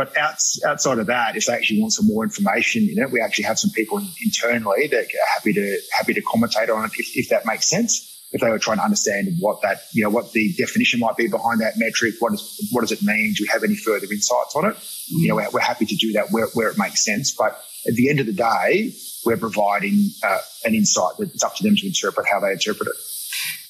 But 0.00 0.16
outside 0.16 0.98
of 0.98 1.08
that, 1.08 1.36
if 1.36 1.44
they 1.44 1.52
actually 1.52 1.82
want 1.82 1.92
some 1.92 2.06
more 2.06 2.24
information 2.24 2.88
in 2.90 3.02
it, 3.02 3.10
we 3.10 3.20
actually 3.20 3.44
have 3.44 3.58
some 3.58 3.70
people 3.70 3.98
internally 4.24 4.86
that 4.86 5.04
are 5.04 5.28
happy 5.34 5.52
to 5.52 5.78
happy 5.94 6.14
to 6.14 6.22
commentate 6.22 6.74
on 6.74 6.86
it 6.86 6.92
if, 6.96 7.14
if 7.18 7.28
that 7.28 7.44
makes 7.44 7.68
sense. 7.68 8.06
If 8.32 8.40
they 8.40 8.48
were 8.48 8.58
trying 8.58 8.78
to 8.78 8.84
understand 8.84 9.36
what 9.40 9.60
that, 9.60 9.82
you 9.92 10.02
know, 10.02 10.08
what 10.08 10.32
the 10.32 10.54
definition 10.56 11.00
might 11.00 11.18
be 11.18 11.28
behind 11.28 11.60
that 11.60 11.74
metric, 11.76 12.14
what, 12.18 12.32
is, 12.32 12.70
what 12.72 12.80
does 12.80 12.92
it 12.92 13.02
mean? 13.02 13.34
Do 13.36 13.44
we 13.44 13.48
have 13.52 13.62
any 13.62 13.76
further 13.76 14.06
insights 14.10 14.56
on 14.56 14.70
it? 14.70 14.76
You 15.08 15.28
know, 15.28 15.34
we're, 15.34 15.50
we're 15.50 15.60
happy 15.60 15.84
to 15.84 15.96
do 15.96 16.12
that 16.12 16.28
where, 16.30 16.46
where 16.54 16.70
it 16.70 16.78
makes 16.78 17.04
sense. 17.04 17.34
But 17.36 17.62
at 17.86 17.94
the 17.94 18.08
end 18.08 18.20
of 18.20 18.26
the 18.26 18.32
day, 18.32 18.94
we're 19.26 19.36
providing 19.36 20.08
uh, 20.22 20.38
an 20.64 20.74
insight 20.74 21.18
that 21.18 21.34
it's 21.34 21.44
up 21.44 21.56
to 21.56 21.62
them 21.62 21.76
to 21.76 21.86
interpret 21.86 22.26
how 22.26 22.40
they 22.40 22.52
interpret 22.52 22.88
it. 22.88 22.96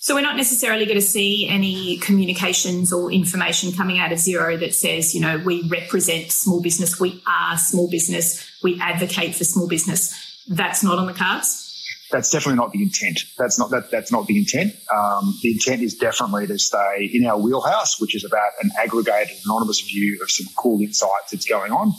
So 0.03 0.15
we're 0.15 0.23
not 0.23 0.37
necessarily 0.37 0.87
going 0.87 0.99
to 0.99 1.05
see 1.07 1.47
any 1.47 1.99
communications 1.99 2.91
or 2.91 3.13
information 3.13 3.71
coming 3.73 3.99
out 3.99 4.13
of 4.13 4.19
Xero 4.19 4.59
that 4.59 4.75
says, 4.75 5.15
you 5.15 5.21
know, 5.21 5.37
we 5.37 5.69
represent 5.69 6.33
small 6.33 6.63
business, 6.63 6.99
we 6.99 7.23
are 7.27 7.59
small 7.59 7.87
business, 7.87 8.51
we 8.63 8.81
advocate 8.81 9.35
for 9.35 9.45
small 9.45 9.69
business. 9.69 10.43
That's 10.49 10.83
not 10.83 10.99
on 10.99 11.07
the 11.07 11.13
cards. 11.13 11.67
That's 12.11 12.31
definitely 12.31 12.57
not 12.57 12.73
the 12.73 12.83
intent. 12.83 13.25
That's 13.37 13.59
not 13.59 13.71
that. 13.73 13.91
That's 13.91 14.11
not 14.11 14.27
the 14.27 14.39
intent. 14.39 14.75
Um, 14.91 15.39
the 15.43 15.51
intent 15.51 15.83
is 15.83 15.95
definitely 15.95 16.47
to 16.47 16.59
stay 16.59 17.11
in 17.13 17.27
our 17.27 17.39
wheelhouse, 17.39 18.01
which 18.01 18.17
is 18.17 18.25
about 18.25 18.53
an 18.63 18.71
aggregated, 18.79 19.37
anonymous 19.45 19.83
view 19.83 20.19
of 20.23 20.31
some 20.31 20.47
cool 20.57 20.81
insights 20.81 21.31
that's 21.31 21.45
going 21.45 21.73
on, 21.73 21.93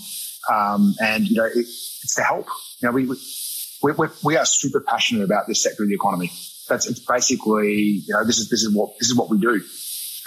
um, 0.51 0.95
and 0.99 1.27
you 1.27 1.37
know, 1.37 1.45
it, 1.45 1.55
it's 1.55 2.15
to 2.15 2.23
help. 2.23 2.47
You 2.81 2.89
know, 2.89 2.91
we, 2.93 3.05
we 3.05 3.93
we 3.93 4.07
we 4.23 4.37
are 4.37 4.45
super 4.45 4.81
passionate 4.81 5.23
about 5.23 5.47
this 5.47 5.61
sector 5.61 5.83
of 5.83 5.89
the 5.89 5.95
economy 5.95 6.31
that's 6.71 6.87
it's 6.87 6.99
basically 6.99 7.73
you 8.07 8.13
know 8.13 8.25
this 8.25 8.39
is 8.39 8.49
this 8.49 8.63
is 8.63 8.73
what 8.73 8.97
this 8.97 9.09
is 9.09 9.15
what 9.15 9.29
we 9.29 9.37
do, 9.37 9.61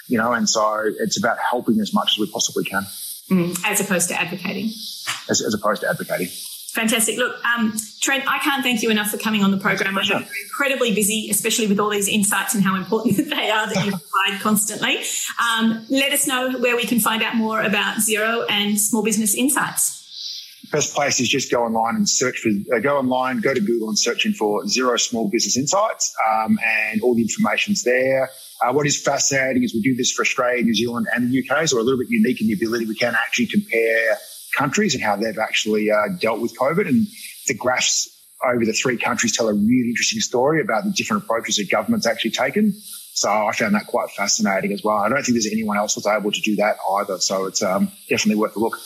you 0.09 0.19
know, 0.19 0.33
and 0.33 0.49
so 0.49 0.83
it's 1.01 1.19
about 1.19 1.39
helping 1.51 1.81
as 1.81 1.93
much 1.93 2.13
as 2.15 2.19
we 2.19 2.31
possibly 2.31 2.65
can, 2.65 2.83
mm, 3.31 3.59
as 3.65 3.81
opposed 3.81 4.09
to 4.09 4.21
advocating. 4.21 4.67
As, 5.29 5.41
as 5.41 5.55
opposed 5.55 5.81
to 5.81 5.89
advocating. 5.89 6.29
Fantastic. 6.75 7.17
Look, 7.17 7.43
um, 7.45 7.73
Trent, 8.01 8.25
I 8.27 8.41
can't 8.41 8.65
thank 8.65 8.83
you 8.83 8.91
enough 8.91 9.09
for 9.09 9.17
coming 9.17 9.45
on 9.45 9.53
the 9.53 9.59
program. 9.59 9.97
I 9.97 10.03
know 10.03 10.19
you're 10.19 10.29
incredibly 10.45 10.93
busy, 10.93 11.29
especially 11.31 11.69
with 11.69 11.79
all 11.79 11.89
these 11.89 12.09
insights 12.09 12.55
and 12.55 12.65
how 12.65 12.75
important 12.75 13.17
they 13.31 13.51
are 13.51 13.73
that 13.73 13.85
you 13.85 13.93
provide 13.93 14.41
constantly. 14.43 14.99
Um, 15.41 15.87
let 15.89 16.13
us 16.13 16.27
know 16.27 16.59
where 16.59 16.75
we 16.75 16.85
can 16.85 16.99
find 16.99 17.23
out 17.23 17.37
more 17.37 17.63
about 17.63 17.99
Xero 17.99 18.45
and 18.51 18.79
Small 18.79 19.05
Business 19.05 19.37
Insights 19.37 19.94
best 20.75 20.95
place 20.95 21.21
is 21.21 21.29
just 21.29 21.51
go 21.51 21.63
online 21.63 21.95
and 21.95 22.09
search 22.09 22.41
for, 22.41 22.49
uh, 22.75 22.81
go 22.81 22.99
online, 22.99 23.41
go 23.41 23.55
to 23.55 23.61
Google 23.61 23.89
and 23.89 23.99
searching 23.99 24.33
for 24.33 24.65
Xero 24.65 24.99
Small 25.01 25.31
Business 25.31 25.57
Insights, 25.57 26.15
um, 26.29 26.59
and 26.91 27.01
all 27.03 27.15
the 27.15 27.23
information's 27.23 27.85
there. 27.85 28.29
Uh, 28.61 28.73
what 28.73 28.87
is 28.87 29.01
fascinating 29.01 29.63
is 29.63 29.73
we 29.73 29.81
do 29.81 29.95
this 29.95 30.11
for 30.11 30.23
Australia, 30.23 30.63
New 30.63 30.75
Zealand, 30.75 31.07
and 31.15 31.31
the 31.31 31.39
UK, 31.39 31.69
so 31.69 31.77
we're 31.77 31.83
a 31.83 31.85
little 31.85 31.99
bit 31.99 32.09
unique 32.11 32.41
in 32.41 32.49
the 32.49 32.55
ability 32.55 32.87
we 32.87 32.95
can 32.95 33.15
actually 33.15 33.47
compare 33.47 34.19
countries 34.57 34.95
and 34.95 35.03
how 35.03 35.17
they've 35.17 35.39
actually 35.39 35.91
uh, 35.91 36.09
dealt 36.21 36.41
with 36.41 36.57
COVID. 36.59 36.89
And 36.89 37.07
the 37.47 37.55
graphs 37.55 38.11
over 38.45 38.65
the 38.65 38.73
three 38.73 38.97
countries 38.97 39.37
tell 39.37 39.49
a 39.49 39.55
really 39.55 39.89
interesting 39.89 40.21
story 40.21 40.61
about 40.61 40.85
the 40.85 40.91
different 40.91 41.25
approaches 41.25 41.57
that 41.57 41.71
government's 41.71 42.07
actually 42.07 42.33
taken. 42.33 42.73
So 43.15 43.31
I 43.31 43.53
found 43.53 43.75
that 43.75 43.87
quite 43.87 44.11
fascinating 44.11 44.73
as 44.73 44.83
well. 44.83 44.97
I 44.97 45.09
don't 45.09 45.23
think 45.23 45.35
there's 45.35 45.51
anyone 45.51 45.77
else 45.77 45.95
was 45.95 46.07
able 46.07 46.33
to 46.33 46.41
do 46.41 46.57
that 46.57 46.77
either. 46.99 47.19
So 47.19 47.47
it's 47.47 47.63
um, 47.63 47.93
definitely 48.09 48.41
worth 48.41 48.57
a 48.57 48.59
look. 48.59 48.77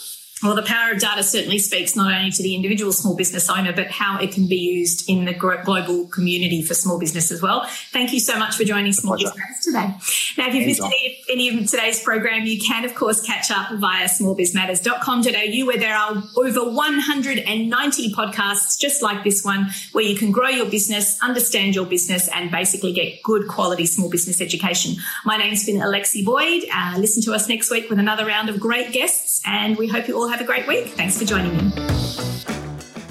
Well, 0.42 0.54
the 0.54 0.62
power 0.62 0.92
of 0.92 1.00
data 1.00 1.22
certainly 1.22 1.58
speaks 1.58 1.96
not 1.96 2.12
only 2.12 2.30
to 2.30 2.42
the 2.42 2.54
individual 2.54 2.92
small 2.92 3.16
business 3.16 3.50
owner, 3.50 3.72
but 3.72 3.88
how 3.90 4.18
it 4.20 4.32
can 4.32 4.46
be 4.46 4.56
used 4.56 5.08
in 5.08 5.24
the 5.24 5.34
global 5.34 6.06
community 6.06 6.62
for 6.62 6.74
small 6.74 6.98
business 6.98 7.32
as 7.32 7.42
well. 7.42 7.66
Thank 7.92 8.12
you 8.12 8.20
so 8.20 8.38
much 8.38 8.56
for 8.56 8.64
joining 8.64 8.92
Small 8.92 9.16
Business 9.16 9.64
today. 9.64 9.94
Now, 10.36 10.48
if 10.48 10.54
you've 10.54 10.66
missed 10.66 10.82
any, 10.82 11.24
any, 11.30 11.48
of 11.48 11.68
today's 11.68 12.02
program, 12.02 12.46
you 12.46 12.60
can, 12.60 12.84
of 12.84 12.94
course, 12.94 13.20
catch 13.20 13.50
up 13.50 13.72
via 13.78 14.08
smallbizmatters.com.au, 14.08 15.66
where 15.66 15.78
there 15.78 15.96
are 15.96 16.22
over 16.36 16.70
190 16.70 18.14
podcasts 18.14 18.78
just 18.78 19.02
like 19.02 19.24
this 19.24 19.44
one, 19.44 19.68
where 19.92 20.04
you 20.04 20.16
can 20.16 20.30
grow 20.30 20.48
your 20.48 20.70
business, 20.70 21.20
understand 21.20 21.74
your 21.74 21.86
business, 21.86 22.28
and 22.28 22.50
basically 22.50 22.92
get 22.92 23.22
good 23.22 23.48
quality 23.48 23.86
small 23.86 24.08
business 24.08 24.40
education. 24.40 24.94
My 25.24 25.36
name's 25.36 25.66
been 25.66 25.80
Alexi 25.80 26.24
Boyd. 26.24 26.64
Uh, 26.72 26.94
listen 26.98 27.22
to 27.24 27.34
us 27.34 27.48
next 27.48 27.70
week 27.70 27.90
with 27.90 27.98
another 27.98 28.24
round 28.24 28.48
of 28.48 28.60
great 28.60 28.92
guests, 28.92 29.27
and 29.46 29.76
we 29.76 29.86
hope 29.86 30.08
you 30.08 30.16
all 30.16 30.28
have 30.28 30.40
a 30.40 30.44
great 30.44 30.66
week. 30.66 30.88
Thanks 30.88 31.18
for 31.18 31.24
joining 31.24 31.56
me. 31.56 31.72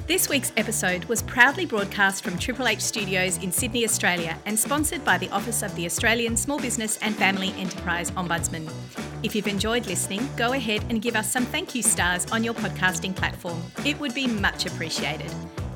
This 0.07 0.29
week's 0.29 0.53
episode 0.55 1.03
was 1.05 1.21
proudly 1.21 1.65
broadcast 1.65 2.23
from 2.23 2.37
Triple 2.37 2.67
H 2.67 2.79
Studios 2.79 3.37
in 3.43 3.51
Sydney, 3.51 3.83
Australia, 3.83 4.39
and 4.45 4.57
sponsored 4.57 5.03
by 5.03 5.17
the 5.17 5.29
Office 5.31 5.63
of 5.63 5.75
the 5.75 5.85
Australian 5.85 6.37
Small 6.37 6.59
Business 6.59 6.97
and 7.01 7.13
Family 7.13 7.53
Enterprise 7.57 8.09
Ombudsman. 8.11 8.71
If 9.21 9.35
you've 9.35 9.47
enjoyed 9.47 9.85
listening, 9.85 10.29
go 10.37 10.53
ahead 10.53 10.85
and 10.89 11.01
give 11.01 11.17
us 11.17 11.29
some 11.29 11.45
thank 11.45 11.75
you 11.75 11.83
stars 11.83 12.25
on 12.31 12.41
your 12.41 12.53
podcasting 12.53 13.15
platform. 13.15 13.61
It 13.85 13.99
would 13.99 14.13
be 14.13 14.27
much 14.27 14.65
appreciated. 14.65 15.29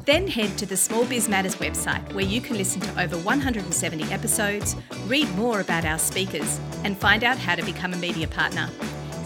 Then 0.05 0.27
head 0.27 0.57
to 0.59 0.65
the 0.65 0.77
Small 0.77 1.05
Biz 1.05 1.27
Matters 1.27 1.55
website 1.55 2.13
where 2.13 2.23
you 2.23 2.39
can 2.39 2.57
listen 2.57 2.79
to 2.81 3.01
over 3.01 3.17
170 3.17 4.05
episodes, 4.13 4.77
read 5.07 5.29
more 5.35 5.59
about 5.59 5.83
our 5.83 5.99
speakers, 5.99 6.59
and 6.85 6.97
find 6.97 7.25
out 7.25 7.37
how 7.37 7.55
to 7.55 7.63
become 7.63 7.93
a 7.93 7.97
media 7.97 8.29
partner. 8.29 8.69